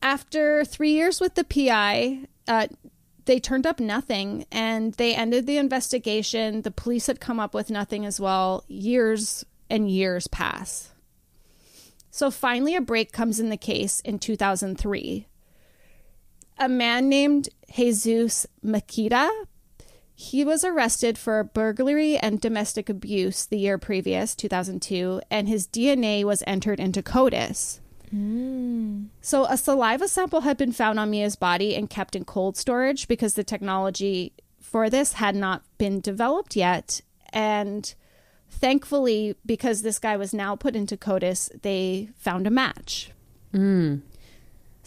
After 0.01 0.65
three 0.65 0.93
years 0.93 1.21
with 1.21 1.35
the 1.35 1.45
PI, 1.45 2.21
uh, 2.47 2.69
they 3.25 3.39
turned 3.41 3.67
up 3.67 3.81
nothing 3.81 4.47
and 4.51 4.95
they 4.95 5.15
ended 5.15 5.47
the 5.47 5.59
investigation. 5.59 6.63
The 6.63 6.71
police 6.71 7.09
had 7.09 7.21
come 7.21 7.39
up 7.41 7.53
with 7.53 7.69
nothing 7.71 8.07
as 8.07 8.19
well. 8.21 8.65
Years 8.69 9.45
and 9.69 9.91
years 9.91 10.29
pass. 10.29 10.93
So 12.11 12.31
finally, 12.31 12.75
a 12.75 12.81
break 12.81 13.13
comes 13.13 13.39
in 13.39 13.51
the 13.51 13.57
case 13.59 14.01
in 14.01 14.19
2003. 14.19 15.27
A 16.59 16.69
man 16.69 17.09
named 17.09 17.49
Jesus 17.75 18.47
Makita 18.65 19.29
he 20.21 20.45
was 20.45 20.65
arrested 20.65 21.17
for 21.17 21.45
burglary 21.45 22.17
and 22.17 22.41
domestic 22.41 22.89
abuse 22.89 23.47
the 23.47 23.57
year 23.57 23.79
previous, 23.79 24.35
2002, 24.35 25.21
and 25.31 25.47
his 25.47 25.69
DNA 25.69 26.25
was 26.25 26.43
entered 26.45 26.81
into 26.81 27.05
CODIS. 27.05 27.79
Hmm. 28.11 29.05
So, 29.21 29.45
a 29.45 29.57
saliva 29.57 30.09
sample 30.09 30.41
had 30.41 30.57
been 30.57 30.73
found 30.73 30.99
on 30.99 31.13
Mia's 31.13 31.37
body 31.37 31.77
and 31.77 31.89
kept 31.89 32.17
in 32.17 32.25
cold 32.25 32.57
storage 32.57 33.07
because 33.07 33.35
the 33.35 33.45
technology 33.45 34.33
for 34.61 34.91
this 34.91 35.13
had 35.13 35.37
not 35.37 35.63
been 35.79 36.01
developed 36.01 36.57
yet. 36.57 37.01
And 37.33 37.95
thankfully, 38.51 39.37
because 39.47 39.83
this 39.83 40.01
guy 40.01 40.17
was 40.17 40.35
now 40.35 40.57
put 40.57 40.75
into 40.75 40.97
CODIS, 40.97 41.49
they 41.63 42.09
found 42.17 42.49
a 42.49 42.51
match. 42.51 43.13
Hmm. 43.53 43.99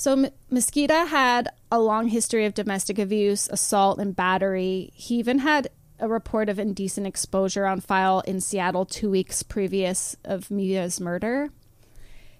So 0.01 0.13
M- 0.13 0.31
Mosquita 0.49 1.05
had 1.05 1.49
a 1.71 1.79
long 1.79 2.07
history 2.07 2.45
of 2.45 2.55
domestic 2.55 2.97
abuse, 2.97 3.47
assault, 3.51 3.99
and 3.99 4.15
battery. 4.15 4.89
He 4.95 5.19
even 5.19 5.37
had 5.37 5.69
a 5.99 6.07
report 6.07 6.49
of 6.49 6.57
indecent 6.57 7.05
exposure 7.05 7.67
on 7.67 7.81
file 7.81 8.21
in 8.21 8.41
Seattle 8.41 8.83
two 8.83 9.11
weeks 9.11 9.43
previous 9.43 10.15
of 10.23 10.49
Mia's 10.49 10.99
murder. 10.99 11.51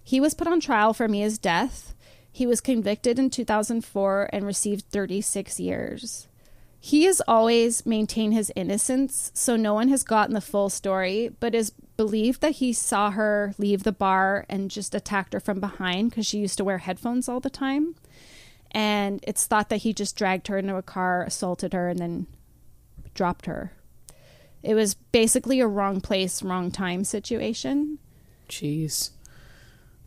He 0.03 0.19
was 0.19 0.33
put 0.33 0.47
on 0.47 0.59
trial 0.59 0.95
for 0.95 1.07
Mia's 1.07 1.37
death. 1.37 1.93
He 2.31 2.47
was 2.47 2.61
convicted 2.61 3.19
in 3.19 3.29
2004 3.29 4.31
and 4.33 4.43
received 4.43 4.85
36 4.89 5.59
years. 5.59 6.27
He 6.79 7.03
has 7.03 7.21
always 7.27 7.85
maintained 7.85 8.33
his 8.33 8.51
innocence, 8.55 9.31
so 9.35 9.55
no 9.55 9.75
one 9.75 9.89
has 9.89 10.01
gotten 10.01 10.33
the 10.33 10.41
full 10.41 10.71
story, 10.71 11.29
but 11.39 11.53
is 11.53 11.73
believed 12.01 12.41
that 12.41 12.53
he 12.53 12.73
saw 12.73 13.11
her 13.11 13.53
leave 13.59 13.83
the 13.83 13.91
bar 13.91 14.43
and 14.49 14.71
just 14.71 14.95
attacked 14.95 15.33
her 15.33 15.39
from 15.39 15.59
behind 15.59 16.09
because 16.09 16.25
she 16.25 16.39
used 16.39 16.57
to 16.57 16.63
wear 16.63 16.79
headphones 16.79 17.29
all 17.29 17.39
the 17.39 17.47
time. 17.47 17.93
And 18.71 19.19
it's 19.21 19.45
thought 19.45 19.69
that 19.69 19.83
he 19.83 19.93
just 19.93 20.15
dragged 20.15 20.47
her 20.47 20.57
into 20.57 20.75
a 20.77 20.81
car, 20.81 21.21
assaulted 21.21 21.73
her, 21.73 21.89
and 21.89 21.99
then 21.99 22.25
dropped 23.13 23.45
her. 23.45 23.73
It 24.63 24.73
was 24.73 24.95
basically 24.95 25.59
a 25.59 25.67
wrong 25.67 26.01
place, 26.01 26.41
wrong 26.41 26.71
time 26.71 27.03
situation. 27.03 27.99
Jeez. 28.49 29.11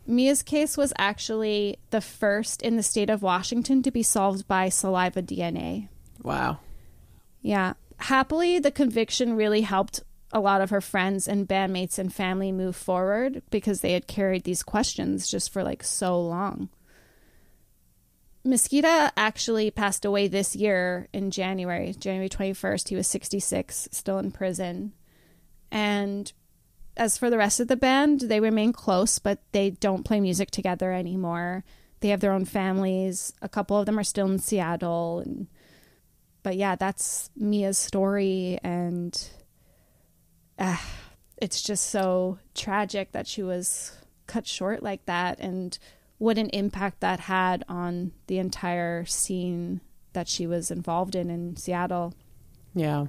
Mia's 0.05 0.43
case 0.43 0.75
was 0.75 0.91
actually 0.97 1.77
the 1.91 2.01
first 2.01 2.61
in 2.61 2.75
the 2.75 2.83
state 2.83 3.09
of 3.09 3.21
Washington 3.21 3.81
to 3.83 3.89
be 3.89 4.03
solved 4.03 4.49
by 4.49 4.67
saliva 4.67 5.21
DNA. 5.21 5.87
Wow. 6.21 6.59
Yeah. 7.41 7.75
Happily, 7.99 8.59
the 8.59 8.69
conviction 8.69 9.37
really 9.37 9.61
helped 9.61 10.03
a 10.35 10.39
lot 10.41 10.59
of 10.59 10.69
her 10.69 10.81
friends 10.81 11.29
and 11.29 11.47
bandmates 11.47 11.97
and 11.97 12.13
family 12.13 12.51
move 12.51 12.75
forward 12.75 13.41
because 13.49 13.79
they 13.79 13.93
had 13.93 14.05
carried 14.05 14.43
these 14.43 14.63
questions 14.63 15.29
just 15.29 15.51
for 15.51 15.63
like 15.63 15.81
so 15.81 16.19
long. 16.21 16.67
Mosquita 18.43 19.13
actually 19.15 19.71
passed 19.71 20.03
away 20.03 20.27
this 20.27 20.53
year 20.53 21.07
in 21.13 21.31
January, 21.31 21.95
January 21.97 22.27
21st. 22.27 22.89
He 22.89 22.95
was 22.97 23.07
66, 23.07 23.87
still 23.93 24.19
in 24.19 24.29
prison. 24.31 24.91
And 25.71 26.31
as 26.97 27.17
for 27.17 27.29
the 27.29 27.37
rest 27.37 27.61
of 27.61 27.69
the 27.69 27.77
band, 27.77 28.21
they 28.21 28.41
remain 28.41 28.73
close, 28.73 29.19
but 29.19 29.39
they 29.53 29.69
don't 29.69 30.05
play 30.05 30.19
music 30.19 30.51
together 30.51 30.91
anymore. 30.91 31.63
They 32.01 32.09
have 32.09 32.19
their 32.19 32.33
own 32.33 32.45
families. 32.45 33.31
A 33.41 33.47
couple 33.47 33.79
of 33.79 33.85
them 33.85 33.97
are 33.97 34.03
still 34.03 34.27
in 34.27 34.39
Seattle 34.39 35.19
and 35.19 35.47
but 36.45 36.57
yeah, 36.57 36.75
that's 36.75 37.31
Mia's 37.35 37.79
story, 37.79 38.59
and 38.63 39.19
uh, 40.57 40.77
it's 41.37 41.61
just 41.61 41.89
so 41.89 42.39
tragic 42.53 43.11
that 43.11 43.27
she 43.27 43.43
was 43.43 43.91
cut 44.27 44.47
short 44.47 44.81
like 44.81 45.05
that, 45.05 45.39
and 45.39 45.77
what 46.17 46.37
an 46.37 46.49
impact 46.49 47.01
that 47.01 47.21
had 47.21 47.63
on 47.67 48.11
the 48.27 48.39
entire 48.39 49.05
scene 49.05 49.81
that 50.13 50.27
she 50.27 50.47
was 50.47 50.71
involved 50.71 51.15
in 51.15 51.29
in 51.29 51.55
Seattle. 51.57 52.13
Yeah. 52.73 53.07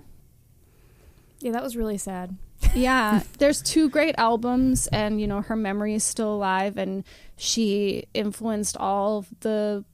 Yeah, 1.41 1.53
that 1.53 1.63
was 1.63 1.77
really 1.77 1.99
sad. 1.99 2.37
yeah, 2.75 3.23
there's 3.39 3.61
two 3.63 3.89
great 3.91 4.15
albums, 4.19 4.87
and 4.89 5.21
you 5.21 5.27
know 5.27 5.43
her 5.43 5.57
memory 5.57 5.95
is 5.95 6.05
still 6.05 6.35
alive, 6.35 6.77
and 6.79 7.05
she 7.37 8.07
influenced 8.15 8.77
all 8.79 9.19
of 9.19 9.29
the, 9.41 9.85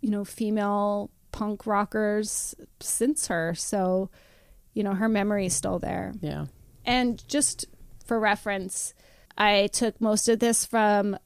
you 0.00 0.10
know, 0.10 0.24
female 0.24 1.10
punk 1.32 1.66
rockers 1.66 2.54
since 2.80 3.26
her. 3.26 3.54
So, 3.56 4.08
you 4.74 4.82
know, 4.82 4.94
her 4.94 5.08
memory 5.08 5.46
is 5.46 5.54
still 5.54 5.78
there. 5.78 6.12
Yeah. 6.20 6.46
And 6.84 7.26
just 7.28 7.64
for 8.04 8.20
reference, 8.20 8.92
I 9.38 9.68
took 9.68 10.00
most 10.00 10.28
of 10.28 10.38
this 10.38 10.66
from 10.66 11.16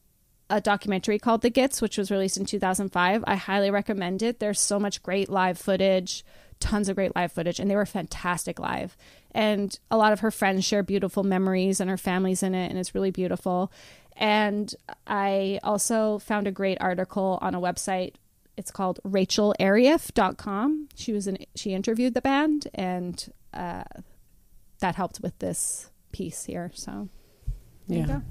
a 0.49 0.61
documentary 0.61 1.19
called 1.19 1.41
The 1.41 1.49
Gits, 1.49 1.81
which 1.81 1.97
was 1.97 2.09
released 2.09 2.37
in 2.37 2.45
2005. 2.45 3.23
I 3.27 3.35
highly 3.35 3.69
recommend 3.69 4.23
it. 4.23 4.39
There's 4.39 4.59
so 4.59 4.79
much 4.79 5.03
great 5.03 5.29
live 5.29 5.57
footage, 5.59 6.23
tons 6.59 6.89
of 6.89 6.95
great 6.95 7.15
live 7.15 7.31
footage, 7.31 7.59
and 7.59 7.69
they 7.69 7.75
were 7.75 7.85
fantastic 7.85 8.59
live. 8.59 8.97
And 9.31 9.77
a 9.91 9.97
lot 9.97 10.13
of 10.13 10.21
her 10.21 10.31
friends 10.31 10.65
share 10.65 10.81
beautiful 10.81 11.23
memories, 11.23 11.79
and 11.79 11.89
her 11.89 11.97
family's 11.97 12.41
in 12.41 12.55
it, 12.55 12.69
and 12.69 12.79
it's 12.79 12.95
really 12.95 13.11
beautiful. 13.11 13.71
And 14.15 14.73
I 15.05 15.59
also 15.63 16.17
found 16.19 16.47
a 16.47 16.51
great 16.51 16.79
article 16.81 17.37
on 17.41 17.53
a 17.53 17.61
website. 17.61 18.15
It's 18.57 18.71
called 18.71 18.99
RachelArief.com. 19.05 20.89
She 20.95 21.13
was 21.13 21.27
in, 21.27 21.45
she 21.55 21.73
interviewed 21.73 22.15
the 22.15 22.21
band, 22.21 22.67
and 22.73 23.31
uh, 23.53 23.83
that 24.79 24.95
helped 24.95 25.19
with 25.21 25.37
this 25.39 25.89
piece 26.11 26.45
here. 26.45 26.71
So 26.73 27.09
Yeah. 27.87 28.21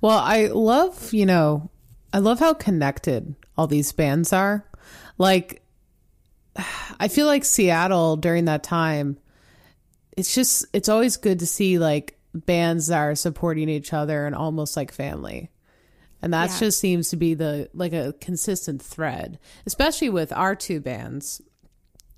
Well, 0.00 0.18
I 0.18 0.46
love, 0.46 1.12
you 1.14 1.26
know, 1.26 1.70
I 2.12 2.18
love 2.18 2.38
how 2.38 2.54
connected 2.54 3.34
all 3.56 3.66
these 3.66 3.92
bands 3.92 4.32
are. 4.32 4.64
Like, 5.16 5.62
I 7.00 7.08
feel 7.08 7.26
like 7.26 7.44
Seattle 7.44 8.16
during 8.16 8.44
that 8.44 8.62
time, 8.62 9.18
it's 10.16 10.34
just, 10.34 10.66
it's 10.72 10.88
always 10.88 11.16
good 11.16 11.40
to 11.40 11.46
see 11.46 11.78
like 11.78 12.18
bands 12.34 12.88
that 12.88 12.98
are 12.98 13.14
supporting 13.14 13.68
each 13.68 13.92
other 13.92 14.26
and 14.26 14.34
almost 14.34 14.76
like 14.76 14.92
family. 14.92 15.50
And 16.22 16.32
that 16.32 16.50
Yeah. 16.50 16.58
just 16.58 16.78
seems 16.78 17.10
to 17.10 17.16
be 17.16 17.34
the 17.34 17.68
like 17.74 17.92
a 17.92 18.14
consistent 18.20 18.80
thread, 18.82 19.38
especially 19.66 20.10
with 20.10 20.32
our 20.32 20.54
two 20.54 20.80
bands 20.80 21.40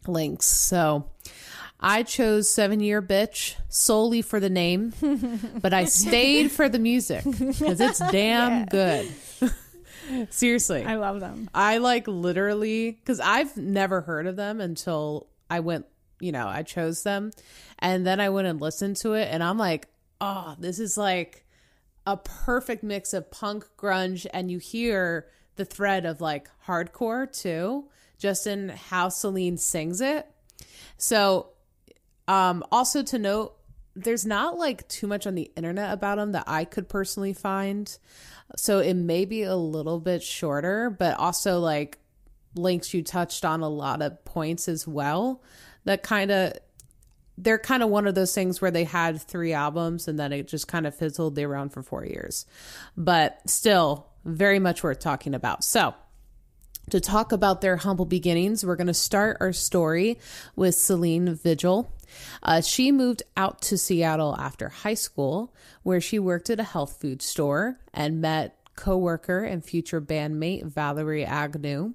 links. 0.07 0.47
So 0.47 1.11
I 1.79 2.03
chose 2.03 2.49
Seven 2.49 2.81
Year 2.81 3.03
Bitch 3.03 3.57
solely 3.68 4.22
for 4.22 4.41
the 4.41 4.49
name, 4.49 4.95
but 5.61 5.74
I 5.74 5.85
stayed 5.85 6.51
for 6.51 6.68
the 6.68 6.79
music 6.79 7.24
because 7.24 7.81
it's 7.81 7.99
damn 8.11 8.66
good. 8.66 9.09
Seriously. 10.31 10.85
I 10.85 10.97
love 10.97 11.20
them. 11.20 11.51
I 11.55 11.79
like 11.79 12.07
literally 12.07 12.93
because 12.93 13.20
I've 13.20 13.57
never 13.57 14.01
heard 14.01 14.27
of 14.27 14.37
them 14.37 14.61
until 14.61 15.27
I 15.51 15.61
went, 15.61 15.87
you 16.20 16.33
know, 16.33 16.47
I 16.47 16.62
chose 16.62 17.03
them. 17.03 17.33
And 17.79 18.07
then 18.07 18.20
I 18.20 18.31
went 18.31 18.47
and 18.47 18.61
listened 18.61 18.97
to 18.99 19.12
it, 19.14 19.29
and 19.31 19.43
I'm 19.43 19.59
like, 19.59 19.89
oh, 20.20 20.57
this 20.59 20.79
is 20.79 20.97
like 20.97 21.45
a 22.07 22.16
perfect 22.16 22.83
mix 22.83 23.12
of 23.12 23.31
punk, 23.31 23.66
grunge, 23.77 24.27
and 24.33 24.51
you 24.51 24.59
hear 24.59 25.27
the 25.57 25.64
thread 25.64 26.07
of 26.07 26.20
like 26.20 26.49
hardcore 26.66 27.31
too, 27.31 27.85
just 28.18 28.47
in 28.47 28.70
how 28.70 29.09
Selene 29.09 29.59
sings 29.59 30.01
it. 30.01 30.27
So, 30.97 31.49
um, 32.29 32.64
also 32.70 33.03
to 33.03 33.18
note, 33.18 33.57
there's 33.95 34.27
not 34.27 34.59
like 34.59 34.87
too 34.89 35.07
much 35.07 35.27
on 35.27 35.35
the 35.35 35.51
internet 35.57 35.93
about 35.93 36.16
them 36.16 36.33
that 36.33 36.45
I 36.47 36.64
could 36.64 36.89
personally 36.89 37.33
find. 37.33 37.97
So 38.57 38.79
it 38.79 38.95
may 38.95 39.24
be 39.24 39.43
a 39.43 39.57
little 39.57 40.01
bit 40.01 40.22
shorter, 40.22 40.91
but 40.91 41.16
also 41.18 41.59
like 41.61 41.99
links 42.55 42.93
you 42.95 43.03
touched 43.03 43.45
on 43.45 43.61
a 43.62 43.68
lot 43.68 44.03
of 44.03 44.24
points 44.24 44.68
as 44.68 44.87
well 44.87 45.43
that 45.85 46.03
kind 46.03 46.31
of 46.31 46.53
they're 47.39 47.59
kind 47.59 47.83
of 47.83 47.91
one 47.91 48.07
of 48.07 48.14
those 48.14 48.35
things 48.35 48.61
where 48.61 48.70
they 48.70 48.85
had 48.85 49.20
three 49.20 49.53
albums 49.53 50.09
and 50.09 50.18
then 50.18 50.33
it 50.33 50.49
just 50.49 50.68
kind 50.68 50.87
of 50.87 50.95
fizzled. 50.95 51.35
They 51.35 51.45
around 51.45 51.70
for 51.70 51.83
four 51.83 52.05
years, 52.05 52.47
but 52.97 53.41
still 53.47 54.07
very 54.24 54.59
much 54.59 54.83
worth 54.83 55.01
talking 55.01 55.35
about. 55.35 55.62
So, 55.62 55.95
to 56.91 57.01
talk 57.01 57.32
about 57.32 57.61
their 57.61 57.76
humble 57.76 58.05
beginnings, 58.05 58.64
we're 58.64 58.76
going 58.76 58.87
to 58.87 58.95
start 58.95 59.39
our 59.41 59.53
story 59.53 60.18
with 60.55 60.74
Selene 60.74 61.34
Vigil. 61.34 61.93
Uh, 62.43 62.61
she 62.61 62.93
moved 62.93 63.22
out 63.37 63.61
to 63.62 63.76
Seattle 63.76 64.37
after 64.39 64.68
high 64.68 64.95
school, 64.95 65.53
where 65.82 66.01
she 66.01 66.18
worked 66.18 66.51
at 66.51 66.61
a 66.61 66.64
health 66.64 67.01
food 67.01 67.22
store 67.22 67.78
and 67.93 68.20
met 68.20 68.57
coworker 68.76 69.43
and 69.43 69.64
future 69.64 70.01
bandmate 70.01 70.64
Valerie 70.64 71.24
Agnew. 71.24 71.95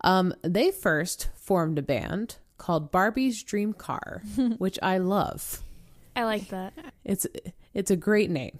Um, 0.00 0.34
they 0.42 0.70
first 0.70 1.28
formed 1.34 1.78
a 1.78 1.82
band 1.82 2.36
called 2.56 2.90
Barbie's 2.90 3.42
Dream 3.42 3.72
Car, 3.72 4.22
which 4.58 4.78
I 4.82 4.98
love. 4.98 5.60
I 6.16 6.24
like 6.24 6.48
that. 6.48 6.72
It's 7.04 7.26
it's 7.74 7.90
a 7.90 7.96
great 7.96 8.30
name. 8.30 8.58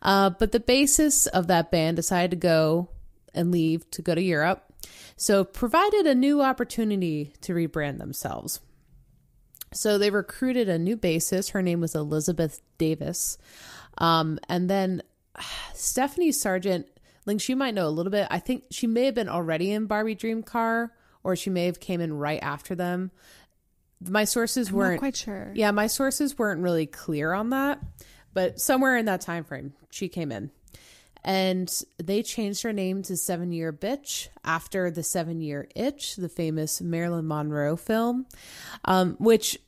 Uh, 0.00 0.30
but 0.30 0.52
the 0.52 0.60
basis 0.60 1.26
of 1.26 1.48
that 1.48 1.70
band 1.70 1.96
decided 1.96 2.30
to 2.30 2.36
go 2.36 2.88
and 3.34 3.50
leave 3.50 3.88
to 3.90 4.02
go 4.02 4.14
to 4.14 4.22
Europe, 4.22 4.67
so 5.16 5.44
provided 5.44 6.06
a 6.06 6.14
new 6.14 6.42
opportunity 6.42 7.32
to 7.42 7.52
rebrand 7.52 7.98
themselves. 7.98 8.60
So 9.72 9.98
they 9.98 10.10
recruited 10.10 10.68
a 10.68 10.78
new 10.78 10.96
bassist. 10.96 11.50
Her 11.50 11.62
name 11.62 11.80
was 11.80 11.94
Elizabeth 11.94 12.62
Davis, 12.78 13.38
um, 13.98 14.38
and 14.48 14.68
then 14.70 15.02
Stephanie 15.74 16.32
Sargent. 16.32 16.86
Link, 17.26 17.46
you 17.46 17.56
might 17.56 17.74
know 17.74 17.86
a 17.86 17.90
little 17.90 18.10
bit. 18.10 18.26
I 18.30 18.38
think 18.38 18.64
she 18.70 18.86
may 18.86 19.04
have 19.04 19.14
been 19.14 19.28
already 19.28 19.70
in 19.70 19.84
Barbie 19.84 20.14
Dream 20.14 20.42
Car, 20.42 20.94
or 21.22 21.36
she 21.36 21.50
may 21.50 21.66
have 21.66 21.78
came 21.78 22.00
in 22.00 22.14
right 22.14 22.42
after 22.42 22.74
them. 22.74 23.10
My 24.00 24.24
sources 24.24 24.70
I'm 24.70 24.76
weren't 24.76 24.98
quite 25.00 25.16
sure. 25.16 25.52
yeah, 25.54 25.70
my 25.72 25.88
sources 25.88 26.38
weren't 26.38 26.62
really 26.62 26.86
clear 26.86 27.32
on 27.34 27.50
that, 27.50 27.80
but 28.32 28.60
somewhere 28.60 28.96
in 28.96 29.06
that 29.06 29.20
time 29.20 29.44
frame, 29.44 29.74
she 29.90 30.08
came 30.08 30.32
in. 30.32 30.50
And 31.28 31.70
they 32.02 32.22
changed 32.22 32.62
her 32.62 32.72
name 32.72 33.02
to 33.02 33.14
Seven 33.14 33.52
Year 33.52 33.70
Bitch 33.70 34.28
after 34.46 34.90
the 34.90 35.02
Seven 35.02 35.42
Year 35.42 35.68
Itch, 35.76 36.16
the 36.16 36.30
famous 36.30 36.80
Marilyn 36.80 37.28
Monroe 37.28 37.76
film. 37.76 38.24
Um, 38.86 39.14
which 39.18 39.58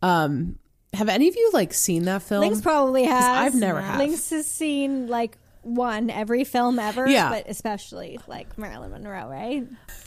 um 0.00 0.58
have 0.94 1.10
any 1.10 1.28
of 1.28 1.36
you 1.36 1.50
like 1.52 1.74
seen 1.74 2.04
that 2.04 2.22
film? 2.22 2.40
Lynx 2.40 2.62
probably 2.62 3.04
has. 3.04 3.22
I've 3.22 3.54
never 3.54 3.82
have. 3.82 3.98
Lynx 3.98 4.30
has 4.30 4.46
seen 4.46 5.08
like 5.08 5.36
one 5.60 6.08
every 6.08 6.44
film 6.44 6.78
ever, 6.78 7.06
Yeah. 7.06 7.28
but 7.28 7.44
especially 7.48 8.18
like 8.26 8.56
Marilyn 8.56 8.90
Monroe, 8.92 9.28
right? 9.28 9.66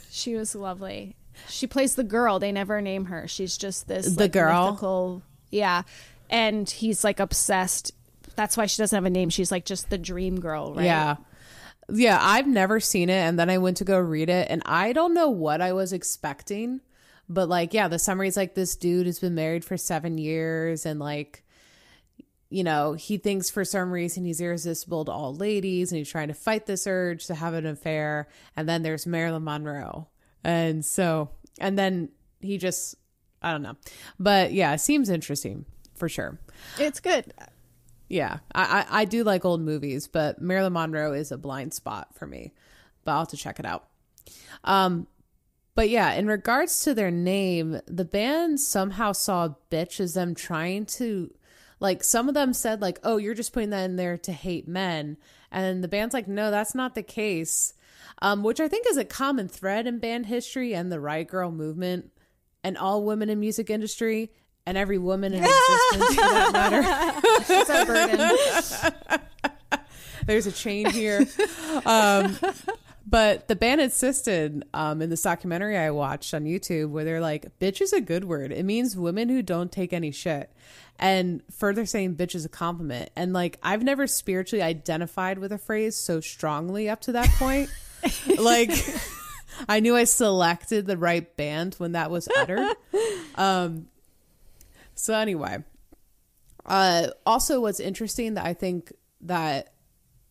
She 0.09 0.33
was 0.33 0.55
lovely. 0.55 1.15
She 1.47 1.67
plays 1.67 1.93
the 1.93 2.03
girl. 2.03 2.39
They 2.39 2.51
never 2.51 2.81
name 2.81 3.05
her. 3.05 3.27
She's 3.27 3.55
just 3.55 3.87
this 3.87 4.07
The 4.15 4.23
like, 4.23 4.31
girl? 4.31 4.71
mythical- 4.71 5.21
yeah, 5.51 5.83
and 6.29 6.67
he's 6.67 7.03
like 7.03 7.19
obsessed. 7.19 7.91
That's 8.35 8.57
why 8.57 8.65
she 8.65 8.81
doesn't 8.81 8.95
have 8.95 9.05
a 9.05 9.09
name. 9.09 9.29
She's 9.29 9.51
like 9.51 9.65
just 9.65 9.89
the 9.89 9.97
dream 9.97 10.39
girl, 10.39 10.73
right? 10.73 10.85
Yeah. 10.85 11.17
Yeah, 11.89 12.19
I've 12.21 12.47
never 12.47 12.79
seen 12.79 13.09
it 13.09 13.13
and 13.13 13.37
then 13.37 13.49
I 13.49 13.57
went 13.57 13.77
to 13.77 13.83
go 13.83 13.99
read 13.99 14.29
it 14.29 14.47
and 14.49 14.61
I 14.65 14.93
don't 14.93 15.13
know 15.13 15.29
what 15.29 15.61
I 15.61 15.73
was 15.73 15.91
expecting. 15.91 16.81
But 17.27 17.49
like, 17.49 17.73
yeah, 17.73 17.87
the 17.87 17.99
summary's 17.99 18.37
like 18.37 18.55
this 18.55 18.75
dude 18.75 19.05
has 19.07 19.19
been 19.19 19.35
married 19.35 19.65
for 19.65 19.77
7 19.77 20.17
years 20.17 20.85
and 20.85 20.99
like 20.99 21.43
you 22.49 22.65
know, 22.65 22.93
he 22.93 23.17
thinks 23.17 23.49
for 23.49 23.63
some 23.63 23.91
reason 23.91 24.25
he's 24.25 24.41
irresistible 24.41 25.05
to 25.05 25.11
all 25.11 25.33
ladies 25.33 25.91
and 25.91 25.97
he's 25.99 26.09
trying 26.09 26.27
to 26.27 26.33
fight 26.33 26.65
this 26.65 26.85
urge 26.85 27.25
to 27.27 27.33
have 27.33 27.53
an 27.53 27.65
affair 27.65 28.27
and 28.57 28.67
then 28.67 28.83
there's 28.83 29.07
Marilyn 29.07 29.43
Monroe. 29.43 30.09
And 30.43 30.85
so 30.85 31.29
and 31.59 31.77
then 31.77 32.09
he 32.41 32.57
just 32.57 32.95
I 33.41 33.51
don't 33.51 33.63
know. 33.63 33.75
But 34.19 34.53
yeah, 34.53 34.73
it 34.73 34.79
seems 34.79 35.09
interesting 35.09 35.65
for 35.95 36.07
sure. 36.07 36.39
It's 36.77 36.99
good. 36.99 37.33
Yeah, 38.11 38.39
I, 38.53 38.63
I 38.91 39.01
I 39.01 39.05
do 39.05 39.23
like 39.23 39.45
old 39.45 39.61
movies, 39.61 40.09
but 40.09 40.41
Marilyn 40.41 40.73
Monroe 40.73 41.13
is 41.13 41.31
a 41.31 41.37
blind 41.37 41.73
spot 41.73 42.13
for 42.13 42.27
me. 42.27 42.51
But 43.05 43.11
I'll 43.13 43.19
have 43.19 43.29
to 43.29 43.37
check 43.37 43.57
it 43.57 43.65
out. 43.65 43.87
Um, 44.65 45.07
but 45.75 45.89
yeah, 45.89 46.11
in 46.13 46.27
regards 46.27 46.81
to 46.81 46.93
their 46.93 47.09
name, 47.09 47.79
the 47.87 48.03
band 48.03 48.59
somehow 48.59 49.13
saw 49.13 49.55
"bitch" 49.71 50.01
as 50.01 50.13
them 50.13 50.35
trying 50.35 50.85
to, 50.87 51.33
like, 51.79 52.03
some 52.03 52.27
of 52.27 52.33
them 52.33 52.51
said 52.51 52.81
like, 52.81 52.99
"Oh, 53.01 53.15
you're 53.15 53.33
just 53.33 53.53
putting 53.53 53.69
that 53.69 53.85
in 53.85 53.95
there 53.95 54.17
to 54.17 54.33
hate 54.33 54.67
men," 54.67 55.15
and 55.49 55.81
the 55.81 55.87
band's 55.87 56.13
like, 56.13 56.27
"No, 56.27 56.51
that's 56.51 56.75
not 56.75 56.95
the 56.95 57.03
case." 57.03 57.75
Um, 58.21 58.43
which 58.43 58.59
I 58.59 58.67
think 58.67 58.85
is 58.89 58.97
a 58.97 59.05
common 59.05 59.47
thread 59.47 59.87
in 59.87 59.99
band 59.99 60.25
history 60.25 60.75
and 60.75 60.91
the 60.91 60.99
Riot 60.99 61.29
Grrrl 61.29 61.55
movement, 61.55 62.11
and 62.61 62.77
all 62.77 63.05
women 63.05 63.29
in 63.29 63.39
music 63.39 63.69
industry. 63.69 64.33
And 64.65 64.77
every 64.77 64.97
woman 64.97 65.33
in 65.33 65.43
existence, 65.43 66.15
for 66.15 66.21
that 66.21 66.53
matter. 66.53 66.83
It's 67.49 67.69
our 67.69 67.85
burden. 67.85 68.37
There's 70.25 70.45
a 70.45 70.51
chain 70.51 70.89
here. 70.89 71.25
Um, 71.85 72.37
but 73.05 73.47
the 73.47 73.55
band 73.55 73.81
insisted 73.81 74.63
um, 74.73 75.01
in 75.01 75.09
this 75.09 75.21
documentary 75.21 75.77
I 75.77 75.91
watched 75.91 76.33
on 76.33 76.45
YouTube 76.45 76.91
where 76.91 77.03
they're 77.03 77.19
like, 77.19 77.59
bitch 77.59 77.81
is 77.81 77.91
a 77.91 78.01
good 78.01 78.23
word. 78.23 78.51
It 78.51 78.63
means 78.63 78.95
women 78.95 79.29
who 79.29 79.41
don't 79.41 79.71
take 79.71 79.91
any 79.91 80.11
shit. 80.11 80.51
And 80.99 81.41
further 81.51 81.85
saying 81.85 82.15
bitch 82.15 82.35
is 82.35 82.45
a 82.45 82.49
compliment. 82.49 83.09
And 83.15 83.33
like, 83.33 83.57
I've 83.63 83.83
never 83.83 84.05
spiritually 84.05 84.61
identified 84.61 85.39
with 85.39 85.51
a 85.51 85.57
phrase 85.57 85.95
so 85.95 86.21
strongly 86.21 86.87
up 86.87 87.01
to 87.01 87.11
that 87.13 87.27
point. 87.31 87.69
like, 88.39 88.71
I 89.67 89.79
knew 89.79 89.95
I 89.95 90.03
selected 90.03 90.85
the 90.85 90.97
right 90.97 91.35
band 91.35 91.75
when 91.75 91.93
that 91.93 92.11
was 92.11 92.29
uttered. 92.37 92.75
Um, 93.35 93.87
so, 95.01 95.15
anyway, 95.15 95.63
uh, 96.63 97.07
also, 97.25 97.59
what's 97.59 97.79
interesting 97.79 98.35
that 98.35 98.45
I 98.45 98.53
think 98.53 98.93
that 99.21 99.73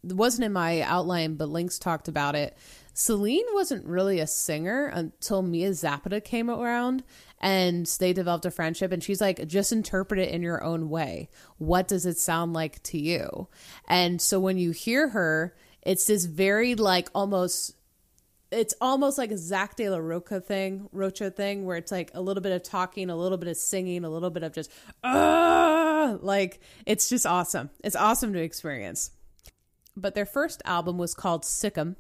wasn't 0.05 0.45
in 0.45 0.53
my 0.53 0.83
outline, 0.83 1.35
but 1.35 1.49
Links 1.49 1.77
talked 1.81 2.07
about 2.07 2.37
it. 2.37 2.57
Selene 2.95 3.47
wasn't 3.53 3.85
really 3.85 4.21
a 4.21 4.29
singer 4.29 4.87
until 4.87 5.43
Mia 5.43 5.75
Zapata 5.75 6.21
came 6.21 6.49
around 6.49 7.03
and 7.41 7.85
they 7.99 8.13
developed 8.13 8.47
a 8.47 8.51
friendship. 8.53 8.93
And 8.93 9.03
she's 9.03 9.21
like, 9.21 9.45
just 9.49 9.73
interpret 9.73 10.21
it 10.21 10.31
in 10.31 10.41
your 10.41 10.63
own 10.63 10.89
way. 10.89 11.31
What 11.59 11.89
does 11.89 12.07
it 12.07 12.19
sound 12.19 12.53
like 12.53 12.81
to 12.85 12.99
you? 12.99 13.49
And 13.89 14.23
so 14.23 14.39
when 14.39 14.57
you 14.57 14.71
hear 14.71 15.09
her, 15.09 15.57
it's 15.83 16.07
this 16.07 16.27
very 16.27 16.77
like 16.77 17.09
almost 17.13 17.75
it's 18.51 18.75
almost 18.81 19.17
like 19.19 19.31
a 19.31 19.39
Zach 19.39 19.77
De 19.77 19.89
La 19.89 19.99
Rocha 19.99 20.41
thing, 20.41 20.89
Rocha 20.93 21.31
thing, 21.31 21.65
where 21.65 21.77
it's 21.77 21.93
like 21.93 22.11
a 22.15 22.21
little 22.21 22.43
bit 22.43 22.53
of 22.53 22.63
talking, 22.63 23.09
a 23.11 23.17
little 23.17 23.39
bit 23.39 23.49
of 23.49 23.57
singing, 23.57 24.05
a 24.05 24.11
little 24.11 24.31
bit 24.31 24.43
of 24.43 24.53
just, 24.53 24.71
ah, 25.05 26.17
like 26.21 26.61
it's 26.87 27.09
just 27.09 27.27
awesome. 27.27 27.71
It's 27.85 27.97
awesome 27.97 28.33
to 28.33 28.41
experience. 28.41 29.13
But 29.97 30.15
their 30.15 30.27
first 30.27 30.63
album 30.65 30.99
was 30.99 31.15
called 31.15 31.45
Sick 31.45 31.79
'Em, 31.79 31.97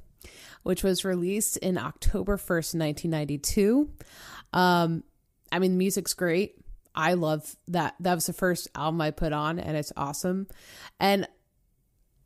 which 0.62 0.82
was 0.82 1.05
released 1.05 1.57
in 1.59 1.78
October 1.78 2.36
1st, 2.36 2.74
1992. 2.74 3.90
Um, 4.53 5.05
I 5.53 5.59
mean, 5.59 5.72
the 5.72 5.78
music's 5.78 6.14
great. 6.14 6.57
I 6.94 7.14
love 7.14 7.57
that. 7.68 7.94
That 8.01 8.14
was 8.14 8.26
the 8.26 8.32
first 8.32 8.68
album 8.74 9.01
I 9.01 9.12
put 9.12 9.32
on, 9.32 9.59
and 9.61 9.76
it's 9.76 9.92
awesome. 9.96 10.48
And 10.98 11.28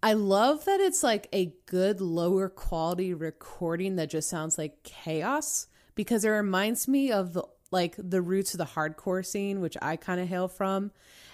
I 0.04 0.12
love 0.12 0.66
that 0.66 0.80
it's 0.80 1.02
like 1.02 1.28
a 1.32 1.54
good 1.64 2.02
lower 2.02 2.50
quality 2.50 3.14
recording 3.14 3.96
that 3.96 4.10
just 4.10 4.28
sounds 4.28 4.58
like 4.58 4.82
chaos 4.82 5.66
because 5.94 6.26
it 6.26 6.28
reminds 6.28 6.86
me 6.86 7.10
of 7.10 7.32
the 7.32 7.44
like 7.70 7.94
the 7.96 8.20
roots 8.20 8.52
of 8.52 8.58
the 8.58 8.66
hardcore 8.66 9.24
scene, 9.24 9.62
which 9.62 9.78
I 9.80 9.96
kind 9.96 10.20
of 10.20 10.28
hail 10.28 10.46
from, 10.46 10.92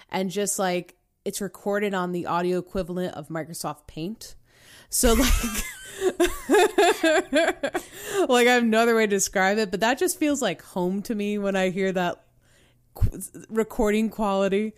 and 0.09 0.29
just 0.29 0.57
like 0.57 0.95
it's 1.25 1.41
recorded 1.41 1.93
on 1.93 2.13
the 2.13 2.27
audio 2.27 2.59
equivalent 2.59 3.13
of 3.13 3.27
Microsoft 3.27 3.87
Paint. 3.87 4.35
So 4.89 5.15
like 5.15 5.27
like 8.29 8.47
I 8.47 8.53
have 8.53 8.63
no 8.63 8.83
other 8.83 8.95
way 8.95 9.05
to 9.05 9.09
describe 9.09 9.57
it, 9.57 9.69
but 9.69 9.81
that 9.81 9.99
just 9.99 10.17
feels 10.17 10.41
like 10.41 10.61
home 10.61 11.01
to 11.01 11.13
me 11.13 11.37
when 11.37 11.57
I 11.57 11.71
hear 11.71 11.91
that 11.91 12.23
recording 13.49 14.09
quality. 14.09 14.75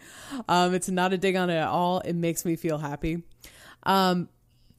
Um, 0.50 0.74
it's 0.74 0.90
not 0.90 1.14
a 1.14 1.18
dig 1.20 1.36
on 1.36 1.52
it 1.52 1.58
at 1.58 1.68
all. 1.68 2.00
It 2.00 2.14
makes 2.14 2.44
me 2.44 2.56
feel 2.56 2.80
happy. 2.80 3.22
Um, 3.86 4.30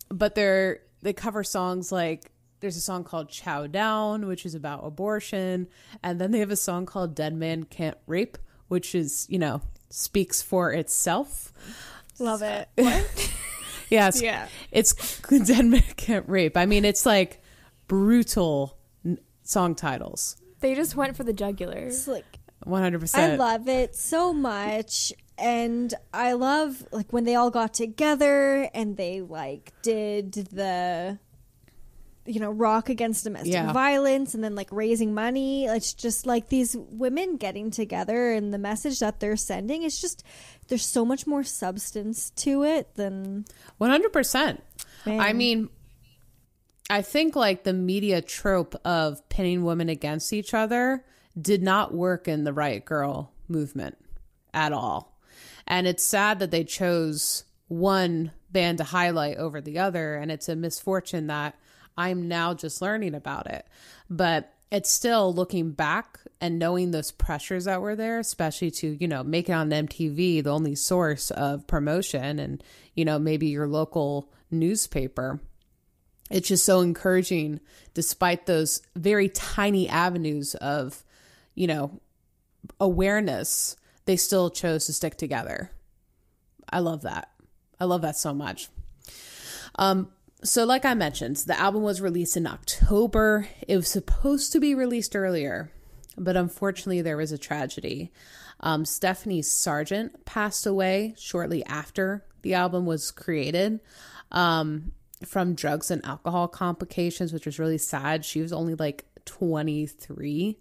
but 0.09 0.34
they're 0.34 0.80
they 1.02 1.12
cover 1.12 1.44
songs 1.44 1.90
like 1.92 2.30
there's 2.61 2.76
a 2.76 2.80
song 2.80 3.05
called 3.05 3.28
Chow 3.28 3.66
Down, 3.66 4.26
which 4.26 4.46
is 4.46 4.55
about 4.55 4.80
abortion, 4.84 5.68
and 6.02 6.20
then 6.20 6.30
they 6.30 6.38
have 6.38 6.50
a 6.50 6.57
song 6.57 6.86
called 6.86 7.14
Dead 7.14 7.34
Man 7.34 7.64
Can't 7.64 7.98
Rape, 8.07 8.38
which 8.68 8.94
is 8.94 9.26
you 9.28 9.38
know 9.38 9.61
speaks 9.90 10.42
for 10.42 10.72
itself. 10.72 11.52
Love 12.18 12.42
it. 12.42 12.68
Yes. 13.90 14.22
Yeah. 14.22 14.48
It's 14.72 15.20
Dead 15.46 15.64
Man 15.66 15.82
Can't 15.96 16.28
Rape. 16.28 16.57
I 16.57 16.66
mean, 16.66 16.84
it's 16.84 17.05
like 17.07 17.42
brutal 17.86 18.76
n- 19.05 19.18
song 19.42 19.74
titles. 19.74 20.36
They 20.61 20.74
just 20.74 20.96
went 20.96 21.16
for 21.16 21.22
the 21.24 21.32
jugular. 21.32 21.76
It's 21.76 22.09
like 22.09 22.24
100%. 22.66 23.14
I 23.14 23.36
love 23.36 23.68
it 23.68 23.94
so 23.94 24.32
much. 24.32 25.12
And 25.37 25.93
I 26.12 26.32
love 26.32 26.87
like 26.93 27.12
when 27.12 27.24
they 27.24 27.35
all 27.35 27.51
got 27.51 27.74
together 27.74 28.68
and 28.74 28.97
they 28.97 29.20
like 29.20 29.72
did 29.82 30.32
the 30.32 31.18
you 32.26 32.41
know, 32.41 32.51
rock 32.51 32.89
against 32.89 33.24
domestic 33.24 33.53
Yeah. 33.53 33.70
violence 33.72 34.35
and 34.35 34.43
then 34.43 34.55
like 34.55 34.72
raising 34.72 35.12
money. 35.12 35.66
It's 35.66 35.93
just 35.93 36.24
like 36.24 36.49
these 36.49 36.74
women 36.74 37.37
getting 37.37 37.70
together 37.70 38.32
and 38.32 38.53
the 38.53 38.57
message 38.59 39.01
that 39.01 39.20
they're 39.20 39.37
sending 39.37 39.82
is 39.82 40.01
just 40.01 40.24
there's 40.68 40.87
so 40.87 41.05
much 41.05 41.26
more 41.26 41.45
substance 41.45 42.30
to 42.37 42.64
it 42.64 42.95
than 42.95 43.45
100%. 43.78 44.59
Man. 45.05 45.20
I 45.20 45.35
mean, 45.35 45.68
I 46.89 47.03
think 47.03 47.37
like 47.37 47.64
the 47.64 47.74
media 47.74 48.22
trope 48.22 48.74
of 48.87 49.28
pinning 49.28 49.62
women 49.64 49.91
against 49.91 50.32
each 50.32 50.55
other 50.55 51.05
did 51.39 51.62
not 51.62 51.93
work 51.93 52.26
in 52.26 52.45
the 52.45 52.53
Riot 52.55 52.87
Grrrl 52.87 53.28
movement 53.49 53.99
at 54.55 54.72
all. 54.72 55.14
And 55.67 55.87
it's 55.87 56.05
sad 56.05 56.39
that 56.39 56.51
they 56.51 56.65
chose 56.65 57.45
one 57.69 58.33
band 58.51 58.79
to 58.79 58.85
highlight 58.85 59.37
over 59.37 59.61
the 59.61 59.79
other. 59.79 60.15
And 60.15 60.31
it's 60.31 60.49
a 60.49 60.57
misfortune 60.57 61.27
that 61.29 61.57
I'm 61.97 62.29
now 62.29 62.55
just 62.55 62.83
learning 62.83 63.15
about 63.15 63.47
it. 63.47 63.67
But 64.11 64.53
it's 64.71 64.91
still 64.91 65.33
looking 65.33 65.71
back 65.71 66.19
and 66.41 66.59
knowing 66.59 66.91
those 66.91 67.12
pressures 67.12 67.67
that 67.67 67.81
were 67.81 67.97
there, 67.97 68.19
especially 68.19 68.71
to, 68.73 68.97
you 69.01 69.07
know, 69.07 69.23
make 69.23 69.49
it 69.49 69.53
on 69.53 69.71
MTV, 69.71 70.43
the 70.43 70.51
only 70.51 70.75
source 70.75 71.31
of 71.31 71.67
promotion 71.67 72.39
and, 72.39 72.62
you 72.95 73.05
know, 73.05 73.19
maybe 73.19 73.47
your 73.47 73.69
local 73.69 74.33
newspaper. 74.51 75.41
It's 76.31 76.49
just 76.49 76.65
so 76.65 76.81
encouraging 76.81 77.61
despite 77.93 78.47
those 78.47 78.83
very 78.97 79.29
tiny 79.29 79.89
avenues 79.89 80.55
of, 80.57 81.05
you 81.55 81.67
know, 81.67 82.01
awareness, 82.81 83.77
they 84.07 84.16
still 84.16 84.50
chose 84.50 84.86
to 84.86 84.92
stick 84.92 85.16
together. 85.16 85.70
I 86.70 86.80
love 86.80 87.02
that. 87.02 87.30
I 87.80 87.84
love 87.84 88.02
that 88.02 88.16
so 88.16 88.32
much. 88.32 88.68
Um, 89.76 90.09
so, 90.42 90.64
like 90.64 90.84
I 90.84 90.94
mentioned, 90.94 91.36
the 91.38 91.59
album 91.59 91.82
was 91.82 92.00
released 92.00 92.36
in 92.36 92.46
October. 92.46 93.48
It 93.66 93.76
was 93.76 93.88
supposed 93.88 94.52
to 94.52 94.61
be 94.61 94.74
released 94.74 95.16
earlier, 95.16 95.70
but 96.18 96.36
unfortunately, 96.36 97.02
there 97.02 97.16
was 97.16 97.32
a 97.32 97.38
tragedy. 97.38 98.12
Um, 98.61 98.84
Stephanie 98.84 99.42
Sargent 99.42 100.24
passed 100.24 100.66
away 100.66 101.14
shortly 101.16 101.64
after 101.64 102.24
the 102.42 102.55
album 102.55 102.86
was 102.86 103.11
created 103.11 103.80
um, 104.30 104.92
from 105.24 105.55
drugs 105.55 105.90
and 105.90 106.05
alcohol 106.05 106.46
complications, 106.48 107.32
which 107.32 107.46
was 107.46 107.59
really 107.59 107.78
sad. 107.78 108.24
She 108.24 108.42
was 108.42 108.52
only 108.52 108.74
like 108.74 109.07
23 109.24 110.59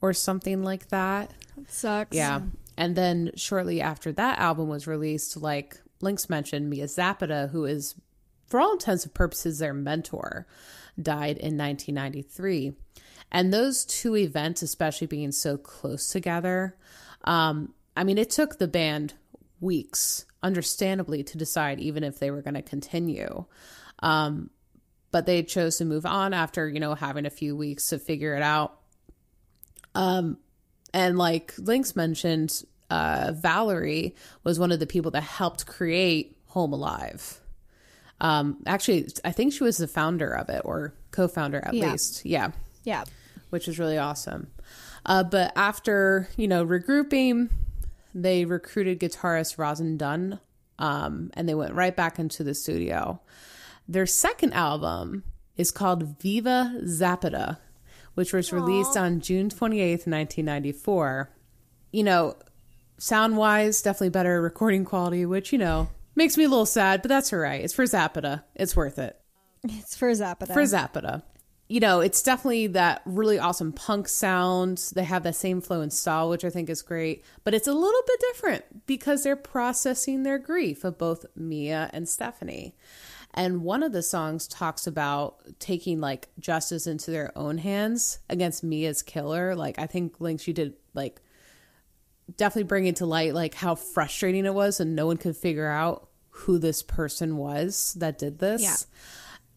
or 0.00 0.12
something 0.12 0.62
like 0.62 0.88
that. 0.88 1.32
sucks. 1.66 2.16
Yeah. 2.16 2.40
And 2.76 2.96
then 2.96 3.30
shortly 3.36 3.80
after 3.80 4.12
that 4.12 4.38
album 4.38 4.68
was 4.68 4.86
released, 4.86 5.36
like 5.36 5.78
Links 6.00 6.28
mentioned, 6.28 6.68
Mia 6.68 6.88
Zapata, 6.88 7.48
who 7.52 7.64
is, 7.64 7.94
for 8.46 8.60
all 8.60 8.72
intents 8.72 9.04
and 9.04 9.14
purposes, 9.14 9.58
their 9.58 9.74
mentor, 9.74 10.46
died 11.00 11.38
in 11.38 11.56
1993. 11.56 12.74
And 13.30 13.52
those 13.52 13.84
two 13.84 14.16
events, 14.16 14.62
especially 14.62 15.06
being 15.06 15.32
so 15.32 15.56
close 15.56 16.08
together, 16.08 16.76
um, 17.24 17.74
I 17.96 18.04
mean, 18.04 18.18
it 18.18 18.30
took 18.30 18.58
the 18.58 18.68
band 18.68 19.14
weeks, 19.60 20.26
understandably, 20.42 21.22
to 21.24 21.38
decide 21.38 21.80
even 21.80 22.04
if 22.04 22.18
they 22.18 22.30
were 22.30 22.42
going 22.42 22.54
to 22.54 22.62
continue. 22.62 23.44
Um, 24.00 24.50
but 25.10 25.26
they 25.26 25.42
chose 25.42 25.78
to 25.78 25.84
move 25.84 26.06
on 26.06 26.34
after, 26.34 26.68
you 26.68 26.80
know, 26.80 26.94
having 26.94 27.24
a 27.24 27.30
few 27.30 27.56
weeks 27.56 27.88
to 27.88 27.98
figure 27.98 28.34
it 28.34 28.42
out. 28.42 28.78
Um, 29.94 30.38
and 30.94 31.18
like 31.18 31.52
Lynx 31.58 31.94
mentioned, 31.94 32.62
uh, 32.88 33.32
Valerie 33.36 34.14
was 34.44 34.58
one 34.58 34.72
of 34.72 34.80
the 34.80 34.86
people 34.86 35.10
that 35.10 35.22
helped 35.22 35.66
create 35.66 36.38
Home 36.46 36.72
Alive. 36.72 37.40
Um, 38.20 38.58
actually, 38.66 39.08
I 39.24 39.32
think 39.32 39.52
she 39.52 39.64
was 39.64 39.76
the 39.76 39.88
founder 39.88 40.30
of 40.30 40.48
it 40.48 40.62
or 40.64 40.94
co 41.10 41.28
founder 41.28 41.60
at 41.62 41.74
Yeah. 41.74 41.90
least. 41.92 42.24
Yeah. 42.24 42.52
Yeah. 42.84 43.04
Which 43.50 43.68
is 43.68 43.78
really 43.78 43.98
awesome. 43.98 44.46
Uh, 45.04 45.22
but 45.24 45.52
after, 45.56 46.28
you 46.36 46.48
know, 46.48 46.64
regrouping, 46.64 47.50
they 48.14 48.44
recruited 48.44 49.00
guitarist 49.00 49.56
Roisin 49.56 49.98
Dunne 49.98 50.38
um, 50.78 51.30
and 51.34 51.48
they 51.48 51.54
went 51.54 51.74
right 51.74 51.94
back 51.94 52.18
into 52.18 52.42
the 52.44 52.54
studio. 52.54 53.20
Their 53.88 54.06
second 54.06 54.52
album 54.54 55.24
is 55.56 55.70
called 55.70 56.20
Viva 56.20 56.80
Zapata, 56.86 57.58
which 58.14 58.32
was 58.32 58.52
released 58.52 58.96
on 58.96 59.20
June 59.20 59.48
28th, 59.48 60.06
1994. 60.06 61.30
You 61.92 62.02
know, 62.04 62.36
sound 62.98 63.36
wise, 63.36 63.82
definitely 63.82 64.10
better 64.10 64.40
recording 64.40 64.84
quality, 64.84 65.26
which, 65.26 65.52
you 65.52 65.58
know, 65.58 65.88
makes 66.14 66.36
me 66.36 66.44
a 66.44 66.48
little 66.48 66.66
sad, 66.66 67.02
but 67.02 67.08
that's 67.08 67.32
all 67.32 67.38
right. 67.38 67.62
It's 67.62 67.74
for 67.74 67.86
Zapata. 67.86 68.44
It's 68.54 68.76
worth 68.76 68.98
it 68.98 69.20
It's 69.64 69.96
for 69.96 70.12
Zapata. 70.14 70.52
for 70.52 70.64
Zapata. 70.66 71.22
You 71.66 71.80
know, 71.80 72.00
it's 72.00 72.22
definitely 72.22 72.66
that 72.68 73.00
really 73.06 73.38
awesome 73.38 73.72
punk 73.72 74.06
sound. 74.06 74.90
They 74.94 75.04
have 75.04 75.22
that 75.22 75.34
same 75.34 75.62
flow 75.62 75.80
and 75.80 75.92
style, 75.92 76.28
which 76.28 76.44
I 76.44 76.50
think 76.50 76.68
is 76.68 76.82
great, 76.82 77.24
but 77.42 77.54
it's 77.54 77.66
a 77.66 77.72
little 77.72 78.02
bit 78.06 78.20
different 78.20 78.86
because 78.86 79.22
they're 79.24 79.34
processing 79.34 80.24
their 80.24 80.38
grief 80.38 80.84
of 80.84 80.98
both 80.98 81.24
Mia 81.34 81.88
and 81.94 82.06
Stephanie. 82.06 82.76
And 83.34 83.62
one 83.62 83.82
of 83.82 83.92
the 83.92 84.02
songs 84.02 84.46
talks 84.46 84.86
about 84.86 85.38
taking 85.58 86.00
like 86.00 86.28
justice 86.38 86.86
into 86.86 87.10
their 87.10 87.36
own 87.36 87.58
hands 87.58 88.20
against 88.30 88.62
Mia's 88.62 89.02
killer. 89.02 89.56
Like, 89.56 89.78
I 89.78 89.86
think 89.86 90.20
Lynx, 90.20 90.46
you 90.46 90.54
did 90.54 90.74
like 90.94 91.20
definitely 92.36 92.68
bringing 92.68 92.94
to 92.94 93.06
light 93.06 93.34
like 93.34 93.54
how 93.54 93.74
frustrating 93.74 94.46
it 94.46 94.54
was 94.54 94.80
and 94.80 94.94
no 94.94 95.06
one 95.06 95.16
could 95.16 95.36
figure 95.36 95.68
out 95.68 96.08
who 96.30 96.58
this 96.58 96.82
person 96.82 97.36
was 97.36 97.94
that 97.98 98.18
did 98.18 98.38
this. 98.38 98.62
Yeah. 98.62 98.76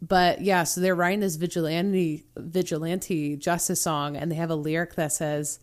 But 0.02 0.42
yeah, 0.42 0.64
so 0.64 0.82
they're 0.82 0.96
writing 0.96 1.22
this 1.22 1.36
vigilante 1.36 2.26
vigilante 2.36 3.36
justice 3.36 3.82
song 3.82 4.18
and 4.18 4.32
they 4.32 4.36
have 4.36 4.52
a 4.52 4.56
lyric 4.56 4.96
that 4.96 5.12
says, 5.12 5.60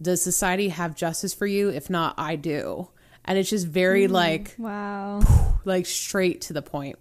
Does 0.00 0.22
society 0.22 0.68
have 0.68 0.94
justice 0.94 1.34
for 1.34 1.46
you? 1.46 1.70
If 1.70 1.90
not, 1.90 2.14
I 2.18 2.36
do. 2.36 2.88
And 3.24 3.38
it's 3.38 3.50
just 3.50 3.66
very 3.66 4.04
mm-hmm. 4.04 4.14
like 4.14 4.54
Wow. 4.58 5.20
like 5.64 5.86
straight 5.86 6.42
to 6.42 6.52
the 6.52 6.62
point. 6.62 6.98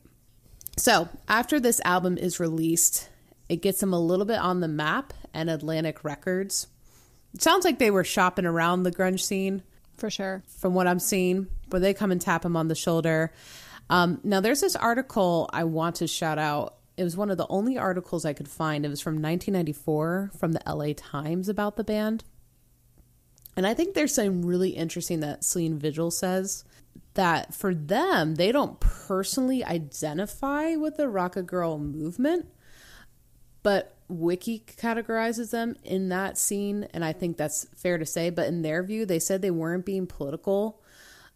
So 0.78 1.10
after 1.28 1.60
this 1.60 1.80
album 1.86 2.18
is 2.18 2.40
released, 2.40 3.10
it 3.50 3.62
gets 3.62 3.80
them 3.80 3.94
a 3.94 4.00
little 4.00 4.26
bit 4.26 4.40
on 4.40 4.60
the 4.60 4.68
map 4.68 5.14
and 5.34 5.50
Atlantic 5.50 6.04
Records. 6.04 6.68
It 7.34 7.42
sounds 7.42 7.66
like 7.66 7.80
they 7.80 7.92
were 7.92 8.04
shopping 8.04 8.46
around 8.46 8.84
the 8.84 8.92
grunge 8.92 9.22
scene 9.22 9.64
For 9.98 10.10
sure. 10.10 10.44
from 10.48 10.74
what 10.74 10.88
I'm 10.88 11.00
seeing, 11.00 11.48
but 11.70 11.82
they 11.82 11.94
come 11.94 12.12
and 12.12 12.22
tap 12.22 12.46
him 12.46 12.56
on 12.56 12.68
the 12.68 12.76
shoulder. 12.76 13.32
Um, 13.90 14.20
now, 14.24 14.40
there's 14.40 14.62
this 14.62 14.76
article 14.76 15.50
I 15.54 15.66
want 15.66 15.98
to 15.98 16.08
shout 16.08 16.40
out. 16.40 16.78
It 16.98 17.04
was 17.04 17.18
one 17.18 17.30
of 17.30 17.38
the 17.38 17.48
only 17.50 17.78
articles 17.78 18.26
I 18.26 18.34
could 18.34 18.48
find. 18.48 18.86
It 18.86 18.90
was 18.90 19.02
from 19.02 19.16
1994 19.16 20.32
from 20.38 20.54
the 20.54 20.62
LA 20.66 20.94
Times 20.96 21.50
about 21.50 21.76
the 21.76 21.84
band. 21.84 22.24
And 23.58 23.68
I 23.68 23.74
think 23.74 23.94
there's 23.94 24.16
something 24.16 24.46
really 24.46 24.72
interesting 24.72 25.20
that 25.22 25.44
Selene 25.44 25.78
Vigil 25.78 26.12
says 26.12 26.64
that 27.16 27.54
for 27.54 27.74
them, 27.74 28.36
they 28.36 28.52
don't 28.52 28.80
personally 28.80 29.64
identify 29.64 30.76
with 30.76 30.98
the 30.98 31.08
Rock 31.08 31.36
a 31.36 31.42
Girl 31.42 31.78
movement, 31.78 32.48
but 33.64 33.96
Wiki 34.08 34.64
categorizes 34.68 35.52
them 35.52 35.76
in 35.84 36.10
that 36.10 36.38
scene. 36.38 36.88
And 36.94 37.04
I 37.04 37.14
think 37.14 37.38
that's 37.38 37.66
fair 37.76 37.98
to 37.98 38.06
say. 38.06 38.30
But 38.30 38.48
in 38.48 38.62
their 38.62 38.84
view, 38.84 39.06
they 39.06 39.20
said 39.20 39.42
they 39.42 39.52
weren't 39.52 39.86
being 39.86 40.08
political, 40.08 40.82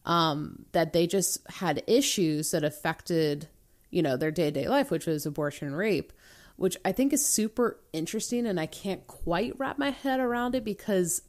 um, 0.06 0.66
that 0.74 0.94
they 0.94 1.08
just 1.08 1.40
had 1.50 1.84
issues 1.88 2.52
that 2.52 2.64
affected, 2.64 3.48
you 3.90 4.02
know, 4.02 4.18
their 4.18 4.32
day 4.32 4.52
to 4.52 4.52
day 4.52 4.68
life, 4.68 4.92
which 4.92 5.08
was 5.08 5.26
abortion 5.26 5.68
and 5.68 5.78
rape, 5.78 6.14
which 6.58 6.78
I 6.84 6.92
think 6.92 7.14
is 7.14 7.26
super 7.26 7.80
interesting. 7.94 8.46
And 8.46 8.60
I 8.60 8.66
can't 8.66 9.08
quite 9.08 9.58
wrap 9.58 9.78
my 9.78 9.92
head 9.92 10.20
around 10.20 10.56
it 10.56 10.64
because, 10.64 11.22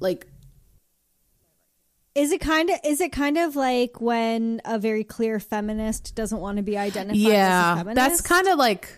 like, 0.00 0.28
Is 2.14 2.30
it 2.30 2.40
kind 2.40 2.70
of 2.70 2.78
is 2.84 3.00
it 3.00 3.12
kind 3.12 3.38
of 3.38 3.56
like 3.56 4.00
when 4.00 4.60
a 4.64 4.78
very 4.78 5.04
clear 5.04 5.40
feminist 5.40 6.14
doesn't 6.14 6.38
want 6.38 6.58
to 6.58 6.62
be 6.62 6.78
identified 6.78 7.16
as 7.16 7.26
a 7.26 7.28
yeah 7.28 7.82
that's 7.92 8.20
kind 8.20 8.46
of 8.46 8.56
like 8.56 8.88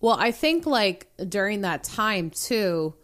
well 0.00 0.16
i 0.20 0.30
think 0.30 0.64
like 0.64 1.08
during 1.28 1.62
that 1.62 1.82
time 1.82 2.30
too 2.30 2.94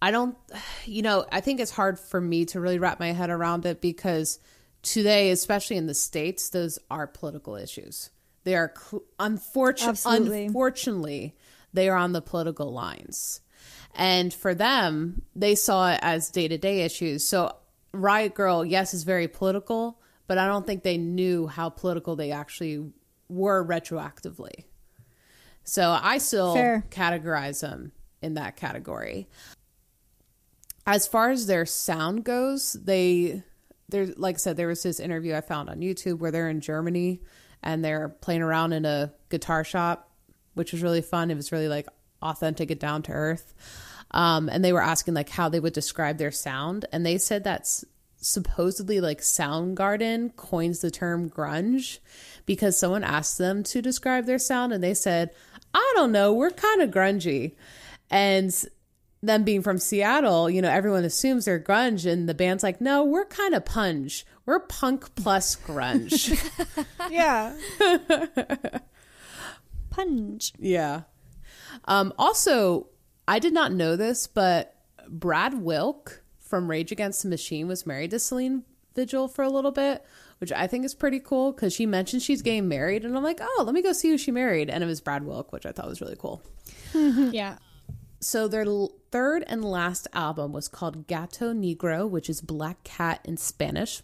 i 0.00 0.10
don't 0.10 0.38
you 0.86 1.02
know 1.02 1.26
i 1.30 1.40
think 1.42 1.60
it's 1.60 1.70
hard 1.70 1.98
for 1.98 2.18
me 2.18 2.46
to 2.46 2.60
really 2.60 2.78
wrap 2.78 2.98
my 2.98 3.12
head 3.12 3.28
around 3.28 3.66
it 3.66 3.82
because 3.82 4.38
today 4.82 5.30
especially 5.30 5.76
in 5.76 5.86
the 5.86 5.94
states 5.94 6.50
those 6.50 6.78
are 6.90 7.06
political 7.06 7.56
issues. 7.56 8.10
They 8.44 8.56
are 8.56 8.74
unfortunately 9.18 10.46
unfortunately 10.46 11.36
they 11.72 11.88
are 11.88 11.96
on 11.96 12.12
the 12.12 12.20
political 12.20 12.72
lines. 12.72 13.40
And 13.94 14.34
for 14.34 14.54
them 14.54 15.22
they 15.34 15.54
saw 15.54 15.92
it 15.92 16.00
as 16.02 16.30
day-to-day 16.30 16.80
issues. 16.80 17.24
So 17.24 17.56
riot 17.92 18.34
grrrl 18.34 18.68
yes 18.68 18.94
is 18.94 19.04
very 19.04 19.28
political 19.28 20.00
but 20.26 20.38
i 20.38 20.46
don't 20.46 20.66
think 20.66 20.82
they 20.82 20.96
knew 20.96 21.46
how 21.46 21.68
political 21.68 22.16
they 22.16 22.30
actually 22.30 22.90
were 23.28 23.64
retroactively. 23.64 24.64
So 25.64 25.96
i 26.02 26.18
still 26.18 26.54
Fair. 26.54 26.84
categorize 26.90 27.60
them 27.60 27.92
in 28.20 28.34
that 28.34 28.56
category. 28.56 29.28
As 30.86 31.06
far 31.06 31.30
as 31.30 31.46
their 31.46 31.64
sound 31.64 32.24
goes 32.24 32.72
they 32.72 33.42
there 33.88 34.06
like 34.16 34.36
i 34.36 34.38
said 34.38 34.56
there 34.56 34.68
was 34.68 34.82
this 34.82 35.00
interview 35.00 35.34
i 35.34 35.40
found 35.40 35.68
on 35.68 35.80
youtube 35.80 36.18
where 36.18 36.30
they're 36.30 36.48
in 36.48 36.60
germany 36.60 37.20
and 37.62 37.84
they're 37.84 38.08
playing 38.08 38.42
around 38.42 38.72
in 38.72 38.84
a 38.84 39.12
guitar 39.28 39.64
shop 39.64 40.12
which 40.54 40.72
was 40.72 40.82
really 40.82 41.02
fun. 41.02 41.30
It 41.30 41.36
was 41.36 41.52
really 41.52 41.68
like 41.68 41.88
authentic 42.20 42.70
and 42.70 42.80
down 42.80 43.02
to 43.02 43.12
earth 43.12 43.54
um, 44.12 44.48
and 44.48 44.64
they 44.64 44.72
were 44.72 44.82
asking 44.82 45.14
like 45.14 45.30
how 45.30 45.48
they 45.48 45.60
would 45.60 45.72
describe 45.72 46.18
their 46.18 46.30
sound 46.30 46.84
and 46.92 47.04
they 47.04 47.18
said 47.18 47.44
that's 47.44 47.84
supposedly 48.16 49.00
like 49.00 49.20
soundgarden 49.20 50.34
coins 50.36 50.80
the 50.80 50.90
term 50.90 51.28
grunge 51.28 51.98
because 52.46 52.78
someone 52.78 53.02
asked 53.02 53.38
them 53.38 53.62
to 53.62 53.82
describe 53.82 54.26
their 54.26 54.38
sound 54.38 54.72
and 54.72 54.82
they 54.82 54.94
said 54.94 55.30
i 55.74 55.92
don't 55.96 56.12
know 56.12 56.32
we're 56.32 56.50
kind 56.50 56.80
of 56.82 56.90
grungy 56.90 57.54
and 58.10 58.66
them 59.22 59.44
being 59.44 59.62
from 59.62 59.78
Seattle, 59.78 60.50
you 60.50 60.60
know, 60.60 60.68
everyone 60.68 61.04
assumes 61.04 61.44
they're 61.44 61.60
grunge, 61.60 62.10
and 62.10 62.28
the 62.28 62.34
band's 62.34 62.62
like, 62.62 62.80
no, 62.80 63.04
we're 63.04 63.24
kind 63.24 63.54
of 63.54 63.64
punch. 63.64 64.26
We're 64.44 64.60
punk 64.60 65.14
plus 65.14 65.56
grunge. 65.56 66.38
Yeah. 67.10 67.54
punch. 69.90 70.52
yeah. 70.58 71.02
Um, 71.84 72.12
also, 72.16 72.88
I 73.26 73.38
did 73.38 73.52
not 73.52 73.72
know 73.72 73.96
this, 73.96 74.26
but 74.26 74.74
Brad 75.08 75.54
Wilk 75.54 76.22
from 76.40 76.68
Rage 76.68 76.92
Against 76.92 77.22
the 77.22 77.28
Machine 77.28 77.68
was 77.68 77.86
married 77.86 78.10
to 78.10 78.18
Selene 78.18 78.64
Vigil 78.94 79.28
for 79.28 79.42
a 79.42 79.50
little 79.50 79.70
bit, 79.70 80.04
which 80.38 80.52
I 80.52 80.66
think 80.66 80.84
is 80.84 80.94
pretty 80.94 81.20
cool 81.20 81.52
because 81.52 81.72
she 81.72 81.86
mentioned 81.86 82.22
she's 82.22 82.42
getting 82.42 82.68
married, 82.68 83.04
and 83.04 83.16
I'm 83.16 83.22
like, 83.22 83.40
oh, 83.40 83.62
let 83.64 83.74
me 83.74 83.82
go 83.82 83.92
see 83.92 84.10
who 84.10 84.18
she 84.18 84.30
married, 84.30 84.68
and 84.68 84.82
it 84.82 84.86
was 84.86 85.00
Brad 85.00 85.24
Wilk, 85.24 85.52
which 85.52 85.66
I 85.66 85.72
thought 85.72 85.88
was 85.88 86.00
really 86.00 86.16
cool. 86.18 86.42
yeah. 86.94 87.58
so 88.20 88.48
their 88.48 88.64
l- 88.64 88.92
third 89.10 89.44
and 89.46 89.64
last 89.64 90.08
album 90.12 90.52
was 90.52 90.68
called 90.68 91.06
Gato 91.06 91.52
Negro, 91.52 92.08
which 92.08 92.28
is 92.28 92.40
Black 92.40 92.84
Cat 92.84 93.20
in 93.24 93.36
Spanish. 93.36 94.02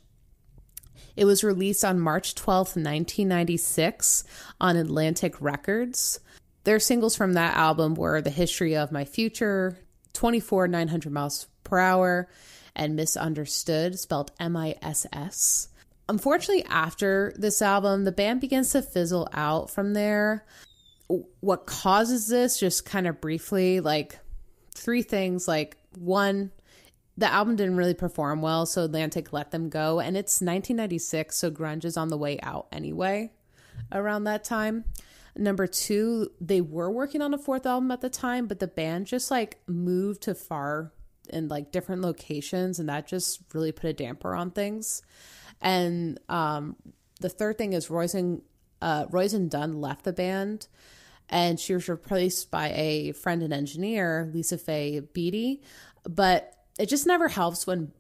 It 1.16 1.24
was 1.24 1.42
released 1.44 1.84
on 1.84 1.98
March 1.98 2.34
12th, 2.34 2.76
1996 2.76 4.24
on 4.60 4.76
Atlantic 4.76 5.40
Records. 5.40 6.20
Their 6.68 6.80
singles 6.80 7.16
from 7.16 7.32
that 7.32 7.56
album 7.56 7.94
were 7.94 8.20
The 8.20 8.28
History 8.28 8.76
of 8.76 8.92
My 8.92 9.06
Future, 9.06 9.78
24 10.12 10.68
900 10.68 11.10
Miles 11.10 11.46
Per 11.64 11.78
Hour, 11.78 12.28
and 12.76 12.94
Misunderstood, 12.94 13.98
spelled 13.98 14.32
M 14.38 14.54
I 14.54 14.74
S 14.82 15.06
S. 15.10 15.68
Unfortunately, 16.10 16.66
after 16.66 17.32
this 17.36 17.62
album, 17.62 18.04
the 18.04 18.12
band 18.12 18.42
begins 18.42 18.72
to 18.72 18.82
fizzle 18.82 19.30
out 19.32 19.70
from 19.70 19.94
there. 19.94 20.44
What 21.40 21.64
causes 21.64 22.28
this? 22.28 22.60
Just 22.60 22.84
kind 22.84 23.06
of 23.06 23.18
briefly 23.18 23.80
like 23.80 24.18
three 24.74 25.00
things. 25.00 25.48
Like 25.48 25.78
one 25.96 26.50
the 27.16 27.32
album 27.32 27.56
didn't 27.56 27.78
really 27.78 27.94
perform 27.94 28.42
well 28.42 28.66
so 28.66 28.84
atlantic 28.84 29.32
let 29.32 29.50
them 29.50 29.70
go 29.70 29.98
and 29.98 30.16
it's 30.16 30.40
1996 30.40 31.34
so 31.34 31.50
grunge 31.50 31.84
is 31.84 31.96
on 31.96 32.06
the 32.06 32.16
way 32.16 32.38
out 32.44 32.68
anyway 32.70 33.28
around 33.90 34.22
that 34.22 34.44
time 34.44 34.84
number 35.39 35.66
two 35.66 36.30
they 36.41 36.61
were 36.61 36.91
working 36.91 37.22
on 37.22 37.32
a 37.32 37.39
fourth 37.39 37.64
album 37.64 37.91
at 37.91 38.01
the 38.01 38.11
time 38.11 38.47
but 38.47 38.59
the 38.59 38.66
band 38.66 39.07
just 39.07 39.30
like 39.30 39.59
moved 39.66 40.22
to 40.22 40.34
far 40.34 40.93
in 41.30 41.49
like 41.49 41.72
different 41.72 42.03
locations 42.03 42.78
and 42.78 42.89
that 42.89 43.07
just 43.07 43.41
really 43.55 43.72
put 43.72 43.89
a 43.89 43.93
damper 43.93 44.34
on 44.34 44.51
things 44.51 45.01
and 45.61 46.18
um 46.28 46.76
the 47.20 47.28
third 47.28 47.59
thing 47.59 47.72
is 47.72 47.91
Royce 47.91 48.14
and 48.14 48.43
uh, 48.80 49.07
Roisin 49.07 49.49
Dunne 49.49 49.80
left 49.80 50.05
the 50.05 50.12
band, 50.12 50.68
and 51.28 51.59
she 51.59 51.74
was 51.74 51.89
replaced 51.89 52.51
by 52.51 52.70
a 52.70 53.12
friend 53.12 53.43
and 53.43 53.53
engineer, 53.53 54.30
Lisa 54.32 54.59
Faye 54.59 55.01
Beatty. 55.01 55.62
But 56.09 56.55
it 56.78 56.86
just 56.86 57.07
never 57.07 57.28
helps 57.28 57.66
when, 57.66 57.93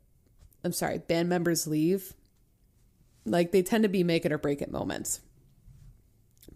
I'm 0.64 0.72
sorry, 0.72 0.98
band 0.98 1.28
members 1.28 1.66
leave. 1.66 2.14
Like 3.24 3.52
they 3.52 3.62
tend 3.62 3.82
to 3.82 3.88
be 3.88 4.04
make 4.04 4.24
it 4.24 4.32
or 4.32 4.38
break 4.38 4.62
it 4.62 4.70
moments. 4.70 5.20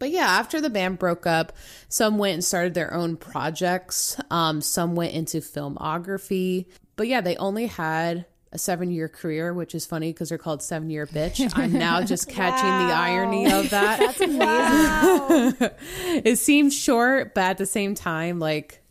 But 0.03 0.11
yeah, 0.11 0.26
after 0.26 0.61
the 0.61 0.68
band 0.68 0.98
broke 0.98 1.28
up, 1.28 1.53
some 1.88 2.18
went 2.18 2.34
and 2.34 2.42
started 2.42 2.74
their 2.74 2.92
own 2.92 3.16
projects. 3.16 4.20
Um, 4.32 4.61
some 4.61 4.96
went 4.96 5.12
into 5.12 5.38
filmography. 5.38 6.66
But 6.96 7.07
yeah, 7.07 7.20
they 7.20 7.36
only 7.36 7.68
had 7.68 8.26
a 8.50 8.59
seven 8.59 8.90
year 8.90 9.09
career, 9.09 9.55
which 9.55 9.76
is 9.76 9.86
funny 9.86 10.12
because 10.12 10.30
they're 10.30 10.38
called 10.38 10.61
Seven 10.61 10.90
Year 10.90 11.07
Bitch. 11.07 11.53
I'm 11.55 11.74
now 11.74 12.03
just 12.05 12.28
catching 12.28 12.88
the 12.88 12.92
irony 12.92 13.53
of 13.53 13.70
that. 13.70 14.00
That's 14.00 14.20
amazing. 14.20 15.70
it 16.24 16.36
seems 16.36 16.76
short, 16.76 17.32
but 17.32 17.44
at 17.44 17.59
the 17.59 17.66
same 17.66 17.94
time, 17.94 18.40
like 18.40 18.82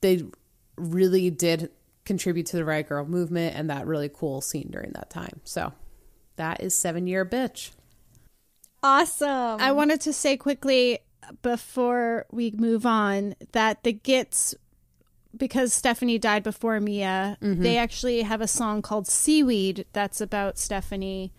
they 0.00 0.24
really 0.76 1.30
did 1.30 1.70
contribute 2.04 2.46
to 2.46 2.56
the 2.56 2.64
Riot 2.64 2.88
Grrrl 2.88 3.06
movement 3.06 3.54
and 3.54 3.70
that 3.70 3.86
really 3.86 4.10
cool 4.12 4.40
scene 4.40 4.70
during 4.72 4.90
that 4.94 5.10
time. 5.10 5.42
So 5.44 5.72
that 6.34 6.60
is 6.60 6.74
Seven 6.74 7.06
Year 7.06 7.24
Bitch. 7.24 7.70
Awesome. 8.84 9.60
I 9.60 9.72
wanted 9.72 10.00
to 10.02 10.12
say 10.12 10.36
quickly 10.36 11.00
before 11.42 12.26
we 12.30 12.52
move 12.52 12.86
on 12.86 13.34
that 13.52 13.82
the 13.82 13.92
Gits, 13.92 14.54
because 15.36 15.72
Stephanie 15.72 16.18
died 16.18 16.42
before 16.44 16.78
Mia, 16.78 17.36
they 17.40 17.76
actually 17.76 18.22
have 18.22 18.40
a 18.40 18.46
song 18.46 18.82
called 18.82 19.08
Seaweed 19.08 19.86
that's 19.92 20.20
about 20.20 20.58
Stephanie. 20.58 21.32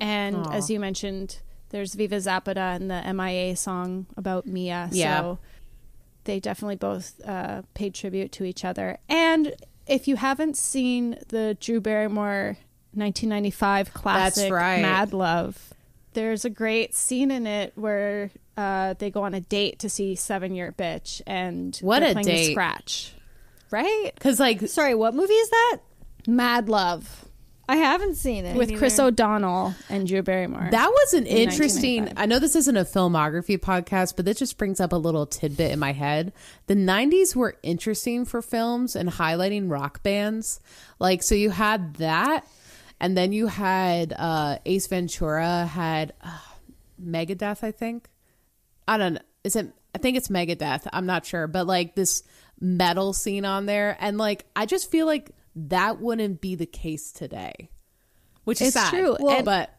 And 0.00 0.46
as 0.52 0.70
you 0.70 0.78
mentioned, 0.80 1.40
there's 1.70 1.94
Viva 1.94 2.20
Zapata 2.20 2.60
and 2.60 2.90
the 2.90 3.12
MIA 3.12 3.56
song 3.56 4.06
about 4.16 4.46
Mia. 4.46 4.88
Yeah. 4.92 5.20
So 5.20 5.38
they 6.24 6.38
definitely 6.40 6.76
both 6.76 7.20
uh, 7.26 7.62
paid 7.74 7.94
tribute 7.94 8.32
to 8.32 8.44
each 8.44 8.64
other. 8.64 8.98
And 9.08 9.54
if 9.86 10.06
you 10.08 10.16
haven't 10.16 10.56
seen 10.56 11.18
the 11.28 11.56
Drew 11.60 11.80
Barrymore 11.80 12.56
1995 12.92 13.92
classic 13.92 14.52
right. 14.52 14.80
Mad 14.80 15.12
Love, 15.12 15.74
there's 16.14 16.44
a 16.44 16.50
great 16.50 16.94
scene 16.94 17.30
in 17.30 17.46
it 17.46 17.72
where 17.76 18.30
uh, 18.56 18.94
they 18.94 19.10
go 19.10 19.22
on 19.24 19.34
a 19.34 19.40
date 19.40 19.80
to 19.80 19.90
see 19.90 20.14
Seven 20.14 20.54
Year 20.54 20.74
Bitch, 20.76 21.20
and 21.26 21.76
What 21.82 22.02
a 22.02 22.14
date. 22.14 22.52
Scratch, 22.52 23.14
right? 23.70 24.10
Because, 24.14 24.40
like, 24.40 24.68
Sorry, 24.68 24.94
what 24.94 25.14
movie 25.14 25.34
is 25.34 25.50
that? 25.50 25.78
Mad 26.26 26.68
Love 26.68 27.26
I 27.68 27.76
haven't 27.76 28.16
seen 28.16 28.44
it. 28.44 28.56
with 28.56 28.76
Chris 28.76 28.98
O'Donnell 28.98 29.74
and 29.88 30.06
Drew 30.06 30.22
Barrymore. 30.22 30.68
That 30.70 30.88
was 30.90 31.14
an 31.14 31.26
In 31.26 31.48
interesting. 31.48 32.12
I 32.16 32.26
know 32.26 32.38
this 32.38 32.56
isn't 32.56 32.76
a 32.76 32.84
filmography 32.84 33.58
podcast, 33.58 34.16
but 34.16 34.26
this 34.26 34.38
just 34.38 34.58
brings 34.58 34.80
up 34.80 34.92
a 34.92 34.96
little 34.96 35.24
tidbit 35.24 35.70
in 35.70 35.78
my 35.78 35.92
head. 35.92 36.32
The 36.66 36.74
90s 36.74 37.34
were 37.34 37.56
interesting 37.62 38.26
for 38.26 38.42
films 38.42 38.94
and 38.94 39.08
highlighting 39.08 39.70
rock 39.70 40.02
bands. 40.02 40.60
Like, 40.98 41.22
so 41.22 41.34
you 41.34 41.50
had 41.50 41.94
that, 41.94 42.46
and 43.04 43.16
then 43.16 43.32
you 43.32 43.48
had 43.48 44.14
uh, 44.16 44.56
Ace 44.64 44.86
Ventura, 44.86 45.66
had 45.66 46.14
uh, 46.22 46.38
Megadeth, 47.02 47.62
I 47.62 47.70
think. 47.70 48.08
I 48.88 48.96
don't 48.96 49.14
know. 49.14 49.20
Is 49.44 49.56
it? 49.56 49.70
I 49.94 49.98
think 49.98 50.16
it's 50.16 50.28
Megadeth. 50.28 50.86
I'm 50.92 51.04
not 51.06 51.26
sure, 51.26 51.46
but 51.46 51.66
like 51.66 51.94
this 51.94 52.22
metal 52.60 53.12
scene 53.12 53.44
on 53.44 53.66
there, 53.66 53.96
and 54.00 54.16
like 54.16 54.46
I 54.56 54.64
just 54.64 54.90
feel 54.90 55.04
like 55.06 55.30
that 55.54 56.00
wouldn't 56.00 56.40
be 56.40 56.54
the 56.54 56.66
case 56.66 57.12
today, 57.12 57.68
which 58.44 58.60
is 58.62 58.68
It's 58.68 58.74
sad. 58.76 58.90
true. 58.90 59.16
Well, 59.20 59.42
but 59.42 59.70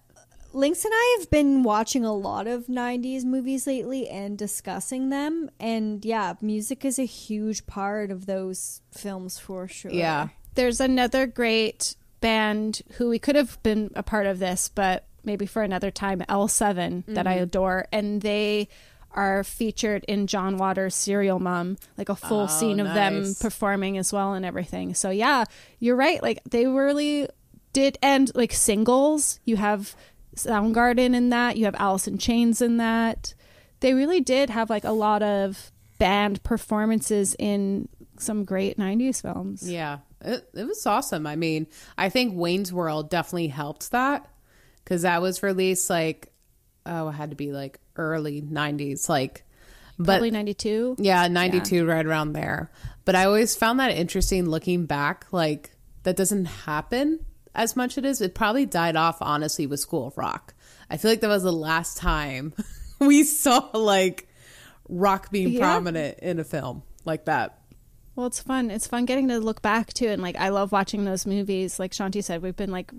Lynx 0.54 0.86
and 0.86 0.94
I 0.96 1.18
have 1.20 1.30
been 1.32 1.64
watching 1.64 2.06
a 2.06 2.14
lot 2.14 2.48
of 2.48 2.68
90s 2.68 3.26
movies 3.26 3.66
lately 3.68 4.08
and 4.08 4.38
discussing 4.38 5.10
them. 5.10 5.50
And 5.60 6.06
yeah, 6.06 6.36
music 6.42 6.86
is 6.86 6.98
a 7.00 7.06
huge 7.06 7.66
part 7.68 8.10
of 8.12 8.26
those 8.26 8.82
films 8.92 9.38
for 9.40 9.68
sure. 9.68 9.92
yeah. 9.92 10.30
There's 10.54 10.80
another 10.80 11.28
great 11.28 11.96
band 12.26 12.82
who 12.94 13.08
we 13.08 13.20
could 13.20 13.36
have 13.36 13.62
been 13.62 13.92
a 13.94 14.02
part 14.02 14.26
of 14.26 14.40
this, 14.40 14.68
but 14.68 15.06
maybe 15.24 15.46
for 15.46 15.62
another 15.62 15.92
time, 15.92 16.22
L7 16.22 17.04
that 17.06 17.28
I 17.28 17.36
mm-hmm. 17.36 17.44
adore. 17.44 17.88
And 17.92 18.20
they 18.20 18.68
are 19.12 19.44
featured 19.44 20.04
in 20.06 20.26
John 20.26 20.58
Waters' 20.58 20.96
Serial 20.96 21.38
Mom, 21.38 21.78
like 22.00 22.10
a 22.10 22.16
full 22.16 22.46
Oh, 22.46 22.48
scene 22.48 22.80
of 22.80 22.88
them 22.96 23.36
performing 23.40 24.00
as 24.00 24.12
well 24.12 24.34
and 24.34 24.44
everything. 24.44 24.96
So 24.96 25.12
yeah, 25.12 25.44
you're 25.78 25.96
right. 25.96 26.20
Like 26.24 26.42
they 26.50 26.66
really 26.66 27.30
did 27.74 28.00
and 28.02 28.32
like 28.34 28.54
singles. 28.54 29.40
You 29.46 29.58
have 29.58 29.96
Soundgarden 30.36 31.14
in 31.14 31.30
that. 31.30 31.58
You 31.58 31.66
have 31.66 31.76
Alice 31.78 32.08
in 32.08 32.18
Chains 32.18 32.60
in 32.60 32.78
that. 32.78 33.36
They 33.82 33.94
really 33.94 34.20
did 34.20 34.50
have 34.50 34.72
like 34.72 34.84
a 34.84 34.92
lot 34.92 35.22
of 35.22 35.72
band 36.00 36.42
performances 36.42 37.36
in 37.38 37.88
some 38.18 38.46
great 38.46 38.80
90s 38.80 39.22
films. 39.22 39.70
Yeah, 39.70 40.00
it, 40.26 40.50
it 40.54 40.64
was 40.68 40.86
awesome. 40.86 41.26
I 41.28 41.36
mean, 41.36 41.68
I 41.98 42.10
think 42.10 42.34
Wayne's 42.36 42.74
World 42.74 43.10
definitely 43.10 43.48
helped 43.48 43.92
that 43.92 44.28
because 44.84 45.04
that 45.04 45.22
was 45.22 45.44
released 45.44 45.90
like, 45.90 46.32
oh, 46.86 47.10
it 47.10 47.14
had 47.14 47.30
to 47.32 47.36
be 47.36 47.52
like 47.52 47.80
early 47.96 48.42
90s. 48.42 49.08
Like, 49.10 49.44
but 49.98 50.06
Probably 50.06 50.32
92. 50.32 50.98
yeah, 51.00 51.28
92, 51.30 51.86
right 51.86 52.06
around 52.06 52.34
there. 52.34 52.70
But 53.06 53.16
I 53.16 53.26
always 53.26 53.56
found 53.56 53.80
that 53.80 53.92
interesting 53.92 54.46
looking 54.50 54.86
back. 54.86 55.26
Like, 55.32 55.72
that 56.04 56.18
doesn't 56.18 56.46
happen 56.46 57.20
as 57.54 57.76
much 57.78 57.98
it 57.98 58.04
is. 58.06 58.20
It 58.20 58.36
probably 58.36 58.66
died 58.66 58.96
off, 58.98 59.20
honestly, 59.22 59.68
with 59.68 59.80
School 59.80 60.08
of 60.08 60.18
Rock. 60.18 60.54
I 60.90 60.98
feel 60.98 61.10
like 61.12 61.22
that 61.22 61.30
was 61.30 61.44
the 61.44 61.52
last 61.54 61.98
time 61.98 62.54
we 63.00 63.24
saw 63.24 63.70
like 63.74 64.28
rock 64.90 65.32
being 65.32 65.50
Yeah. 65.50 65.62
prominent 65.62 66.20
in 66.20 66.40
a 66.40 66.44
film 66.44 66.84
like 67.06 67.26
that. 67.26 67.60
Well, 68.16 68.28
it's 68.28 68.40
fun. 68.40 68.72
It's 68.72 68.88
fun 68.88 69.06
getting 69.06 69.28
to 69.28 69.40
look 69.40 69.62
back 69.62 69.94
to, 69.96 70.08
and 70.08 70.22
like 70.22 70.38
I 70.38 70.50
love 70.50 70.72
watching 70.72 71.04
those 71.06 71.26
movies. 71.26 71.80
Like 71.80 71.92
Shanti 71.92 72.24
said, 72.24 72.42
we've 72.42 72.56
been 72.56 72.72
like 72.72 72.92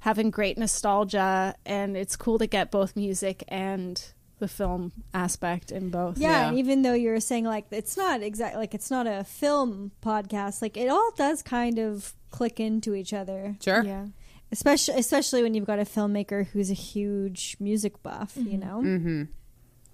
having 0.00 0.30
great 0.30 0.56
nostalgia, 0.58 1.54
and 1.66 1.96
it's 1.96 2.16
cool 2.16 2.38
to 2.38 2.46
get 2.46 2.70
both 2.70 2.96
music 2.96 3.44
and 3.48 4.02
the 4.38 4.48
film 4.48 4.92
aspect 5.14 5.70
in 5.70 5.90
both. 5.90 6.18
Yeah, 6.18 6.30
Yeah. 6.30 6.48
and 6.48 6.58
even 6.58 6.82
though 6.82 6.94
you're 6.94 7.20
saying 7.20 7.44
like 7.44 7.66
it's 7.70 7.96
not 7.96 8.22
exactly 8.22 8.58
like 8.58 8.74
it's 8.74 8.90
not 8.90 9.06
a 9.06 9.24
film 9.24 9.92
podcast, 10.02 10.62
like 10.62 10.76
it 10.76 10.88
all 10.88 11.10
does 11.16 11.42
kind 11.42 11.78
of 11.78 12.14
click 12.30 12.58
into 12.58 12.94
each 12.94 13.12
other. 13.12 13.56
Sure. 13.62 13.84
Yeah. 13.84 14.06
Especially 14.50 14.94
especially 14.98 15.42
when 15.42 15.54
you've 15.54 15.64
got 15.66 15.78
a 15.78 15.82
filmmaker 15.84 16.46
who's 16.48 16.70
a 16.70 16.74
huge 16.74 17.56
music 17.60 18.02
buff, 18.02 18.32
you 18.36 18.58
know? 18.58 18.80
Mm-hmm. 18.84 19.22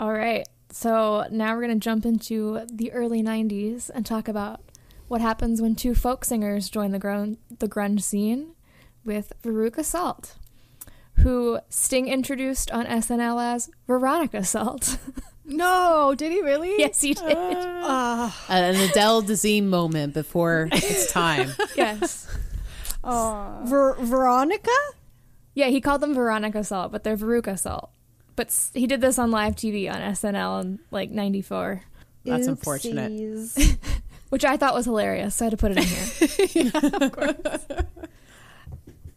All 0.01 0.13
right. 0.13 0.47
So 0.71 1.27
now 1.31 1.55
we're 1.55 1.63
going 1.63 1.79
to 1.79 1.85
jump 1.85 2.05
into 2.05 2.61
the 2.73 2.93
early 2.93 3.23
90s 3.23 3.91
and 3.95 4.05
talk 4.05 4.29
about 4.29 4.61
what 5.09 5.21
happens 5.21 5.61
when 5.61 5.75
two 5.75 5.95
folk 5.95 6.25
singers 6.25 6.69
join 6.71 6.93
the, 6.93 6.99
grun- 6.99 7.39
the 7.59 7.69
grunge 7.69 8.03
scene 8.03 8.53
with 9.05 9.33
Veruca 9.43 9.85
Salt, 9.85 10.37
who 11.17 11.59
Sting 11.69 12.09
introduced 12.09 12.71
on 12.71 12.87
SNL 12.87 13.43
as 13.43 13.71
Veronica 13.87 14.45
Salt. 14.45 14.99
No, 15.51 16.15
did 16.15 16.31
he 16.31 16.43
really? 16.43 16.75
yes, 16.77 17.01
he 17.01 17.15
did. 17.15 17.25
Ah, 17.35 18.39
An 18.51 18.75
Adele 18.77 19.23
Dazeem 19.23 19.65
moment 19.65 20.13
before 20.13 20.69
its 20.71 21.11
time. 21.11 21.49
yes. 21.75 22.29
aw. 23.03 23.65
Ver- 23.65 23.95
Veronica? 23.99 24.71
Yeah, 25.55 25.69
he 25.69 25.81
called 25.81 26.03
them 26.03 26.13
Veronica 26.13 26.63
Salt, 26.65 26.93
but 26.93 27.03
they're 27.03 27.17
Veruca 27.17 27.59
Salt. 27.59 27.89
But 28.37 28.49
s- 28.49 28.71
he 28.75 28.87
did 28.87 29.01
this 29.01 29.19
on 29.19 29.31
live 29.31 29.57
TV 29.57 29.91
on 29.91 30.03
SNL 30.03 30.61
in 30.65 30.81
like 30.91 31.11
94, 31.11 31.81
That's 32.27 32.47
unfortunate. 32.47 33.11
Which 34.31 34.45
I 34.45 34.57
thought 34.57 34.75
was 34.75 34.85
hilarious, 34.85 35.37
so 35.37 35.45
I 35.45 35.47
had 35.47 35.51
to 35.53 35.57
put 35.57 35.73
it 35.73 35.79
in 35.79 35.85
here. 35.85 36.71
Yeah, 36.73 37.05
of 37.05 37.13
course. 37.13 37.67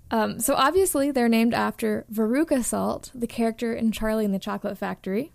um, 0.10 0.40
so 0.40 0.56
obviously 0.56 1.12
they're 1.12 1.30
named 1.30 1.54
after 1.54 2.06
Veruca 2.12 2.64
Salt, 2.64 3.12
the 3.14 3.28
character 3.28 3.74
in 3.74 3.92
Charlie 3.92 4.26
and 4.26 4.34
the 4.34 4.40
Chocolate 4.40 4.78
Factory. 4.78 5.32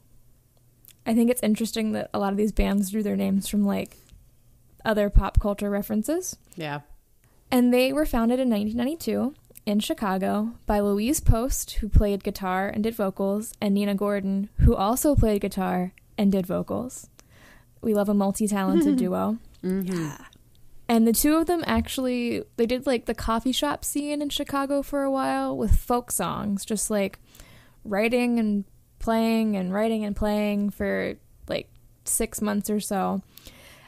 I 1.04 1.14
think 1.14 1.30
it's 1.30 1.42
interesting 1.42 1.92
that 1.92 2.10
a 2.12 2.18
lot 2.18 2.32
of 2.32 2.36
these 2.36 2.52
bands 2.52 2.90
drew 2.90 3.02
their 3.02 3.16
names 3.16 3.48
from 3.48 3.64
like 3.64 3.98
other 4.84 5.08
pop 5.10 5.40
culture 5.40 5.70
references. 5.70 6.36
Yeah. 6.56 6.80
And 7.50 7.72
they 7.72 7.92
were 7.92 8.06
founded 8.06 8.40
in 8.40 8.50
1992 8.50 9.34
in 9.66 9.80
Chicago 9.80 10.52
by 10.66 10.80
Louise 10.80 11.20
Post, 11.20 11.72
who 11.74 11.88
played 11.88 12.24
guitar 12.24 12.68
and 12.68 12.82
did 12.82 12.94
vocals, 12.94 13.52
and 13.60 13.74
Nina 13.74 13.94
Gordon, 13.94 14.48
who 14.58 14.74
also 14.74 15.14
played 15.14 15.40
guitar 15.42 15.92
and 16.18 16.32
did 16.32 16.46
vocals. 16.46 17.08
We 17.82 17.94
love 17.94 18.08
a 18.08 18.14
multi-talented 18.14 18.96
duo. 18.98 19.38
Mm-hmm. 19.66 20.22
And 20.88 21.06
the 21.06 21.12
two 21.12 21.36
of 21.36 21.46
them 21.46 21.64
actually 21.66 22.44
they 22.56 22.66
did 22.66 22.86
like 22.86 23.06
the 23.06 23.14
coffee 23.14 23.52
shop 23.52 23.84
scene 23.84 24.22
in 24.22 24.28
Chicago 24.28 24.82
for 24.82 25.02
a 25.02 25.10
while 25.10 25.56
with 25.56 25.76
folk 25.76 26.12
songs, 26.12 26.64
just 26.64 26.90
like 26.90 27.18
writing 27.84 28.38
and 28.38 28.64
playing 28.98 29.56
and 29.56 29.72
writing 29.72 30.04
and 30.04 30.14
playing 30.14 30.70
for 30.70 31.14
like 31.48 31.68
6 32.04 32.40
months 32.40 32.70
or 32.70 32.80
so. 32.80 33.22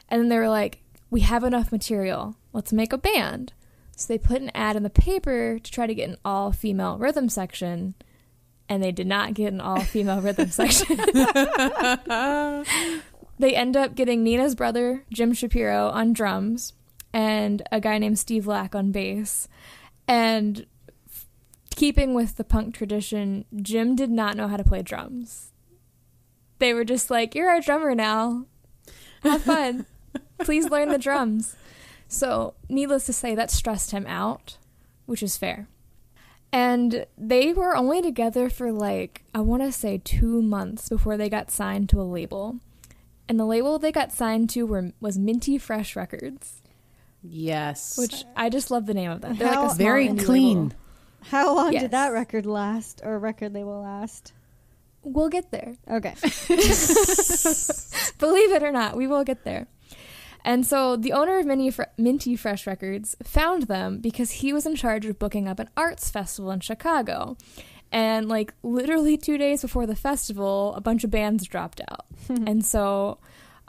And 0.09 0.21
then 0.21 0.29
they 0.29 0.37
were 0.37 0.49
like, 0.49 0.81
"We 1.09 1.21
have 1.21 1.43
enough 1.43 1.71
material. 1.71 2.35
Let's 2.51 2.73
make 2.73 2.91
a 2.91 2.97
band." 2.97 3.53
So 3.95 4.07
they 4.07 4.17
put 4.17 4.41
an 4.41 4.51
ad 4.53 4.75
in 4.75 4.83
the 4.83 4.89
paper 4.89 5.59
to 5.59 5.71
try 5.71 5.85
to 5.85 5.93
get 5.93 6.09
an 6.09 6.17
all-female 6.23 6.97
rhythm 6.97 7.29
section, 7.29 7.95
and 8.67 8.81
they 8.81 8.91
did 8.91 9.07
not 9.07 9.33
get 9.33 9.53
an 9.53 9.61
all-female 9.61 10.21
rhythm 10.21 10.49
section. 10.51 10.99
they 13.39 13.55
end 13.55 13.77
up 13.77 13.95
getting 13.95 14.23
Nina's 14.23 14.53
brother, 14.53 15.05
Jim 15.11 15.33
Shapiro, 15.33 15.89
on 15.89 16.13
drums 16.13 16.73
and 17.13 17.61
a 17.71 17.79
guy 17.79 17.97
named 17.97 18.19
Steve 18.19 18.45
Lack 18.45 18.75
on 18.75 18.91
bass. 18.91 19.47
And 20.07 20.65
f- 21.09 21.25
keeping 21.75 22.13
with 22.13 22.35
the 22.35 22.43
punk 22.43 22.75
tradition, 22.75 23.45
Jim 23.55 23.95
did 23.95 24.11
not 24.11 24.35
know 24.35 24.47
how 24.47 24.57
to 24.57 24.63
play 24.63 24.81
drums. 24.81 25.53
They 26.59 26.73
were 26.73 26.83
just 26.83 27.09
like, 27.09 27.33
You're 27.33 27.49
our 27.49 27.61
drummer 27.61 27.95
now. 27.95 28.45
Have 29.23 29.43
fun. 29.43 29.85
Please 30.39 30.69
learn 30.69 30.89
the 30.89 30.97
drums. 30.97 31.55
So, 32.07 32.55
needless 32.67 33.05
to 33.05 33.13
say, 33.13 33.35
that 33.35 33.51
stressed 33.51 33.91
him 33.91 34.05
out, 34.07 34.57
which 35.05 35.21
is 35.21 35.37
fair. 35.37 35.67
And 36.51 37.05
they 37.17 37.53
were 37.53 37.75
only 37.75 38.01
together 38.01 38.49
for 38.49 38.71
like, 38.71 39.23
I 39.33 39.41
want 39.41 39.61
to 39.61 39.71
say 39.71 40.01
two 40.03 40.41
months 40.41 40.89
before 40.89 41.15
they 41.15 41.29
got 41.29 41.51
signed 41.51 41.87
to 41.89 42.01
a 42.01 42.03
label. 42.03 42.59
And 43.29 43.39
the 43.39 43.45
label 43.45 43.79
they 43.79 43.91
got 43.91 44.11
signed 44.11 44.49
to 44.51 44.63
were, 44.65 44.91
was 44.99 45.17
Minty 45.19 45.57
Fresh 45.57 45.95
Records, 45.95 46.61
Yes. 47.23 47.97
which 47.97 48.25
I 48.35 48.49
just 48.49 48.71
love 48.71 48.85
the 48.87 48.93
name 48.95 49.11
of 49.11 49.21
that. 49.21 49.37
They're 49.37 49.47
like 49.47 49.57
a 49.57 49.61
small 49.69 49.75
very 49.75 50.07
indie 50.09 50.25
clean. 50.25 50.63
label. 50.63 50.75
How 51.25 51.55
long 51.55 51.71
Yes. 51.73 51.83
did 51.83 51.91
that 51.91 52.07
record 52.09 52.45
last 52.47 53.01
or 53.03 53.19
record 53.19 53.53
label 53.53 53.81
last? 53.81 54.33
We'll 55.03 55.29
get 55.29 55.51
there. 55.51 55.75
Okay. 55.89 56.15
Believe 58.17 58.51
it 58.51 58.63
or 58.63 58.71
not, 58.71 58.97
we 58.97 59.07
will 59.07 59.23
get 59.23 59.43
there. 59.43 59.67
And 60.43 60.65
so 60.65 60.95
the 60.95 61.11
owner 61.13 61.37
of 61.37 61.45
Minty, 61.45 61.69
Fre- 61.69 61.83
Minty 61.97 62.35
Fresh 62.35 62.65
Records 62.65 63.15
found 63.23 63.63
them 63.63 63.99
because 63.99 64.31
he 64.31 64.53
was 64.53 64.65
in 64.65 64.75
charge 64.75 65.05
of 65.05 65.19
booking 65.19 65.47
up 65.47 65.59
an 65.59 65.69
arts 65.77 66.09
festival 66.09 66.49
in 66.51 66.61
Chicago. 66.61 67.37
And 67.91 68.29
like 68.29 68.53
literally 68.63 69.17
two 69.17 69.37
days 69.37 69.61
before 69.61 69.85
the 69.87 69.95
festival, 69.95 70.73
a 70.75 70.81
bunch 70.81 71.03
of 71.03 71.11
bands 71.11 71.45
dropped 71.45 71.81
out. 71.89 72.05
and 72.29 72.63
so 72.63 73.19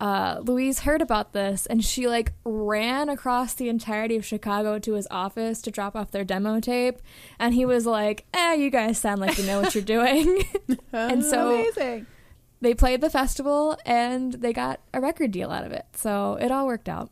uh, 0.00 0.40
Louise 0.42 0.80
heard 0.80 1.02
about 1.02 1.32
this 1.34 1.66
and 1.66 1.84
she 1.84 2.08
like 2.08 2.32
ran 2.44 3.10
across 3.10 3.52
the 3.54 3.68
entirety 3.68 4.16
of 4.16 4.24
Chicago 4.24 4.78
to 4.78 4.94
his 4.94 5.06
office 5.10 5.60
to 5.62 5.70
drop 5.70 5.94
off 5.94 6.10
their 6.10 6.24
demo 6.24 6.58
tape. 6.58 7.00
And 7.38 7.54
he 7.54 7.66
was 7.66 7.84
like, 7.84 8.24
eh, 8.32 8.54
you 8.54 8.70
guys 8.70 8.98
sound 8.98 9.20
like 9.20 9.36
you 9.38 9.44
know 9.44 9.60
what 9.60 9.74
you're 9.74 9.84
doing. 9.84 10.42
and 10.92 11.22
so 11.22 11.54
Amazing. 11.54 12.06
they 12.62 12.74
played 12.74 13.02
the 13.02 13.10
festival 13.10 13.78
and 13.84 14.32
they 14.34 14.54
got 14.54 14.80
a 14.94 15.00
record 15.00 15.32
deal 15.32 15.50
out 15.50 15.64
of 15.64 15.72
it. 15.72 15.84
So 15.94 16.38
it 16.40 16.50
all 16.50 16.66
worked 16.66 16.88
out. 16.88 17.10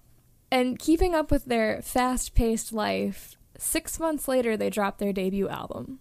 And 0.51 0.79
keeping 0.79 1.15
up 1.15 1.31
with 1.31 1.45
their 1.45 1.83
fast 1.83 2.35
paced 2.35 2.73
life, 2.73 3.37
six 3.59 4.01
months 4.01 4.29
later, 4.29 4.57
they 4.57 4.71
dropped 4.71 4.99
their 4.99 5.13
debut 5.13 5.49
album. 5.49 6.01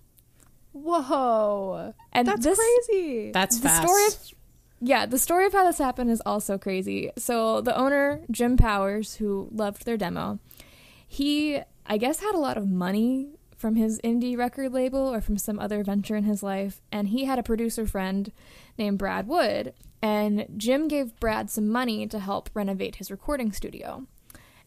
Whoa. 0.83 1.93
And 2.13 2.27
That's 2.27 2.43
this, 2.43 2.59
crazy. 2.59 3.31
That's 3.31 3.59
the 3.59 3.69
fast. 3.69 3.83
story 3.87 4.05
of 4.07 4.37
yeah 4.79 5.05
the 5.05 5.17
story 5.17 5.45
of 5.45 5.53
how 5.53 5.65
this 5.65 5.77
happened 5.77 6.11
is 6.11 6.21
also 6.25 6.57
crazy 6.57 7.11
so 7.17 7.61
the 7.61 7.75
owner 7.77 8.21
jim 8.29 8.57
powers 8.57 9.15
who 9.15 9.49
loved 9.51 9.85
their 9.85 9.97
demo 9.97 10.39
he 11.07 11.59
i 11.85 11.97
guess 11.97 12.19
had 12.19 12.35
a 12.35 12.39
lot 12.39 12.57
of 12.57 12.67
money 12.67 13.27
from 13.55 13.75
his 13.75 13.99
indie 14.03 14.37
record 14.37 14.71
label 14.71 14.99
or 14.99 15.19
from 15.19 15.37
some 15.37 15.57
other 15.57 15.83
venture 15.83 16.15
in 16.15 16.25
his 16.25 16.43
life 16.43 16.79
and 16.91 17.07
he 17.07 17.25
had 17.25 17.39
a 17.39 17.43
producer 17.43 17.87
friend 17.87 18.31
named 18.77 18.99
brad 18.99 19.27
wood 19.27 19.73
and 20.01 20.45
jim 20.55 20.87
gave 20.87 21.19
brad 21.19 21.49
some 21.49 21.67
money 21.67 22.05
to 22.05 22.19
help 22.19 22.49
renovate 22.53 22.97
his 22.97 23.09
recording 23.09 23.51
studio 23.51 24.05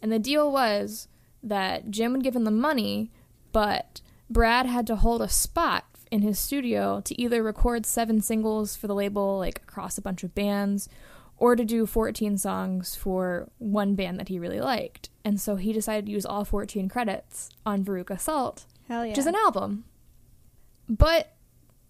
and 0.03 0.11
the 0.11 0.19
deal 0.19 0.51
was 0.51 1.07
that 1.43 1.91
jim 1.91 2.13
would 2.13 2.25
give 2.25 2.35
him 2.35 2.45
the 2.45 2.51
money 2.51 3.13
but 3.53 4.01
brad 4.29 4.67
had 4.67 4.89
to 4.89 4.97
hold 4.97 5.23
a 5.23 5.29
spot 5.29 5.85
in 6.11 6.23
his 6.23 6.39
studio 6.39 7.01
to 7.05 7.21
either 7.21 7.43
record 7.43 7.87
seven 7.87 8.21
singles 8.21 8.77
for 8.77 8.87
the 8.87 8.95
label, 8.95 9.39
like 9.39 9.63
across 9.63 9.97
a 9.97 10.03
bunch 10.03 10.25
of 10.25 10.35
bands, 10.35 10.89
or 11.37 11.57
to 11.57 11.65
do 11.65 11.87
14 11.87 12.37
songs 12.37 12.95
for 12.95 13.49
one 13.59 13.95
band 13.95 14.19
that 14.21 14.29
he 14.29 14.39
really 14.39 14.61
liked. 14.61 15.09
And 15.25 15.41
so 15.41 15.57
he 15.57 15.73
decided 15.73 16.07
to 16.07 16.13
use 16.13 16.27
all 16.27 16.45
14 16.45 16.89
credits 16.89 17.51
on 17.65 17.85
Veruca 17.85 18.21
Salt, 18.21 18.67
Hell 18.89 19.05
yeah. 19.05 19.11
which 19.11 19.19
is 19.19 19.27
an 19.27 19.37
album. 19.37 19.85
But 20.89 21.33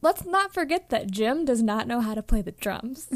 let's 0.02 0.24
not 0.24 0.52
forget 0.52 0.90
that 0.90 1.10
Jim 1.10 1.44
does 1.44 1.62
not 1.62 1.86
know 1.86 2.00
how 2.00 2.14
to 2.14 2.22
play 2.22 2.42
the 2.42 2.52
drums. 2.52 3.08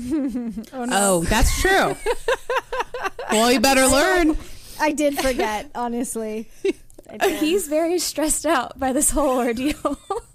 oh, 0.72 0.84
no. 0.84 0.88
Oh, 0.90 1.24
that's 1.24 1.60
true. 1.60 1.94
well, 3.30 3.52
you 3.52 3.60
better 3.60 3.86
learn. 3.86 4.36
I 4.80 4.92
did 4.92 5.18
forget, 5.18 5.70
honestly. 5.74 6.48
He's 7.38 7.68
very 7.68 7.98
stressed 7.98 8.46
out 8.46 8.78
by 8.78 8.92
this 8.92 9.10
whole 9.10 9.38
ordeal. 9.38 9.98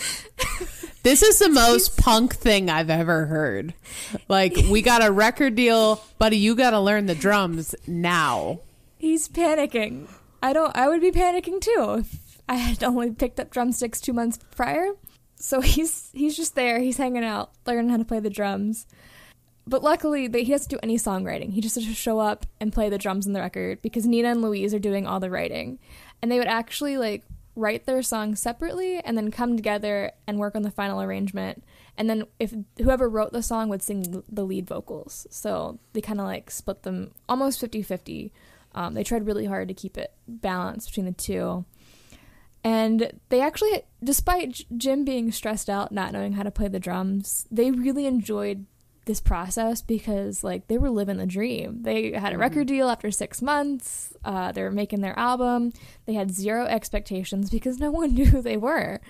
This 1.02 1.22
is 1.22 1.38
the 1.38 1.48
most 1.48 1.96
punk 1.96 2.34
thing 2.34 2.68
I've 2.68 2.90
ever 2.90 3.24
heard. 3.24 3.72
Like, 4.28 4.54
we 4.70 4.82
got 4.82 5.02
a 5.02 5.10
record 5.10 5.54
deal, 5.54 6.02
buddy. 6.18 6.36
You 6.36 6.54
got 6.54 6.70
to 6.70 6.80
learn 6.80 7.06
the 7.06 7.14
drums 7.14 7.74
now. 7.86 8.60
He's 8.98 9.26
panicking. 9.26 10.08
I 10.42 10.52
don't. 10.52 10.76
I 10.76 10.88
would 10.88 11.00
be 11.00 11.10
panicking 11.10 11.60
too 11.62 11.96
if 12.00 12.38
I 12.48 12.56
had 12.56 12.84
only 12.84 13.12
picked 13.12 13.40
up 13.40 13.50
drumsticks 13.50 13.98
two 13.98 14.12
months 14.12 14.38
prior. 14.50 14.92
So 15.36 15.62
he's 15.62 16.10
he's 16.12 16.36
just 16.36 16.54
there. 16.54 16.80
He's 16.80 16.98
hanging 16.98 17.24
out, 17.24 17.52
learning 17.66 17.88
how 17.88 17.96
to 17.96 18.04
play 18.04 18.20
the 18.20 18.28
drums. 18.28 18.86
But 19.66 19.82
luckily, 19.82 20.22
he 20.22 20.50
doesn't 20.50 20.68
do 20.68 20.78
any 20.82 20.98
songwriting. 20.98 21.52
He 21.52 21.62
just 21.62 21.76
has 21.76 21.86
to 21.86 21.94
show 21.94 22.18
up 22.18 22.44
and 22.60 22.72
play 22.72 22.90
the 22.90 22.98
drums 22.98 23.26
in 23.26 23.32
the 23.32 23.40
record 23.40 23.80
because 23.80 24.04
Nina 24.04 24.30
and 24.30 24.42
Louise 24.42 24.74
are 24.74 24.78
doing 24.78 25.06
all 25.06 25.20
the 25.20 25.30
writing, 25.30 25.78
and 26.20 26.30
they 26.30 26.38
would 26.38 26.46
actually 26.46 26.98
like 26.98 27.24
write 27.60 27.84
their 27.84 28.02
songs 28.02 28.40
separately 28.40 28.98
and 28.98 29.16
then 29.16 29.30
come 29.30 29.56
together 29.56 30.12
and 30.26 30.38
work 30.38 30.56
on 30.56 30.62
the 30.62 30.70
final 30.70 31.00
arrangement. 31.02 31.62
And 31.96 32.08
then 32.08 32.24
if 32.38 32.54
whoever 32.78 33.08
wrote 33.08 33.32
the 33.32 33.42
song 33.42 33.68
would 33.68 33.82
sing 33.82 34.22
the 34.28 34.44
lead 34.44 34.66
vocals. 34.66 35.26
So 35.30 35.78
they 35.92 36.00
kind 36.00 36.20
of 36.20 36.26
like 36.26 36.50
split 36.50 36.82
them 36.82 37.12
almost 37.28 37.60
50-50. 37.60 38.30
Um, 38.74 38.94
they 38.94 39.04
tried 39.04 39.26
really 39.26 39.46
hard 39.46 39.68
to 39.68 39.74
keep 39.74 39.98
it 39.98 40.14
balanced 40.26 40.88
between 40.88 41.06
the 41.06 41.12
two. 41.12 41.64
And 42.62 43.12
they 43.30 43.40
actually, 43.40 43.82
despite 44.02 44.64
Jim 44.76 45.04
being 45.04 45.32
stressed 45.32 45.70
out, 45.70 45.92
not 45.92 46.12
knowing 46.12 46.34
how 46.34 46.42
to 46.42 46.50
play 46.50 46.68
the 46.68 46.80
drums, 46.80 47.46
they 47.50 47.70
really 47.70 48.06
enjoyed 48.06 48.66
this 49.10 49.20
process 49.20 49.82
because 49.82 50.44
like 50.44 50.68
they 50.68 50.78
were 50.78 50.88
living 50.90 51.16
the 51.16 51.26
dream. 51.26 51.82
They 51.82 52.12
had 52.12 52.32
a 52.32 52.34
Mm-hmm. 52.34 52.40
record 52.40 52.66
deal 52.68 52.88
after 52.88 53.10
six 53.10 53.42
months. 53.42 54.12
Uh, 54.24 54.52
they 54.52 54.62
were 54.62 54.70
making 54.70 55.00
their 55.00 55.18
album. 55.18 55.72
They 56.06 56.14
had 56.14 56.30
zero 56.30 56.64
expectations 56.66 57.50
because 57.50 57.78
no 57.78 57.90
one 57.90 58.14
knew 58.14 58.26
who 58.26 58.40
they 58.40 58.56
were. 58.56 59.00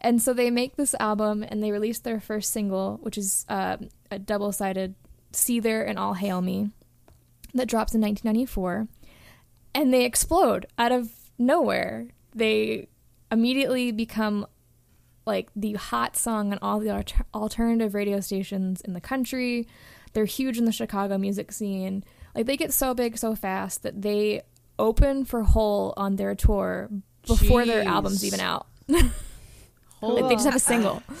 And 0.00 0.22
so 0.22 0.32
they 0.32 0.50
make 0.50 0.76
this 0.76 0.94
album 0.98 1.44
and 1.46 1.62
they 1.62 1.70
release 1.70 1.98
their 1.98 2.18
first 2.20 2.50
single, 2.52 2.98
which 3.02 3.18
is 3.18 3.44
uh, 3.50 3.76
a 4.10 4.18
double 4.18 4.52
sided 4.52 4.94
Seether 5.34 5.86
and 5.86 5.98
All 5.98 6.14
Hail 6.14 6.40
Me, 6.40 6.70
that 7.52 7.68
drops 7.68 7.94
in 7.94 8.00
1994. 8.00 8.88
And 9.74 9.92
they 9.92 10.04
explode 10.06 10.64
out 10.78 10.92
of 10.92 11.10
nowhere. 11.38 12.08
They 12.34 12.88
immediately 13.30 13.92
become 13.92 14.46
like 15.26 15.50
the 15.54 15.74
hot 15.74 16.16
song 16.16 16.52
on 16.52 16.58
all 16.62 16.80
the 16.80 16.90
alter- 16.90 17.24
alternative 17.34 17.94
radio 17.94 18.20
stations 18.20 18.80
in 18.80 18.94
the 18.94 19.00
country. 19.00 19.66
They're 20.12 20.24
huge 20.24 20.58
in 20.58 20.64
the 20.64 20.72
Chicago 20.72 21.18
music 21.18 21.52
scene. 21.52 22.04
Like 22.34 22.46
they 22.46 22.56
get 22.56 22.72
so 22.72 22.94
big 22.94 23.18
so 23.18 23.34
fast 23.34 23.82
that 23.82 24.02
they 24.02 24.42
open 24.78 25.24
for 25.24 25.42
Hole 25.42 25.94
on 25.96 26.16
their 26.16 26.34
tour 26.34 26.88
before 27.26 27.64
their 27.66 27.86
album's 27.86 28.24
even 28.24 28.40
out. 28.40 28.66
Like, 30.02 30.28
they 30.28 30.34
just 30.34 30.46
have 30.46 30.56
a 30.56 30.58
single. 30.58 31.02
Ah. 31.10 31.14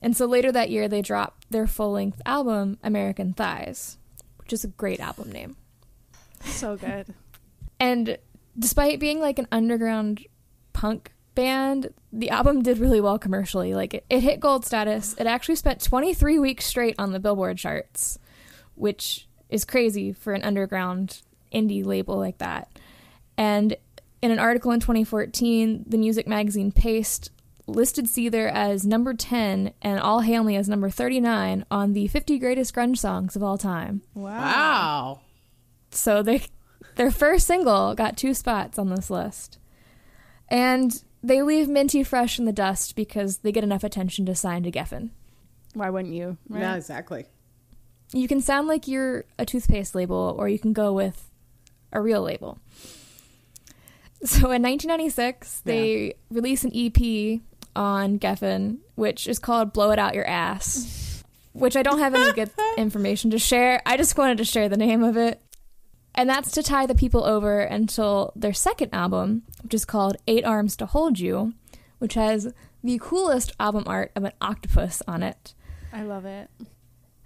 And 0.00 0.16
so 0.16 0.26
later 0.26 0.50
that 0.52 0.70
year, 0.70 0.88
they 0.88 1.02
drop 1.02 1.44
their 1.50 1.66
full 1.66 1.92
length 1.92 2.22
album, 2.24 2.78
American 2.82 3.34
Thighs, 3.34 3.98
which 4.38 4.52
is 4.52 4.64
a 4.64 4.68
great 4.68 5.00
album 5.00 5.30
name. 5.32 5.56
So 6.44 6.76
good. 6.76 7.14
And 7.78 8.16
despite 8.58 8.98
being 9.00 9.20
like 9.20 9.38
an 9.38 9.46
underground 9.52 10.24
punk 10.72 11.12
band, 11.36 11.90
the 12.12 12.30
album 12.30 12.62
did 12.62 12.78
really 12.78 13.00
well 13.00 13.18
commercially. 13.18 13.74
Like 13.74 13.94
it, 13.94 14.04
it 14.10 14.20
hit 14.20 14.40
gold 14.40 14.64
status. 14.64 15.14
It 15.18 15.28
actually 15.28 15.54
spent 15.54 15.80
23 15.80 16.40
weeks 16.40 16.66
straight 16.66 16.96
on 16.98 17.12
the 17.12 17.20
Billboard 17.20 17.58
charts, 17.58 18.18
which 18.74 19.28
is 19.48 19.64
crazy 19.64 20.12
for 20.12 20.32
an 20.32 20.42
underground 20.42 21.22
indie 21.54 21.86
label 21.86 22.18
like 22.18 22.38
that. 22.38 22.68
And 23.38 23.76
in 24.20 24.32
an 24.32 24.40
article 24.40 24.72
in 24.72 24.80
2014, 24.80 25.84
the 25.86 25.98
music 25.98 26.26
magazine 26.26 26.72
Paste 26.72 27.30
listed 27.66 28.06
Seether 28.06 28.50
as 28.50 28.86
number 28.86 29.14
10 29.14 29.72
and 29.82 30.00
All 30.00 30.20
Hail 30.20 30.42
Me 30.42 30.56
as 30.56 30.68
number 30.68 30.88
39 30.88 31.64
on 31.70 31.92
the 31.92 32.08
50 32.08 32.38
greatest 32.38 32.74
grunge 32.74 32.98
songs 32.98 33.36
of 33.36 33.42
all 33.42 33.58
time. 33.58 34.02
Wow. 34.14 35.20
So 35.90 36.22
they 36.22 36.42
their 36.96 37.10
first 37.10 37.46
single 37.46 37.94
got 37.94 38.16
two 38.16 38.34
spots 38.34 38.78
on 38.78 38.88
this 38.88 39.10
list. 39.10 39.58
And 40.48 41.02
they 41.26 41.42
leave 41.42 41.68
Minty 41.68 42.04
fresh 42.04 42.38
in 42.38 42.44
the 42.44 42.52
dust 42.52 42.94
because 42.94 43.38
they 43.38 43.50
get 43.50 43.64
enough 43.64 43.82
attention 43.82 44.24
to 44.26 44.34
sign 44.34 44.62
to 44.62 44.70
Geffen. 44.70 45.10
Why 45.74 45.90
wouldn't 45.90 46.14
you? 46.14 46.36
Right? 46.48 46.60
Yeah, 46.60 46.76
exactly. 46.76 47.26
You 48.12 48.28
can 48.28 48.40
sound 48.40 48.68
like 48.68 48.86
you're 48.86 49.24
a 49.38 49.44
toothpaste 49.44 49.94
label 49.94 50.36
or 50.38 50.48
you 50.48 50.58
can 50.58 50.72
go 50.72 50.92
with 50.92 51.28
a 51.92 52.00
real 52.00 52.22
label. 52.22 52.58
So 54.22 54.50
in 54.52 54.62
1996, 54.62 55.62
they 55.64 56.14
release 56.30 56.64
an 56.64 56.70
EP 56.74 57.40
on 57.74 58.18
Geffen, 58.18 58.78
which 58.94 59.26
is 59.26 59.38
called 59.38 59.72
Blow 59.72 59.90
It 59.90 59.98
Out 59.98 60.14
Your 60.14 60.26
Ass, 60.26 61.24
which 61.52 61.76
I 61.76 61.82
don't 61.82 61.98
have 61.98 62.14
any 62.14 62.32
good 62.32 62.50
information 62.78 63.32
to 63.32 63.38
share. 63.38 63.82
I 63.84 63.96
just 63.96 64.16
wanted 64.16 64.38
to 64.38 64.44
share 64.44 64.68
the 64.68 64.76
name 64.76 65.02
of 65.02 65.16
it. 65.16 65.42
And 66.16 66.28
that's 66.28 66.50
to 66.52 66.62
tie 66.62 66.86
the 66.86 66.94
people 66.94 67.24
over 67.24 67.60
until 67.60 68.32
their 68.34 68.54
second 68.54 68.94
album, 68.94 69.42
which 69.62 69.74
is 69.74 69.84
called 69.84 70.16
Eight 70.26 70.44
Arms 70.44 70.76
to 70.76 70.86
Hold 70.86 71.18
You, 71.18 71.52
which 71.98 72.14
has 72.14 72.52
the 72.82 72.98
coolest 73.02 73.52
album 73.60 73.84
art 73.86 74.12
of 74.16 74.24
an 74.24 74.32
octopus 74.40 75.02
on 75.06 75.22
it. 75.22 75.54
I 75.92 76.02
love 76.02 76.24
it. 76.24 76.48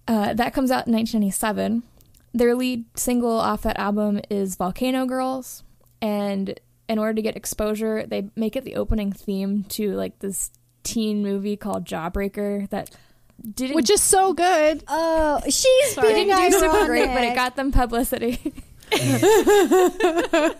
Uh, 0.08 0.34
that 0.34 0.52
comes 0.52 0.70
out 0.70 0.88
in 0.88 0.92
1997. 0.92 1.84
Their 2.32 2.54
lead 2.54 2.84
single 2.96 3.38
off 3.38 3.62
that 3.62 3.78
album 3.78 4.20
is 4.28 4.56
Volcano 4.56 5.06
Girls. 5.06 5.62
And 6.02 6.58
in 6.88 6.98
order 6.98 7.14
to 7.14 7.22
get 7.22 7.36
exposure, 7.36 8.04
they 8.06 8.30
make 8.34 8.56
it 8.56 8.64
the 8.64 8.76
opening 8.76 9.12
theme 9.12 9.64
to 9.70 9.92
like 9.92 10.18
this 10.18 10.50
teen 10.82 11.22
movie 11.22 11.56
called 11.56 11.84
Jawbreaker 11.84 12.68
that 12.70 12.90
didn't 13.54 13.76
Which 13.76 13.90
is 13.90 14.02
so 14.02 14.32
good. 14.32 14.82
Oh, 14.88 15.40
she's 15.44 15.94
Sorry. 15.94 16.12
being 16.12 16.28
didn't 16.28 16.50
do 16.52 16.58
super 16.58 16.86
great, 16.86 17.06
but 17.06 17.24
it 17.24 17.34
got 17.34 17.56
them 17.56 17.70
publicity. 17.72 18.52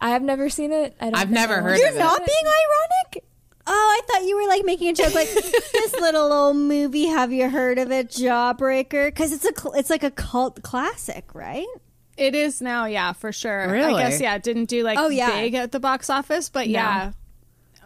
I 0.00 0.10
have 0.10 0.22
never 0.22 0.48
seen 0.50 0.72
it. 0.72 0.96
I 1.00 1.04
don't 1.06 1.14
I've 1.16 1.30
never 1.30 1.54
I 1.54 1.60
heard 1.60 1.64
want 1.70 1.78
You're 1.80 1.88
of 1.90 1.96
it. 1.96 1.98
not 1.98 2.18
being 2.18 2.44
ironic. 2.46 3.24
Oh, 3.66 3.72
I 3.72 4.00
thought 4.06 4.24
you 4.24 4.36
were 4.36 4.46
like 4.48 4.64
making 4.64 4.88
a 4.88 4.92
joke, 4.92 5.14
like 5.14 5.28
this 5.32 5.92
little 5.94 6.30
old 6.32 6.56
movie. 6.56 7.06
Have 7.06 7.32
you 7.32 7.48
heard 7.48 7.78
of 7.78 7.90
it, 7.90 8.08
Jawbreaker? 8.10 9.06
Because 9.08 9.32
it's 9.32 9.44
a 9.46 9.52
cl- 9.58 9.72
it's 9.74 9.88
like 9.88 10.04
a 10.04 10.10
cult 10.10 10.62
classic, 10.62 11.34
right? 11.34 11.66
It 12.18 12.34
is 12.34 12.60
now, 12.60 12.84
yeah, 12.84 13.12
for 13.14 13.32
sure. 13.32 13.68
Really? 13.70 13.94
I 14.02 14.10
guess, 14.10 14.20
yeah, 14.20 14.34
it 14.34 14.42
didn't 14.42 14.66
do 14.66 14.82
like 14.84 14.98
Oh, 14.98 15.08
yeah. 15.08 15.30
big 15.30 15.54
at 15.54 15.72
the 15.72 15.80
box 15.80 16.10
office, 16.10 16.48
but 16.50 16.66
No. 16.66 16.72
yeah. 16.72 17.12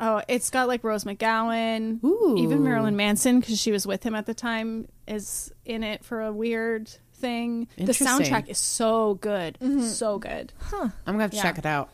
Oh, 0.01 0.23
it's 0.29 0.51
got 0.51 0.69
like 0.69 0.85
Rose 0.85 1.05
McGowan, 1.05 2.03
Ooh. 2.05 2.37
even 2.39 2.63
Marilyn 2.63 2.95
Manson 2.97 3.41
because 3.41 3.61
she 3.61 3.73
was 3.73 3.87
with 3.87 4.05
him 4.05 4.15
at 4.15 4.27
the 4.27 4.35
time 4.35 4.87
is 5.09 5.53
in 5.65 5.83
it 5.83 6.05
for 6.05 6.21
a 6.23 6.33
weird 6.33 6.91
thing. 7.19 7.69
The 7.77 7.93
soundtrack 7.93 8.49
is 8.49 8.59
so 8.59 9.15
good, 9.15 9.59
mm-hmm. 9.61 9.83
so 9.83 10.19
good. 10.19 10.53
I'm 10.73 10.93
gonna 11.07 11.23
have 11.23 11.31
to 11.33 11.37
Yeah. 11.37 11.43
check 11.43 11.59
it 11.59 11.67
out. 11.67 11.91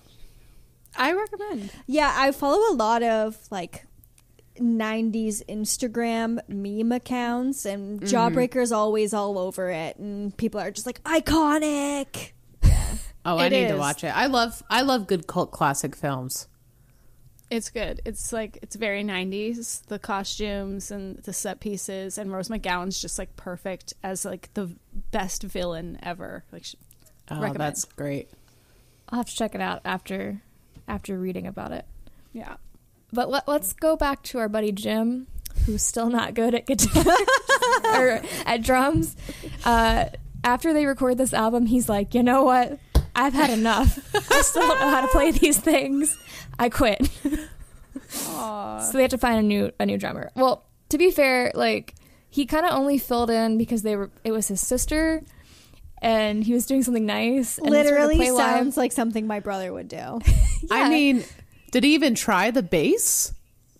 I 0.96 1.12
recommend. 1.12 1.70
Yeah, 1.86 2.12
I 2.16 2.30
follow 2.32 2.72
a 2.72 2.76
lot 2.76 3.02
of 3.02 3.36
like 3.50 3.86
90s 4.58 5.42
Instagram 5.48 6.38
meme 6.48 6.92
accounts, 6.92 7.64
and 7.64 8.00
mm-hmm. 8.00 8.06
Jawbreaker's 8.08 8.72
always 8.72 9.12
all 9.12 9.38
over 9.38 9.70
it, 9.70 9.96
and 9.96 10.36
people 10.36 10.60
are 10.60 10.70
just 10.70 10.86
like 10.86 11.02
iconic. 11.04 12.32
Oh, 13.26 13.38
I 13.38 13.46
It 13.46 13.50
need 13.50 13.68
to 13.68 13.76
watch 13.76 14.04
it. 14.04 14.14
I 14.14 14.26
love 14.26 14.62
I 14.68 14.82
love 14.82 15.06
good 15.06 15.26
cult 15.26 15.50
classic 15.50 15.96
films. 15.96 16.46
It's 17.50 17.70
good. 17.70 18.00
It's 18.04 18.32
like 18.32 18.58
it's 18.62 18.74
very 18.76 19.04
90s. 19.04 19.84
The 19.86 19.98
costumes 19.98 20.90
and 20.90 21.18
the 21.18 21.32
set 21.32 21.60
pieces, 21.60 22.18
and 22.18 22.32
Rose 22.32 22.48
McGowan's 22.48 23.00
just 23.00 23.18
like 23.18 23.36
perfect 23.36 23.92
as 24.02 24.24
like 24.24 24.52
the 24.54 24.70
best 25.10 25.42
villain 25.42 25.98
ever. 26.02 26.44
Like, 26.52 26.64
Oh, 27.30 27.36
Recommend. 27.36 27.56
that's 27.60 27.84
great. 27.84 28.28
I'll 29.08 29.18
have 29.18 29.26
to 29.28 29.34
check 29.36 29.54
it 29.54 29.60
out 29.60 29.80
after 29.84 30.42
after 30.88 31.18
reading 31.18 31.46
about 31.46 31.72
it. 31.72 31.84
yeah. 32.32 32.56
But 33.12 33.30
let, 33.30 33.46
let's 33.46 33.72
go 33.74 33.94
back 33.96 34.22
to 34.24 34.38
our 34.38 34.48
buddy 34.48 34.72
Jim, 34.72 35.28
who's 35.66 35.82
still 35.82 36.10
not 36.10 36.34
good 36.34 36.52
at 36.54 36.66
guitar 36.66 37.04
or 37.94 38.20
at 38.44 38.62
drums. 38.62 39.14
Uh, 39.64 40.06
after 40.42 40.72
they 40.74 40.84
record 40.84 41.16
this 41.16 41.32
album, 41.32 41.66
he's 41.66 41.88
like, 41.88 42.12
you 42.14 42.22
know 42.24 42.42
what? 42.42 42.78
I've 43.16 43.32
had 43.34 43.50
enough. 43.50 43.98
I 44.32 44.42
still 44.42 44.66
don't 44.66 44.80
know 44.80 44.88
how 44.90 45.00
to 45.02 45.08
play 45.08 45.30
these 45.30 45.58
things. 45.58 46.16
I 46.58 46.68
quit. 46.68 47.08
so 48.08 48.90
they 48.92 49.02
have 49.02 49.10
to 49.10 49.18
find 49.18 49.38
a 49.38 49.42
new 49.42 49.72
a 49.78 49.86
new 49.86 49.98
drummer. 49.98 50.30
Well, 50.34 50.64
to 50.90 50.98
be 50.98 51.10
fair, 51.10 51.52
like 51.54 51.94
he 52.30 52.46
kind 52.46 52.66
of 52.66 52.72
only 52.72 52.98
filled 52.98 53.30
in 53.30 53.58
because 53.58 53.82
they 53.82 53.96
were 53.96 54.10
it 54.24 54.32
was 54.32 54.48
his 54.48 54.60
sister, 54.60 55.22
and 56.02 56.44
he 56.44 56.52
was 56.52 56.66
doing 56.66 56.82
something 56.82 57.06
nice. 57.06 57.58
And 57.58 57.68
it's 57.68 57.74
sort 57.74 57.86
of 57.86 57.92
Literally 57.92 58.16
play 58.16 58.30
live. 58.30 58.56
sounds 58.56 58.76
like 58.76 58.92
something 58.92 59.26
my 59.26 59.40
brother 59.40 59.72
would 59.72 59.88
do. 59.88 60.20
I 60.70 60.88
mean, 60.88 61.24
did 61.70 61.84
he 61.84 61.94
even 61.94 62.14
try 62.14 62.50
the 62.50 62.62
bass? 62.62 63.32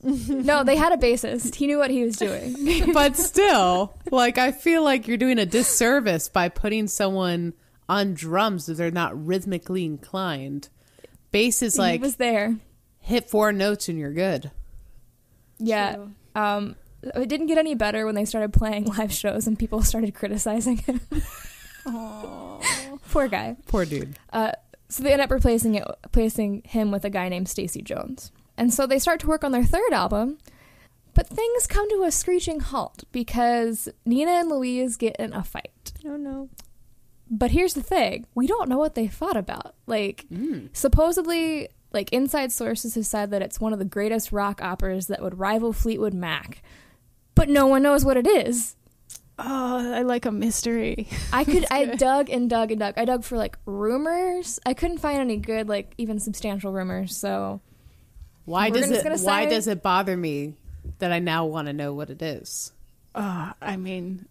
no, 0.02 0.64
they 0.64 0.76
had 0.76 0.92
a 0.92 0.98
bassist. 0.98 1.54
He 1.54 1.66
knew 1.66 1.78
what 1.78 1.90
he 1.90 2.02
was 2.04 2.16
doing. 2.16 2.92
but 2.92 3.16
still, 3.16 3.96
like 4.10 4.36
I 4.38 4.52
feel 4.52 4.82
like 4.84 5.08
you're 5.08 5.16
doing 5.16 5.38
a 5.38 5.46
disservice 5.46 6.28
by 6.28 6.48
putting 6.50 6.88
someone 6.88 7.54
on 7.88 8.14
drums 8.14 8.68
if 8.68 8.76
they're 8.76 8.90
not 8.90 9.26
rhythmically 9.26 9.84
inclined. 9.84 10.68
Bass 11.30 11.62
is 11.62 11.74
he 11.74 11.80
like 11.80 12.00
was 12.00 12.16
there. 12.16 12.56
hit 13.00 13.28
four 13.28 13.52
notes 13.52 13.88
and 13.88 13.98
you're 13.98 14.12
good. 14.12 14.50
Yeah. 15.58 15.96
True. 15.96 16.10
Um, 16.34 16.76
it 17.02 17.28
didn't 17.28 17.46
get 17.46 17.58
any 17.58 17.74
better 17.74 18.06
when 18.06 18.14
they 18.14 18.24
started 18.24 18.52
playing 18.52 18.84
live 18.98 19.12
shows 19.12 19.46
and 19.46 19.58
people 19.58 19.82
started 19.82 20.14
criticizing 20.14 20.78
him. 20.78 21.00
Poor 23.10 23.28
guy. 23.28 23.56
Poor 23.66 23.84
dude. 23.84 24.16
Uh, 24.32 24.52
so 24.88 25.02
they 25.02 25.12
end 25.12 25.22
up 25.22 25.30
replacing 25.30 25.74
it, 25.74 25.84
replacing 26.04 26.62
him 26.64 26.90
with 26.90 27.04
a 27.04 27.10
guy 27.10 27.28
named 27.28 27.48
Stacy 27.48 27.82
Jones. 27.82 28.32
And 28.56 28.72
so 28.72 28.86
they 28.86 28.98
start 28.98 29.20
to 29.20 29.26
work 29.26 29.44
on 29.44 29.52
their 29.52 29.64
third 29.64 29.92
album, 29.92 30.38
but 31.14 31.26
things 31.26 31.66
come 31.66 31.88
to 31.90 32.04
a 32.04 32.10
screeching 32.10 32.60
halt 32.60 33.04
because 33.12 33.88
Nina 34.04 34.30
and 34.30 34.48
Louise 34.48 34.96
get 34.96 35.16
in 35.16 35.32
a 35.32 35.42
fight. 35.42 35.92
Oh 36.06 36.16
no. 36.16 36.48
But 37.36 37.50
here's 37.50 37.74
the 37.74 37.82
thing: 37.82 38.26
we 38.34 38.46
don't 38.46 38.68
know 38.68 38.78
what 38.78 38.94
they 38.94 39.08
fought 39.08 39.36
about. 39.36 39.74
Like, 39.86 40.24
supposedly, 40.72 41.68
like 41.92 42.12
inside 42.12 42.52
sources 42.52 42.94
have 42.94 43.06
said 43.06 43.30
that 43.30 43.42
it's 43.42 43.60
one 43.60 43.72
of 43.72 43.78
the 43.78 43.84
greatest 43.84 44.30
rock 44.32 44.62
operas 44.62 45.06
that 45.08 45.20
would 45.22 45.38
rival 45.38 45.72
Fleetwood 45.72 46.14
Mac, 46.14 46.62
but 47.34 47.48
no 47.48 47.66
one 47.66 47.82
knows 47.82 48.04
what 48.04 48.16
it 48.16 48.26
is. 48.26 48.76
Oh, 49.36 49.94
I 49.94 50.02
like 50.02 50.26
a 50.26 50.30
mystery. 50.30 51.08
I 51.32 51.42
could 51.44 51.66
I 51.70 51.86
dug 51.96 52.30
and 52.30 52.48
dug 52.48 52.70
and 52.70 52.78
dug. 52.78 52.94
I 52.96 53.04
dug 53.04 53.24
for 53.24 53.36
like 53.36 53.58
rumors. 53.66 54.60
I 54.64 54.74
couldn't 54.74 54.98
find 54.98 55.18
any 55.18 55.38
good 55.38 55.68
like 55.68 55.92
even 55.98 56.20
substantial 56.20 56.72
rumors. 56.72 57.16
So 57.16 57.60
Why 58.44 58.70
does 58.70 58.90
it 58.90 59.04
why 59.22 59.44
say- 59.44 59.50
does 59.50 59.66
it 59.66 59.82
bother 59.82 60.16
me 60.16 60.54
that 61.00 61.10
I 61.10 61.18
now 61.18 61.46
want 61.46 61.66
to 61.66 61.72
know 61.72 61.92
what 61.94 62.10
it 62.10 62.22
is? 62.22 62.70
Uh, 63.14 63.52
I 63.62 63.76
mean, 63.76 64.26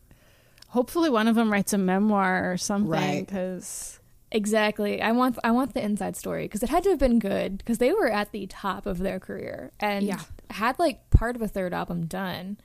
hopefully 0.73 1.09
one 1.09 1.27
of 1.27 1.35
them 1.35 1.51
writes 1.51 1.71
a 1.73 1.77
memoir 1.77 2.51
or 2.51 2.57
something. 2.57 2.89
Right. 2.91 3.25
Because 3.25 3.99
exactly, 4.31 5.01
I 5.01 5.11
want 5.11 5.37
I 5.43 5.51
want 5.51 5.73
the 5.73 5.83
inside 5.83 6.15
story 6.15 6.43
because 6.45 6.63
it 6.63 6.69
had 6.69 6.83
to 6.83 6.89
have 6.89 6.99
been 6.99 7.19
good 7.19 7.57
because 7.59 7.77
they 7.77 7.91
were 7.93 8.09
at 8.09 8.31
the 8.31 8.47
top 8.47 8.85
of 8.85 8.97
their 8.99 9.19
career 9.19 9.71
and 9.79 10.05
Yeah. 10.05 10.21
had 10.49 10.77
like 10.79 11.09
part 11.09 11.35
of 11.35 11.41
a 11.41 11.47
third 11.47 11.73
album 11.73 12.05
done, 12.07 12.57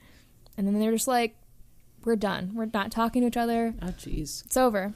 and 0.57 0.67
then 0.67 0.79
they're 0.79 0.91
just 0.91 1.07
like, 1.07 1.35
we're 2.05 2.15
done. 2.15 2.51
We're 2.55 2.69
not 2.73 2.91
talking 2.91 3.21
to 3.21 3.27
each 3.27 3.37
other. 3.37 3.73
Oh 3.81 3.87
jeez. 3.87 4.45
It's 4.45 4.57
over. 4.57 4.93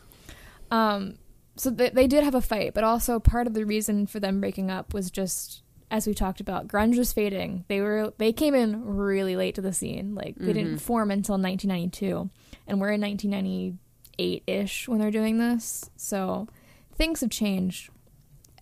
Um, 0.72 1.18
so 1.56 1.70
they, 1.70 1.90
they 1.90 2.08
did 2.08 2.24
have 2.24 2.34
a 2.36 2.42
fight, 2.42 2.74
but 2.74 2.84
also 2.84 3.20
part 3.20 3.46
of 3.48 3.54
the 3.54 3.66
reason 3.66 4.08
for 4.08 4.20
them 4.20 4.40
breaking 4.42 4.72
up 4.72 4.94
was 4.94 5.12
just 5.12 5.62
as 5.94 6.08
we 6.08 6.14
talked 6.16 6.42
about, 6.42 6.68
grunge 6.68 6.98
was 6.98 7.14
fading. 7.14 7.66
They 7.68 7.80
were 7.80 8.14
they 8.18 8.34
came 8.34 8.56
in 8.56 8.84
really 8.84 9.36
late 9.36 9.54
to 9.56 9.62
the 9.62 9.72
scene. 9.72 10.16
Like 10.16 10.36
they 10.36 10.52
didn't 10.52 10.80
form 10.80 11.12
until 11.12 11.36
1992, 11.36 12.32
and 12.68 12.82
we're 12.82 12.94
in 12.94 13.02
1998 13.02 14.44
ish 14.48 14.88
when 14.88 15.00
they're 15.00 15.12
doing 15.12 15.38
this. 15.38 15.92
So 15.96 16.48
things 16.96 17.22
have 17.22 17.30
changed. 17.30 17.92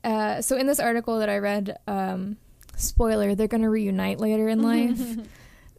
Uh, 0.04 0.42
so 0.42 0.58
in 0.58 0.68
this 0.68 0.82
article 0.82 1.20
that 1.20 1.30
I 1.30 1.38
read, 1.38 1.78
um, 1.88 2.36
spoiler, 2.76 3.34
they're 3.34 3.48
going 3.48 3.62
to 3.62 3.70
reunite 3.70 4.20
later 4.20 4.50
in 4.50 4.62
life. 4.74 5.00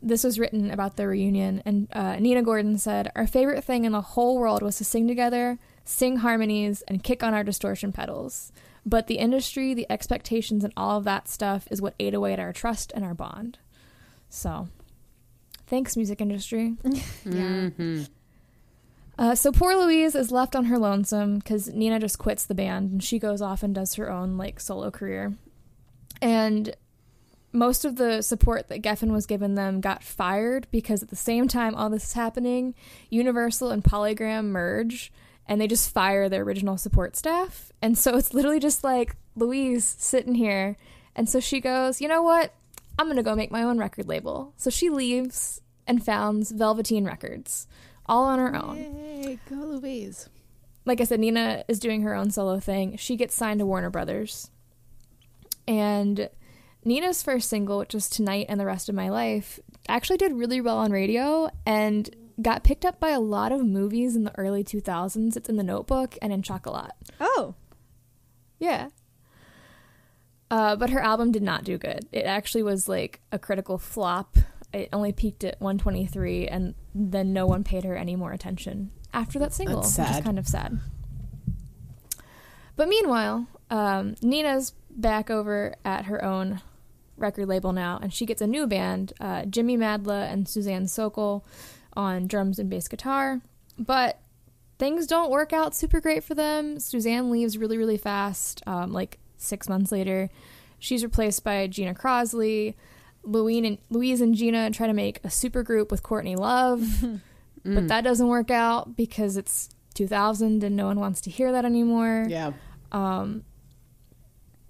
this 0.00 0.24
was 0.24 0.38
written 0.38 0.70
about 0.70 0.96
their 0.96 1.08
reunion, 1.08 1.62
and 1.66 1.86
uh, 1.92 2.16
Nina 2.16 2.42
Gordon 2.42 2.78
said, 2.78 3.12
"Our 3.14 3.26
favorite 3.26 3.62
thing 3.62 3.84
in 3.84 3.92
the 3.92 4.00
whole 4.00 4.38
world 4.38 4.62
was 4.62 4.78
to 4.78 4.84
sing 4.86 5.06
together, 5.06 5.58
sing 5.84 6.18
harmonies, 6.18 6.82
and 6.88 7.02
kick 7.02 7.22
on 7.22 7.34
our 7.34 7.44
distortion 7.44 7.92
pedals. 7.92 8.52
But 8.84 9.06
the 9.06 9.18
industry, 9.18 9.74
the 9.74 9.86
expectations, 9.90 10.64
and 10.64 10.72
all 10.76 10.98
of 10.98 11.04
that 11.04 11.28
stuff 11.28 11.68
is 11.70 11.80
what 11.80 11.94
ate 12.00 12.14
away 12.14 12.32
at 12.32 12.40
our 12.40 12.52
trust 12.52 12.92
and 12.94 13.04
our 13.04 13.14
bond. 13.14 13.58
So, 14.28 14.68
thanks, 15.66 15.96
music 15.96 16.20
industry." 16.20 16.76
Yeah. 17.24 17.70
Uh, 19.18 19.34
so 19.34 19.52
poor 19.52 19.76
Louise 19.76 20.14
is 20.14 20.32
left 20.32 20.56
on 20.56 20.64
her 20.64 20.78
lonesome 20.78 21.38
because 21.38 21.68
Nina 21.68 22.00
just 22.00 22.18
quits 22.18 22.46
the 22.46 22.54
band 22.54 22.90
and 22.90 23.04
she 23.04 23.18
goes 23.18 23.42
off 23.42 23.62
and 23.62 23.74
does 23.74 23.94
her 23.94 24.10
own 24.10 24.38
like 24.38 24.58
solo 24.58 24.90
career. 24.90 25.34
And 26.20 26.74
most 27.52 27.84
of 27.84 27.96
the 27.96 28.22
support 28.22 28.68
that 28.68 28.82
Geffen 28.82 29.12
was 29.12 29.26
giving 29.26 29.54
them 29.54 29.80
got 29.80 30.02
fired 30.02 30.66
because 30.70 31.02
at 31.02 31.10
the 31.10 31.16
same 31.16 31.46
time 31.46 31.74
all 31.74 31.90
this 31.90 32.04
is 32.04 32.12
happening, 32.14 32.74
Universal 33.10 33.70
and 33.70 33.84
Polygram 33.84 34.46
merge 34.46 35.12
and 35.46 35.60
they 35.60 35.66
just 35.66 35.92
fire 35.92 36.28
their 36.28 36.42
original 36.42 36.76
support 36.78 37.16
staff. 37.16 37.72
And 37.82 37.98
so 37.98 38.16
it's 38.16 38.32
literally 38.34 38.60
just 38.60 38.84
like 38.84 39.16
Louise 39.36 39.84
sitting 39.84 40.34
here. 40.34 40.76
And 41.14 41.28
so 41.28 41.40
she 41.40 41.60
goes, 41.60 42.00
you 42.00 42.08
know 42.08 42.22
what? 42.22 42.54
I'm 42.98 43.06
going 43.06 43.16
to 43.16 43.22
go 43.22 43.34
make 43.34 43.50
my 43.50 43.62
own 43.62 43.78
record 43.78 44.06
label. 44.08 44.52
So 44.56 44.70
she 44.70 44.90
leaves 44.90 45.60
and 45.86 46.04
founds 46.04 46.52
Velveteen 46.52 47.04
Records 47.04 47.66
all 48.06 48.24
on 48.24 48.38
her 48.38 48.54
own 48.54 48.76
Yay, 48.76 49.38
go 49.48 49.56
Louise. 49.56 50.28
like 50.84 51.00
I 51.00 51.04
said, 51.04 51.20
Nina 51.20 51.64
is 51.68 51.78
doing 51.78 52.02
her 52.02 52.14
own 52.14 52.30
solo 52.30 52.60
thing. 52.60 52.96
She 52.96 53.16
gets 53.16 53.34
signed 53.34 53.60
to 53.60 53.66
Warner 53.66 53.90
Brothers. 53.90 54.50
And 55.68 56.28
Nina's 56.84 57.22
first 57.22 57.48
single, 57.48 57.78
which 57.78 57.94
is 57.94 58.08
Tonight 58.08 58.46
and 58.48 58.58
the 58.58 58.66
Rest 58.66 58.88
of 58.88 58.94
My 58.94 59.08
Life, 59.08 59.60
actually 59.88 60.16
did 60.16 60.32
really 60.32 60.60
well 60.60 60.78
on 60.78 60.90
radio 60.92 61.50
and 61.64 62.14
got 62.40 62.64
picked 62.64 62.84
up 62.84 62.98
by 63.00 63.10
a 63.10 63.20
lot 63.20 63.52
of 63.52 63.64
movies 63.64 64.16
in 64.16 64.24
the 64.24 64.36
early 64.38 64.64
2000s. 64.64 65.36
It's 65.36 65.48
in 65.48 65.56
The 65.56 65.62
Notebook 65.62 66.16
and 66.22 66.32
in 66.32 66.42
Chocolat. 66.42 66.92
Oh. 67.20 67.54
Yeah. 68.58 68.88
Uh, 70.50 70.76
but 70.76 70.90
her 70.90 71.00
album 71.00 71.32
did 71.32 71.42
not 71.42 71.64
do 71.64 71.78
good. 71.78 72.06
It 72.12 72.24
actually 72.24 72.62
was 72.62 72.88
like 72.88 73.20
a 73.32 73.38
critical 73.38 73.78
flop. 73.78 74.36
It 74.72 74.88
only 74.92 75.12
peaked 75.12 75.44
at 75.44 75.60
123, 75.60 76.46
and 76.46 76.74
then 76.94 77.32
no 77.32 77.46
one 77.46 77.64
paid 77.64 77.84
her 77.84 77.96
any 77.96 78.16
more 78.16 78.32
attention 78.32 78.90
after 79.12 79.38
that 79.38 79.52
single, 79.52 79.82
That's 79.82 79.98
which 79.98 80.10
is 80.10 80.20
kind 80.24 80.38
of 80.38 80.46
sad. 80.46 80.78
But 82.76 82.88
meanwhile, 82.88 83.46
um, 83.70 84.14
Nina's 84.22 84.72
back 84.90 85.30
over 85.30 85.74
at 85.84 86.06
her 86.06 86.24
own 86.24 86.60
record 87.16 87.48
label 87.48 87.72
now, 87.72 87.98
and 88.02 88.12
she 88.12 88.26
gets 88.26 88.40
a 88.40 88.46
new 88.46 88.66
band, 88.66 89.12
uh, 89.20 89.44
Jimmy 89.44 89.76
Madla 89.76 90.30
and 90.32 90.48
Suzanne 90.48 90.86
Sokol, 90.86 91.44
on 91.94 92.26
drums 92.26 92.58
and 92.58 92.70
bass 92.70 92.88
guitar. 92.88 93.40
But 93.78 94.20
things 94.78 95.06
don't 95.06 95.30
work 95.30 95.52
out 95.52 95.74
super 95.74 96.00
great 96.00 96.24
for 96.24 96.34
them. 96.34 96.78
Suzanne 96.80 97.30
leaves 97.30 97.58
really, 97.58 97.78
really 97.78 97.96
fast, 97.96 98.62
um, 98.66 98.92
like 98.92 99.18
six 99.36 99.68
months 99.68 99.92
later. 99.92 100.30
She's 100.78 101.04
replaced 101.04 101.44
by 101.44 101.66
Gina 101.68 101.94
Crosley. 101.94 102.74
Louise 103.24 103.64
and, 103.64 103.78
Louise 103.88 104.20
and 104.20 104.34
Gina 104.34 104.70
try 104.70 104.86
to 104.86 104.92
make 104.92 105.20
a 105.22 105.30
super 105.30 105.62
group 105.62 105.90
with 105.90 106.02
Courtney 106.02 106.34
Love, 106.34 107.04
but 107.64 107.86
that 107.88 108.02
doesn't 108.02 108.26
work 108.26 108.50
out 108.50 108.96
because 108.96 109.36
it's 109.36 109.68
2000 109.94 110.64
and 110.64 110.76
no 110.76 110.86
one 110.86 110.98
wants 110.98 111.20
to 111.22 111.30
hear 111.30 111.52
that 111.52 111.64
anymore. 111.64 112.26
Yeah. 112.28 112.52
Um, 112.90 113.44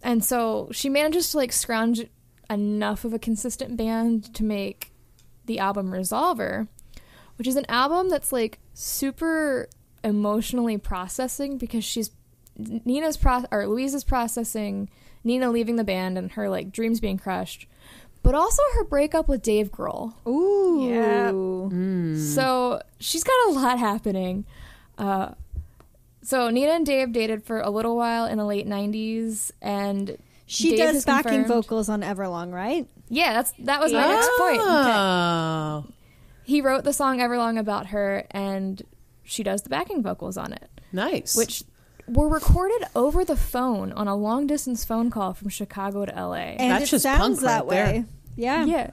and 0.03 0.25
so 0.25 0.69
she 0.73 0.89
manages 0.89 1.31
to 1.31 1.39
like 1.39 1.53
scrounge 1.53 2.05
enough 2.51 3.05
of 3.05 3.15
a 3.15 3.19
consistent 3.19 3.77
band 3.77 4.35
to 4.35 4.45
make 4.45 4.93
the 5.47 5.59
album 5.59 5.91
Resolver, 5.91 6.69
which 7.43 7.49
is 7.49 7.57
an 7.57 7.67
album 7.69 8.09
that's 8.09 8.31
like 8.31 8.61
super 8.73 9.69
emotionally 10.05 10.79
processing 10.79 11.59
because 11.59 11.83
she's 11.83 12.13
Nina's 12.57 13.17
pro 13.17 13.43
or 13.51 13.67
Louise's 13.67 14.05
processing 14.05 14.89
Nina 15.25 15.51
leaving 15.51 15.75
the 15.75 15.83
band 15.83 16.17
and 16.17 16.31
her 16.31 16.49
like 16.49 16.71
dreams 16.71 17.01
being 17.01 17.19
crushed, 17.19 17.67
but 18.23 18.37
also 18.37 18.63
her 18.77 18.85
breakup 18.85 19.27
with 19.27 19.43
Dave 19.43 19.73
Grohl. 19.73 20.15
Ooh. 20.25 20.89
Yeah. 20.89 22.23
So 22.33 22.81
she's 23.01 23.25
got 23.25 23.49
a 23.49 23.51
lot 23.55 23.81
happening. 23.81 24.45
Uh, 24.97 25.33
so 26.23 26.49
Nina 26.49 26.71
and 26.75 26.87
Dave 26.87 27.11
dated 27.13 27.43
for 27.43 27.59
a 27.61 27.71
little 27.71 27.97
while 27.97 28.25
in 28.27 28.39
the 28.39 28.45
late 28.45 28.69
'90s, 28.69 29.51
and 29.61 30.17
She 30.47 30.71
Dave 30.77 30.79
does 30.93 31.05
backing 31.05 31.43
confirmed- 31.43 31.49
vocals 31.49 31.89
on 31.89 32.03
Everlong, 32.03 32.53
right? 32.53 32.87
Yeah, 33.09 33.33
that's 33.33 33.51
that 33.59 33.81
was 33.81 33.93
my 33.93 34.07
next 34.07 34.31
point. 34.39 34.61
Oh. 34.63 35.85
He 36.45 36.61
wrote 36.61 36.85
the 36.85 36.93
song 36.93 37.19
Everlong 37.19 37.59
about 37.59 37.87
her, 37.89 38.27
and 38.31 38.83
she 39.23 39.43
does 39.43 39.63
the 39.63 39.69
backing 39.71 40.03
vocals 40.03 40.37
on 40.37 40.53
it, 40.53 40.69
Nice. 40.93 41.37
which 41.37 41.63
were 42.09 42.29
recorded 42.29 42.83
over 42.97 43.25
the 43.25 43.37
phone 43.37 43.93
on 43.93 44.09
a 44.09 44.17
long 44.17 44.47
distance 44.49 44.85
phone 44.85 45.09
call 45.11 45.35
from 45.35 45.49
Chicago 45.49 46.05
to 46.05 46.13
LA. 46.13 46.35
And 46.59 46.73
That's 46.73 46.85
it 46.85 46.91
just 46.91 47.03
sounds 47.05 47.39
punk 47.39 47.41
that 47.43 47.61
right 47.65 47.69
there. 47.71 47.87
way. 47.87 48.05
Yeah. 48.37 48.65
yeah. 48.65 48.91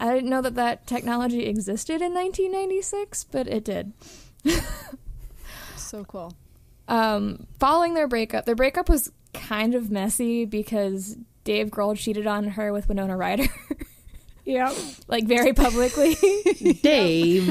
I 0.00 0.12
didn't 0.12 0.28
know 0.28 0.42
that 0.42 0.56
that 0.56 0.86
technology 0.86 1.46
existed 1.46 2.02
in 2.02 2.12
1996, 2.12 3.24
but 3.24 3.46
it 3.46 3.64
did. 3.64 3.92
So 5.76 6.04
cool. 6.04 6.32
um, 6.88 7.46
following 7.60 7.94
their 7.94 8.08
breakup, 8.08 8.44
their 8.44 8.56
breakup 8.56 8.88
was 8.88 9.12
kind 9.32 9.74
of 9.74 9.90
messy 9.90 10.44
because 10.44 11.16
Dave 11.44 11.68
Grohl 11.68 11.96
cheated 11.96 12.26
on 12.26 12.48
her 12.50 12.72
with 12.72 12.88
Winona 12.88 13.16
Ryder, 13.16 13.46
Yep. 14.46 14.72
like 15.08 15.24
very 15.26 15.52
publicly. 15.52 16.14
Dave. 16.82 17.50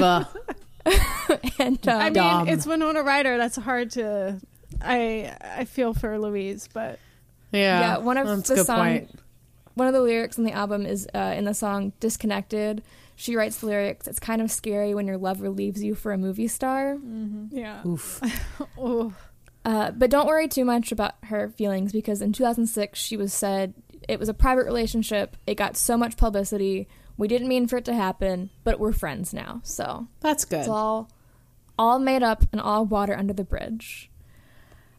and 1.58 1.88
um, 1.88 2.00
I 2.00 2.04
mean, 2.04 2.12
Dumb. 2.14 2.48
it's 2.48 2.66
Winona 2.66 3.02
Ryder. 3.02 3.36
That's 3.38 3.56
hard 3.56 3.90
to. 3.92 4.40
I 4.80 5.36
I 5.40 5.64
feel 5.64 5.94
for 5.94 6.18
Louise, 6.18 6.68
but 6.72 6.98
yeah. 7.52 7.80
yeah, 7.80 7.98
one 7.98 8.18
of 8.18 8.26
That's 8.26 8.48
the 8.48 8.54
good 8.56 8.66
song, 8.66 8.78
point. 8.78 9.10
one 9.74 9.88
of 9.88 9.94
the 9.94 10.00
lyrics 10.00 10.38
in 10.38 10.44
the 10.44 10.52
album 10.52 10.84
is 10.86 11.06
uh, 11.14 11.34
in 11.36 11.44
the 11.44 11.54
song 11.54 11.92
"Disconnected." 12.00 12.82
She 13.16 13.34
writes 13.34 13.58
the 13.58 13.66
lyrics. 13.66 14.06
It's 14.06 14.18
kind 14.20 14.42
of 14.42 14.50
scary 14.50 14.94
when 14.94 15.06
your 15.06 15.16
lover 15.16 15.48
leaves 15.48 15.82
you 15.82 15.94
for 15.94 16.12
a 16.12 16.18
movie 16.18 16.48
star. 16.48 16.98
yeah. 17.50 17.80
Oof. 17.86 18.20
Oh, 18.78 19.14
Uh, 19.64 19.90
but 19.90 20.10
don't 20.10 20.26
worry 20.26 20.46
too 20.48 20.64
much 20.64 20.92
about 20.92 21.14
her 21.24 21.48
feelings 21.48 21.90
because 21.92 22.20
in 22.22 22.32
2006 22.32 22.98
she 22.98 23.16
was 23.16 23.32
said 23.32 23.72
it 24.08 24.18
was 24.18 24.28
a 24.28 24.34
private 24.34 24.64
relationship. 24.64 25.36
It 25.46 25.56
got 25.56 25.76
so 25.76 25.96
much 25.96 26.16
publicity. 26.16 26.88
We 27.16 27.28
didn't 27.28 27.48
mean 27.48 27.66
for 27.66 27.78
it 27.78 27.84
to 27.86 27.94
happen, 27.94 28.50
but 28.64 28.78
we're 28.78 28.92
friends 28.92 29.32
now. 29.32 29.60
So 29.64 30.06
That's 30.20 30.44
good. 30.44 30.60
it's 30.60 30.68
all 30.68 31.10
all 31.78 31.98
made 31.98 32.22
up 32.22 32.44
and 32.52 32.60
all 32.60 32.86
water 32.86 33.14
under 33.16 33.32
the 33.32 33.44
bridge. 33.44 34.10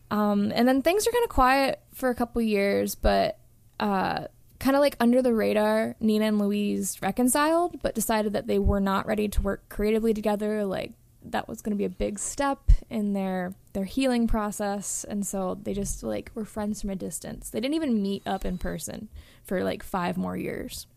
Um, 0.10 0.52
and 0.56 0.68
then 0.68 0.82
things 0.82 1.08
are 1.08 1.12
kind 1.12 1.24
of 1.24 1.30
quiet 1.30 1.82
for 1.94 2.10
a 2.10 2.16
couple 2.16 2.42
years, 2.42 2.96
but 2.96 3.40
uh, 3.80 4.26
kind 4.60 4.76
of 4.76 4.82
like 4.82 4.96
under 5.00 5.22
the 5.22 5.34
radar, 5.34 5.96
Nina 6.00 6.26
and 6.26 6.40
Louise 6.40 7.02
reconciled, 7.02 7.82
but 7.82 7.96
decided 7.96 8.34
that 8.34 8.48
they 8.48 8.60
were 8.60 8.80
not 8.80 9.06
ready 9.06 9.28
to 9.28 9.42
work 9.42 9.68
creatively 9.70 10.14
together. 10.14 10.66
Like 10.66 10.94
that 11.24 11.48
was 11.48 11.62
going 11.62 11.72
to 11.72 11.78
be 11.78 11.86
a 11.86 11.90
big 11.90 12.20
step 12.20 12.72
in 12.90 13.14
their 13.14 13.54
their 13.74 13.86
healing 13.86 14.28
process, 14.28 15.04
and 15.04 15.26
so 15.26 15.58
they 15.62 15.74
just 15.74 16.04
like 16.04 16.32
were 16.36 16.46
friends 16.46 16.82
from 16.82 16.90
a 16.90 16.96
distance. 16.96 17.50
They 17.50 17.60
didn't 17.60 17.76
even 17.76 18.02
meet 18.02 18.24
up 18.26 18.46
in 18.46 18.58
person 18.58 19.10
for 19.44 19.64
like 19.64 19.84
five 19.84 20.18
more 20.18 20.38
years. 20.38 20.88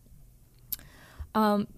Um, 1.34 1.68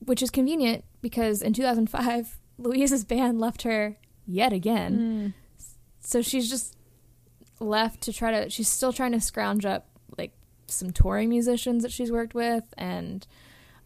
which 0.00 0.22
is 0.22 0.30
convenient 0.30 0.84
because 1.00 1.42
in 1.42 1.52
2005, 1.52 2.38
Louise's 2.58 3.04
band 3.04 3.40
left 3.40 3.62
her 3.62 3.96
yet 4.26 4.52
again. 4.52 4.88
So 6.00 6.20
she's 6.22 6.50
just 6.50 6.76
left 7.60 8.00
to 8.02 8.12
try 8.12 8.30
to. 8.32 8.50
She's 8.50 8.68
still 8.68 8.92
trying 8.92 9.12
to 9.12 9.20
scrounge 9.20 9.64
up 9.64 9.86
like 10.18 10.32
some 10.66 10.90
touring 10.90 11.28
musicians 11.28 11.82
that 11.82 11.92
she's 11.92 12.10
worked 12.10 12.34
with, 12.34 12.64
and 12.76 13.26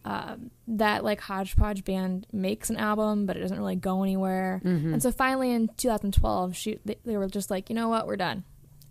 um, 0.07 0.51
that 0.69 1.03
like 1.03 1.19
hodgepodge 1.19 1.83
band 1.83 2.27
makes 2.31 2.69
an 2.69 2.77
album, 2.77 3.25
but 3.25 3.35
it 3.35 3.41
doesn't 3.41 3.57
really 3.57 3.75
go 3.75 4.03
anywhere. 4.03 4.61
And 4.93 5.03
so 5.03 5.11
finally, 5.11 5.51
in 5.51 5.67
2012, 5.75 6.55
she 6.55 6.79
they, 6.85 6.97
they 7.03 7.17
were 7.17 7.27
just 7.27 7.51
like, 7.51 7.69
you 7.69 7.75
know 7.75 7.89
what, 7.89 8.07
we're 8.07 8.15
done. 8.15 8.45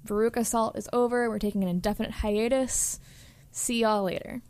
Veruca 0.06 0.44
Salt 0.44 0.76
is 0.76 0.90
over. 0.93 1.30
We're 1.30 1.38
taking 1.38 1.62
an 1.62 1.70
indefinite 1.70 2.12
hiatus. 2.12 3.01
See 3.51 3.80
y'all 3.80 4.02
later. 4.05 4.43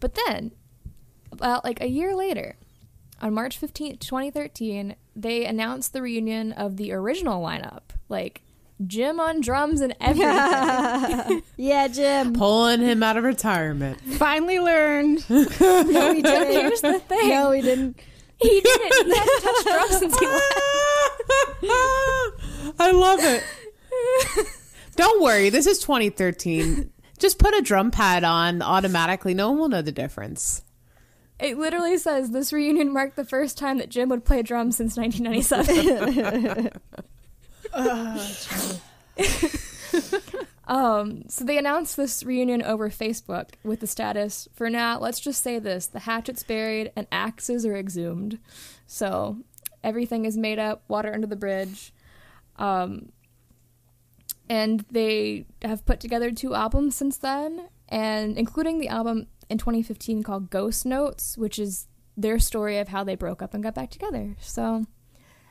But 0.00 0.18
then, 0.26 0.52
about 1.30 1.64
like 1.64 1.82
a 1.82 1.88
year 1.88 2.16
later, 2.16 2.56
on 3.20 3.34
March 3.34 3.60
15th, 3.60 4.00
2013, 4.00 4.96
they 5.14 5.44
announced 5.44 5.92
the 5.92 6.00
reunion 6.00 6.52
of 6.52 6.78
the 6.78 6.92
original 6.92 7.42
lineup. 7.42 7.82
Like 8.08 8.40
Jim 8.86 9.20
on 9.20 9.40
drums 9.40 9.80
and 9.80 9.94
everything. 10.00 11.42
Yeah, 11.56 11.88
Jim. 11.88 12.32
Pulling 12.34 12.80
him 12.80 13.02
out 13.02 13.16
of 13.16 13.24
retirement. 13.24 14.00
Finally 14.00 14.58
learned. 14.58 15.24
No, 15.30 15.44
he 15.44 16.22
didn't. 16.22 16.50
Here's 16.52 16.80
the 16.80 16.98
thing. 17.00 17.28
No, 17.30 17.50
we 17.50 17.60
didn't. 17.62 17.98
He 18.40 18.60
didn't. 18.60 19.06
He 19.06 19.14
hadn't 19.16 19.42
touched 19.42 19.66
drums 19.66 19.98
since 19.98 20.18
he 20.18 20.26
left. 20.26 20.42
I 22.80 22.90
love 22.92 23.20
it. 23.22 23.44
Don't 24.96 25.22
worry, 25.22 25.48
this 25.50 25.66
is 25.66 25.78
2013. 25.78 26.90
Just 27.18 27.38
put 27.38 27.54
a 27.54 27.62
drum 27.62 27.90
pad 27.92 28.24
on 28.24 28.60
automatically. 28.62 29.34
No 29.34 29.50
one 29.50 29.58
will 29.60 29.68
know 29.68 29.82
the 29.82 29.92
difference. 29.92 30.62
It 31.38 31.56
literally 31.58 31.96
says 31.98 32.30
this 32.30 32.52
reunion 32.52 32.92
marked 32.92 33.16
the 33.16 33.24
first 33.24 33.56
time 33.56 33.78
that 33.78 33.88
Jim 33.88 34.08
would 34.08 34.24
play 34.24 34.42
drums 34.42 34.76
since 34.76 34.96
1997. 34.96 36.70
um, 40.66 41.28
so 41.28 41.44
they 41.44 41.58
announced 41.58 41.96
this 41.96 42.22
reunion 42.22 42.62
over 42.62 42.88
Facebook 42.90 43.50
with 43.62 43.80
the 43.80 43.86
status 43.86 44.48
for 44.54 44.70
now, 44.70 44.98
let's 44.98 45.20
just 45.20 45.42
say 45.42 45.58
this 45.58 45.86
the 45.86 46.00
hatchet's 46.00 46.42
buried 46.42 46.92
and 46.96 47.06
axes 47.12 47.66
are 47.66 47.76
exhumed. 47.76 48.38
So 48.86 49.38
everything 49.82 50.24
is 50.24 50.36
made 50.36 50.58
up, 50.58 50.84
water 50.88 51.12
under 51.12 51.26
the 51.26 51.36
bridge. 51.36 51.92
Um, 52.56 53.10
and 54.48 54.84
they 54.90 55.46
have 55.62 55.86
put 55.86 56.00
together 56.00 56.30
two 56.30 56.54
albums 56.54 56.94
since 56.94 57.16
then, 57.16 57.68
and 57.88 58.36
including 58.36 58.78
the 58.78 58.88
album 58.88 59.26
in 59.48 59.58
2015 59.58 60.22
called 60.22 60.50
Ghost 60.50 60.84
Notes, 60.84 61.38
which 61.38 61.58
is 61.58 61.88
their 62.16 62.38
story 62.38 62.78
of 62.78 62.88
how 62.88 63.04
they 63.04 63.14
broke 63.14 63.42
up 63.42 63.54
and 63.54 63.62
got 63.62 63.74
back 63.74 63.90
together. 63.90 64.36
So 64.40 64.84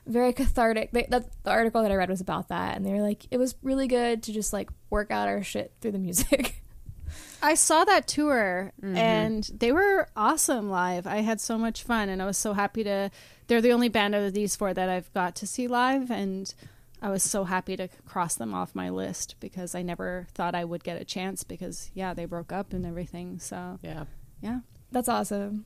very 0.06 0.34
cathartic. 0.34 0.92
They, 0.92 1.06
that 1.10 1.26
the 1.44 1.52
article 1.52 1.82
that 1.82 1.92
I 1.92 1.96
read 1.96 2.10
was 2.10 2.22
about 2.22 2.50
that, 2.50 2.76
and 2.76 2.86
they 2.86 2.92
were 2.92 3.02
like, 3.02 3.26
it 3.32 3.38
was 3.38 3.56
really 3.62 3.88
good 3.88 4.24
to 4.24 4.34
just 4.34 4.54
like 4.54 4.70
work 4.90 5.12
out 5.12 5.28
our 5.28 5.44
shit 5.44 5.74
through 5.82 5.92
the 5.92 6.00
music. 6.00 6.62
I 7.42 7.56
saw 7.56 7.84
that 7.84 8.08
tour 8.08 8.72
mm-hmm. 8.82 8.96
and 8.96 9.44
they 9.54 9.74
were 9.74 10.08
awesome 10.16 10.70
live. 10.70 11.06
I 11.06 11.18
had 11.18 11.42
so 11.42 11.58
much 11.58 11.84
fun 11.84 12.08
and 12.08 12.22
I 12.22 12.26
was 12.26 12.38
so 12.38 12.54
happy 12.54 12.84
to. 12.86 13.12
They're 13.48 13.62
the 13.62 13.74
only 13.74 13.90
band 13.90 14.16
out 14.16 14.24
of 14.24 14.34
these 14.34 14.56
four 14.56 14.74
that 14.74 14.90
I've 14.90 15.14
got 15.14 15.36
to 15.36 15.48
see 15.48 15.68
live, 15.68 16.10
and 16.10 16.54
I 17.02 17.10
was 17.10 17.22
so 17.22 17.44
happy 17.44 17.76
to 17.76 17.90
cross 18.06 18.36
them 18.36 18.54
off 18.54 18.74
my 18.74 18.90
list 18.90 19.36
because 19.42 19.76
I 19.76 19.82
never 19.82 20.28
thought 20.34 20.56
I 20.56 20.64
would 20.64 20.86
get 20.86 21.02
a 21.02 21.04
chance 21.04 21.44
because, 21.44 21.92
yeah, 21.94 22.14
they 22.14 22.24
broke 22.24 22.54
up 22.54 22.72
and 22.72 22.86
everything. 22.86 23.40
So, 23.40 23.78
Yeah. 23.82 24.06
yeah. 24.42 24.60
That's 24.94 25.10
awesome. 25.10 25.66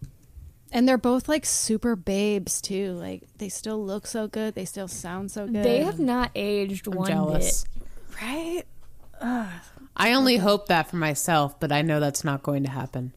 And 0.72 0.88
they're 0.88 0.98
both 0.98 1.30
like 1.30 1.46
super 1.46 1.96
babes 1.96 2.62
too. 2.62 2.94
Like 2.94 3.24
they 3.38 3.50
still 3.50 3.84
look 3.84 4.06
so 4.08 4.28
good. 4.28 4.54
They 4.56 4.66
still 4.66 4.88
sound 4.88 5.32
so 5.32 5.48
good. 5.48 5.64
They 5.64 5.84
have 5.84 6.00
not 6.00 6.32
aged 6.36 6.88
I'm 6.88 6.96
one 6.96 7.08
jealous. 7.08 7.64
bit. 7.64 8.22
right? 8.22 8.64
I 10.00 10.14
only 10.14 10.38
hope 10.38 10.68
that 10.68 10.90
for 10.90 10.98
myself, 10.98 11.60
but 11.60 11.72
I 11.72 11.82
know 11.82 12.00
that's 12.00 12.24
not 12.24 12.44
going 12.44 12.64
to 12.64 12.70
happen. 12.70 13.14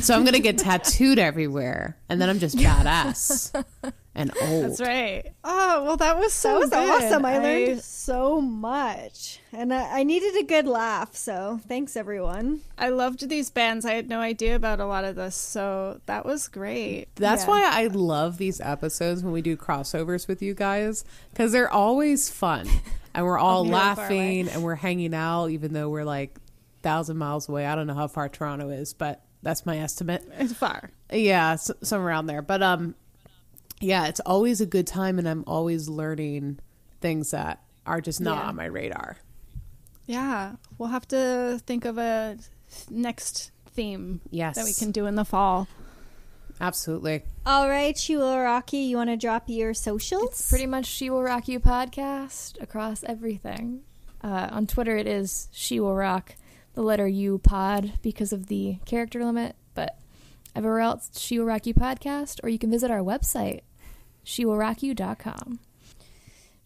so 0.00 0.14
I'm 0.14 0.22
going 0.22 0.32
to 0.34 0.40
get 0.40 0.56
tattooed 0.58 1.18
everywhere, 1.18 1.98
and 2.08 2.20
then 2.20 2.30
I'm 2.30 2.38
just 2.38 2.56
badass 2.56 3.52
and 4.16 4.32
old. 4.40 4.64
That's 4.64 4.80
right. 4.80 5.32
Oh 5.44 5.84
well, 5.84 5.96
that 5.98 6.18
was 6.18 6.32
so 6.32 6.54
That 6.54 6.58
was 6.60 6.70
good. 6.70 7.04
awesome. 7.04 7.24
I 7.24 7.38
learned 7.38 7.82
so 7.82 8.40
much. 8.40 9.38
And 9.52 9.72
I, 9.72 10.00
I 10.00 10.02
needed 10.02 10.34
a 10.36 10.42
good 10.42 10.66
laugh. 10.66 11.14
So 11.14 11.60
thanks, 11.68 11.96
everyone. 11.96 12.62
I 12.76 12.88
loved 12.88 13.28
these 13.28 13.50
bands. 13.50 13.84
I 13.86 13.92
had 13.92 14.08
no 14.08 14.20
idea 14.20 14.56
about 14.56 14.80
a 14.80 14.86
lot 14.86 15.04
of 15.04 15.14
this, 15.16 15.36
so 15.36 16.00
that 16.06 16.26
was 16.26 16.48
great. 16.48 17.06
That's 17.16 17.44
Yeah. 17.44 17.50
why 17.50 17.62
I 17.70 17.86
love 17.86 18.38
these 18.38 18.60
episodes 18.60 19.22
when 19.22 19.32
we 19.32 19.42
do 19.42 19.56
crossovers 19.56 20.26
with 20.26 20.42
you 20.42 20.54
guys 20.54 21.04
because 21.32 21.52
they're 21.52 21.72
always 21.72 22.28
fun 22.28 22.68
and 23.14 23.24
we're 23.24 23.38
all 23.38 23.64
Really 23.64 23.72
far 23.74 23.94
away. 23.94 24.02
laughing 24.02 24.48
and 24.48 24.62
we're 24.62 24.74
hanging 24.74 25.14
out 25.14 25.48
even 25.50 25.72
though 25.72 25.88
we're 25.90 26.04
like 26.04 26.36
thousand 26.82 27.16
miles 27.18 27.48
away. 27.48 27.66
I 27.66 27.74
don't 27.74 27.86
know 27.86 27.94
how 27.94 28.08
far 28.08 28.28
Toronto 28.28 28.70
is, 28.70 28.94
but 28.94 29.22
that's 29.42 29.66
my 29.66 29.78
estimate. 29.78 30.26
It's 30.38 30.52
far. 30.52 30.90
Yeah, 31.12 31.52
s- 31.52 31.70
somewhere 31.82 32.08
around 32.08 32.26
there. 32.26 32.42
But 32.42 32.62
um, 32.62 32.94
yeah, 33.80 34.06
it's 34.06 34.20
always 34.20 34.60
a 34.60 34.66
good 34.66 34.86
time, 34.86 35.18
and 35.18 35.28
I'm 35.28 35.44
always 35.46 35.88
learning 35.88 36.58
things 37.00 37.30
that 37.32 37.62
are 37.86 38.00
just 38.00 38.20
not 38.20 38.38
Yeah. 38.42 38.48
on 38.48 38.56
my 38.56 38.64
radar. 38.66 39.18
Yeah, 40.06 40.52
we'll 40.78 40.88
have 40.90 41.06
to 41.08 41.60
think 41.66 41.84
of 41.84 41.98
a 41.98 42.38
next 42.90 43.50
theme 43.66 44.20
Yes, 44.30 44.56
that 44.56 44.64
we 44.64 44.72
can 44.72 44.90
do 44.92 45.06
in 45.06 45.14
the 45.16 45.24
fall. 45.24 45.68
absolutely. 46.60 47.22
All 47.44 47.68
right, 47.68 47.96
She 47.96 48.16
Will 48.16 48.38
Rock 48.38 48.72
You. 48.72 48.80
You 48.80 48.96
want 48.96 49.10
to 49.10 49.16
drop 49.16 49.44
your 49.48 49.74
socials? 49.74 50.30
It's 50.30 50.48
pretty 50.48 50.66
much 50.66 50.86
She 50.86 51.10
Will 51.10 51.22
Rock 51.22 51.48
You 51.48 51.60
podcast 51.60 52.60
across 52.62 53.04
everything. 53.04 53.82
Uh, 54.22 54.48
on 54.50 54.66
Twitter, 54.66 54.96
it 54.96 55.06
is 55.06 55.48
She 55.52 55.78
Will 55.80 55.94
Rock 55.94 56.34
the 56.74 56.82
letter 56.82 57.06
U 57.06 57.38
pod 57.38 57.94
because 58.02 58.32
of 58.32 58.46
the 58.46 58.78
character 58.84 59.24
limit, 59.24 59.54
but 59.74 59.98
everywhere 60.56 60.80
else, 60.80 61.10
She 61.16 61.38
Will 61.38 61.46
Rock 61.46 61.66
You 61.66 61.74
podcast, 61.74 62.40
or 62.42 62.48
you 62.48 62.58
can 62.58 62.70
visit 62.70 62.90
our 62.90 63.00
website, 63.00 63.60
shewillrockyou.com. 64.24 65.60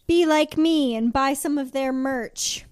Be 0.07 0.25
like 0.25 0.57
me 0.57 0.95
and 0.95 1.13
buy 1.13 1.33
some 1.33 1.57
of 1.57 1.71
their 1.71 1.93
merch. 1.93 2.65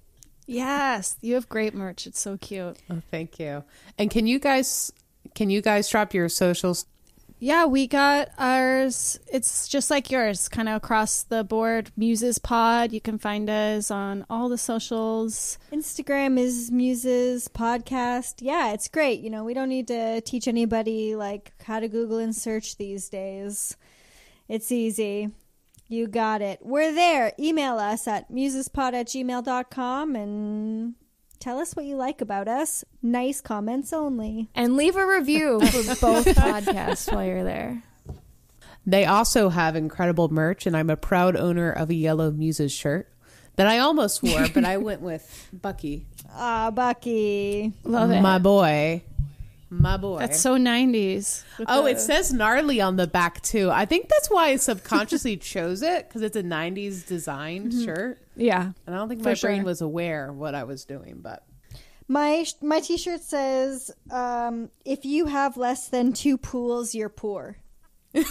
Yes, 0.45 1.15
you 1.21 1.35
have 1.35 1.47
great 1.47 1.75
merch. 1.75 2.07
It's 2.07 2.19
so 2.19 2.37
cute. 2.37 2.77
Oh, 2.89 3.01
thank 3.11 3.39
you. 3.39 3.63
And 3.97 4.09
can 4.09 4.25
you 4.25 4.39
guys 4.39 4.91
can 5.35 5.49
you 5.49 5.61
guys 5.61 5.87
drop 5.87 6.13
your 6.13 6.27
socials? 6.27 6.85
Yeah, 7.41 7.65
we 7.65 7.87
got 7.87 8.29
ours. 8.37 9.17
It's 9.31 9.69
just 9.69 9.89
like 9.89 10.11
yours, 10.11 10.49
kind 10.49 10.67
of 10.67 10.75
across 10.75 11.23
the 11.23 11.45
board. 11.45 11.89
Muses 11.95 12.37
Pod. 12.37 12.91
You 12.91 12.99
can 12.99 13.17
find 13.17 13.49
us 13.49 13.89
on 13.89 14.25
all 14.29 14.49
the 14.49 14.57
socials. 14.57 15.57
Instagram 15.71 16.37
is 16.37 16.69
Muses 16.69 17.47
Podcast. 17.47 18.35
Yeah, 18.41 18.73
it's 18.73 18.89
great. 18.89 19.21
You 19.21 19.29
know, 19.29 19.45
we 19.45 19.53
don't 19.53 19.69
need 19.69 19.87
to 19.87 20.19
teach 20.19 20.49
anybody 20.49 21.15
like 21.15 21.53
how 21.63 21.79
to 21.79 21.87
Google 21.87 22.17
and 22.17 22.35
search 22.35 22.75
these 22.75 23.07
days. 23.07 23.77
It's 24.49 24.69
easy. 24.69 25.29
You 25.87 26.07
got 26.07 26.41
it. 26.41 26.59
We're 26.61 26.93
there. 26.93 27.31
Email 27.39 27.79
us 27.79 28.05
at 28.05 28.29
musespod 28.29 28.93
at 28.93 29.07
gmail.com 29.07 30.15
and 30.15 30.95
tell 31.39 31.59
us 31.59 31.75
what 31.75 31.85
you 31.85 31.95
like 31.95 32.21
about 32.21 32.47
us. 32.47 32.83
Nice 33.01 33.41
comments 33.41 33.93
only. 33.93 34.49
And 34.55 34.75
leave 34.75 34.95
a 34.95 35.05
review 35.05 35.59
for 35.65 35.95
both 35.95 36.25
podcasts 36.25 37.11
while 37.13 37.25
you're 37.25 37.43
there. 37.43 37.81
They 38.85 39.05
also 39.05 39.49
have 39.49 39.75
incredible 39.75 40.29
merch, 40.29 40.65
and 40.65 40.75
I'm 40.75 40.89
a 40.89 40.97
proud 40.97 41.35
owner 41.35 41.71
of 41.71 41.89
a 41.89 41.93
yellow 41.93 42.31
Muses 42.31 42.71
shirt 42.71 43.11
that 43.55 43.67
I 43.67 43.77
almost 43.79 44.23
wore, 44.23 44.47
but 44.53 44.65
I 44.65 44.77
went 44.77 45.01
with 45.01 45.49
Bucky, 45.53 46.07
Ah, 46.33 46.71
Bucky. 46.71 47.73
Love 47.83 48.11
it. 48.11 48.21
my 48.21 48.37
boy. 48.39 49.03
My 49.71 49.97
boy. 49.97 50.17
That's 50.19 50.39
so 50.39 50.57
90s. 50.57 51.43
Oh, 51.67 51.83
the- 51.83 51.91
it 51.91 51.99
says 51.99 52.33
gnarly 52.33 52.81
on 52.81 52.95
the 52.95 53.05
back 53.07 53.41
too. 53.41 53.69
I 53.69 53.85
think 53.85 54.09
that's 54.09 54.29
why 54.29 54.47
I 54.49 54.55
subconsciously 54.55 55.37
chose 55.53 55.81
it 55.83 56.07
because 56.07 56.23
it's 56.23 56.35
a 56.35 56.41
'90s 56.43 57.05
design 57.05 57.69
shirt, 57.85 58.19
Yeah. 58.35 58.71
and 58.87 58.95
I 58.95 58.97
don't 58.97 59.09
think 59.09 59.21
For 59.21 59.29
my 59.29 59.35
brain 59.35 59.63
was 59.63 59.81
aware 59.81 60.29
of 60.29 60.37
what 60.37 60.55
I 60.55 60.63
was 60.63 60.85
doing. 60.85 61.19
But 61.21 61.43
My 62.07 62.45
my 62.61 62.79
t-shirt 62.79 63.21
says, 63.21 63.91
um, 64.09 64.71
"If 64.85 65.05
you 65.05 65.27
have 65.27 65.55
less 65.57 65.87
than 65.89 66.13
two 66.13 66.37
pools, 66.39 66.95
you're 66.95 67.09
poor." 67.09 67.57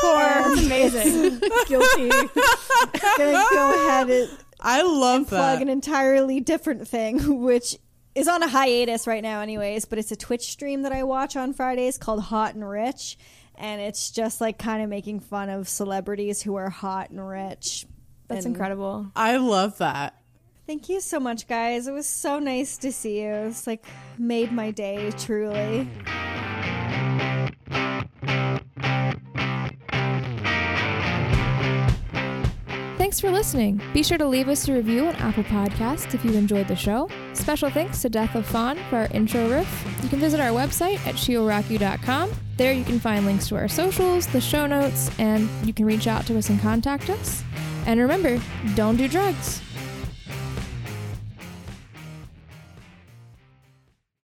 Poor. 0.00 0.22
amazing. 0.58 1.40
Guilty. 1.68 2.08
Gonna 2.08 3.44
go 3.52 3.86
ahead 3.86 4.10
and 4.10 4.30
I 4.60 4.82
love 4.82 5.28
plug 5.28 5.62
an 5.62 5.68
entirely 5.68 6.40
different 6.40 6.86
thing, 6.88 7.40
which 7.42 7.76
is 8.14 8.28
on 8.28 8.42
a 8.42 8.48
hiatus 8.48 9.06
right 9.06 9.22
now, 9.22 9.40
anyways. 9.40 9.84
But 9.84 9.98
it's 9.98 10.12
a 10.12 10.16
Twitch 10.16 10.50
stream 10.50 10.82
that 10.82 10.92
I 10.92 11.02
watch 11.02 11.36
on 11.36 11.52
Fridays 11.52 11.98
called 11.98 12.22
Hot 12.24 12.54
and 12.54 12.68
Rich, 12.68 13.18
and 13.54 13.80
it's 13.80 14.10
just 14.10 14.40
like 14.40 14.58
kind 14.58 14.82
of 14.82 14.88
making 14.88 15.20
fun 15.20 15.48
of 15.48 15.68
celebrities 15.68 16.42
who 16.42 16.54
are 16.56 16.70
hot 16.70 17.10
and 17.10 17.26
rich. 17.26 17.86
That's 18.28 18.46
And 18.46 18.54
incredible. 18.54 19.06
I 19.14 19.36
love 19.36 19.78
that. 19.78 20.20
Thank 20.66 20.88
you 20.88 21.00
so 21.00 21.20
much, 21.20 21.46
guys. 21.46 21.86
It 21.86 21.92
was 21.92 22.06
so 22.06 22.38
nice 22.38 22.78
to 22.78 22.90
see 22.90 23.20
you. 23.20 23.32
It's 23.32 23.66
like 23.66 23.84
made 24.18 24.50
my 24.50 24.70
day, 24.70 25.10
truly. 25.10 25.86
Thanks 33.14 33.20
for 33.20 33.30
listening. 33.30 33.80
Be 33.92 34.02
sure 34.02 34.18
to 34.18 34.26
leave 34.26 34.48
us 34.48 34.66
a 34.66 34.72
review 34.72 35.06
on 35.06 35.14
Apple 35.14 35.44
Podcasts 35.44 36.14
if 36.14 36.24
you 36.24 36.32
enjoyed 36.32 36.66
the 36.66 36.74
show. 36.74 37.08
Special 37.32 37.70
thanks 37.70 38.02
to 38.02 38.08
Death 38.08 38.34
of 38.34 38.44
Fawn 38.44 38.76
for 38.90 38.96
our 38.96 39.08
intro 39.12 39.48
riff. 39.48 39.86
You 40.02 40.08
can 40.08 40.18
visit 40.18 40.40
our 40.40 40.48
website 40.48 40.94
at 41.06 41.14
shioraku.com. 41.14 42.32
There 42.56 42.72
you 42.72 42.82
can 42.82 42.98
find 42.98 43.24
links 43.24 43.46
to 43.50 43.54
our 43.54 43.68
socials, 43.68 44.26
the 44.26 44.40
show 44.40 44.66
notes, 44.66 45.16
and 45.20 45.48
you 45.64 45.72
can 45.72 45.86
reach 45.86 46.08
out 46.08 46.26
to 46.26 46.36
us 46.36 46.48
and 46.48 46.60
contact 46.60 47.08
us. 47.08 47.44
And 47.86 48.00
remember, 48.00 48.42
don't 48.74 48.96
do 48.96 49.06
drugs. 49.06 49.62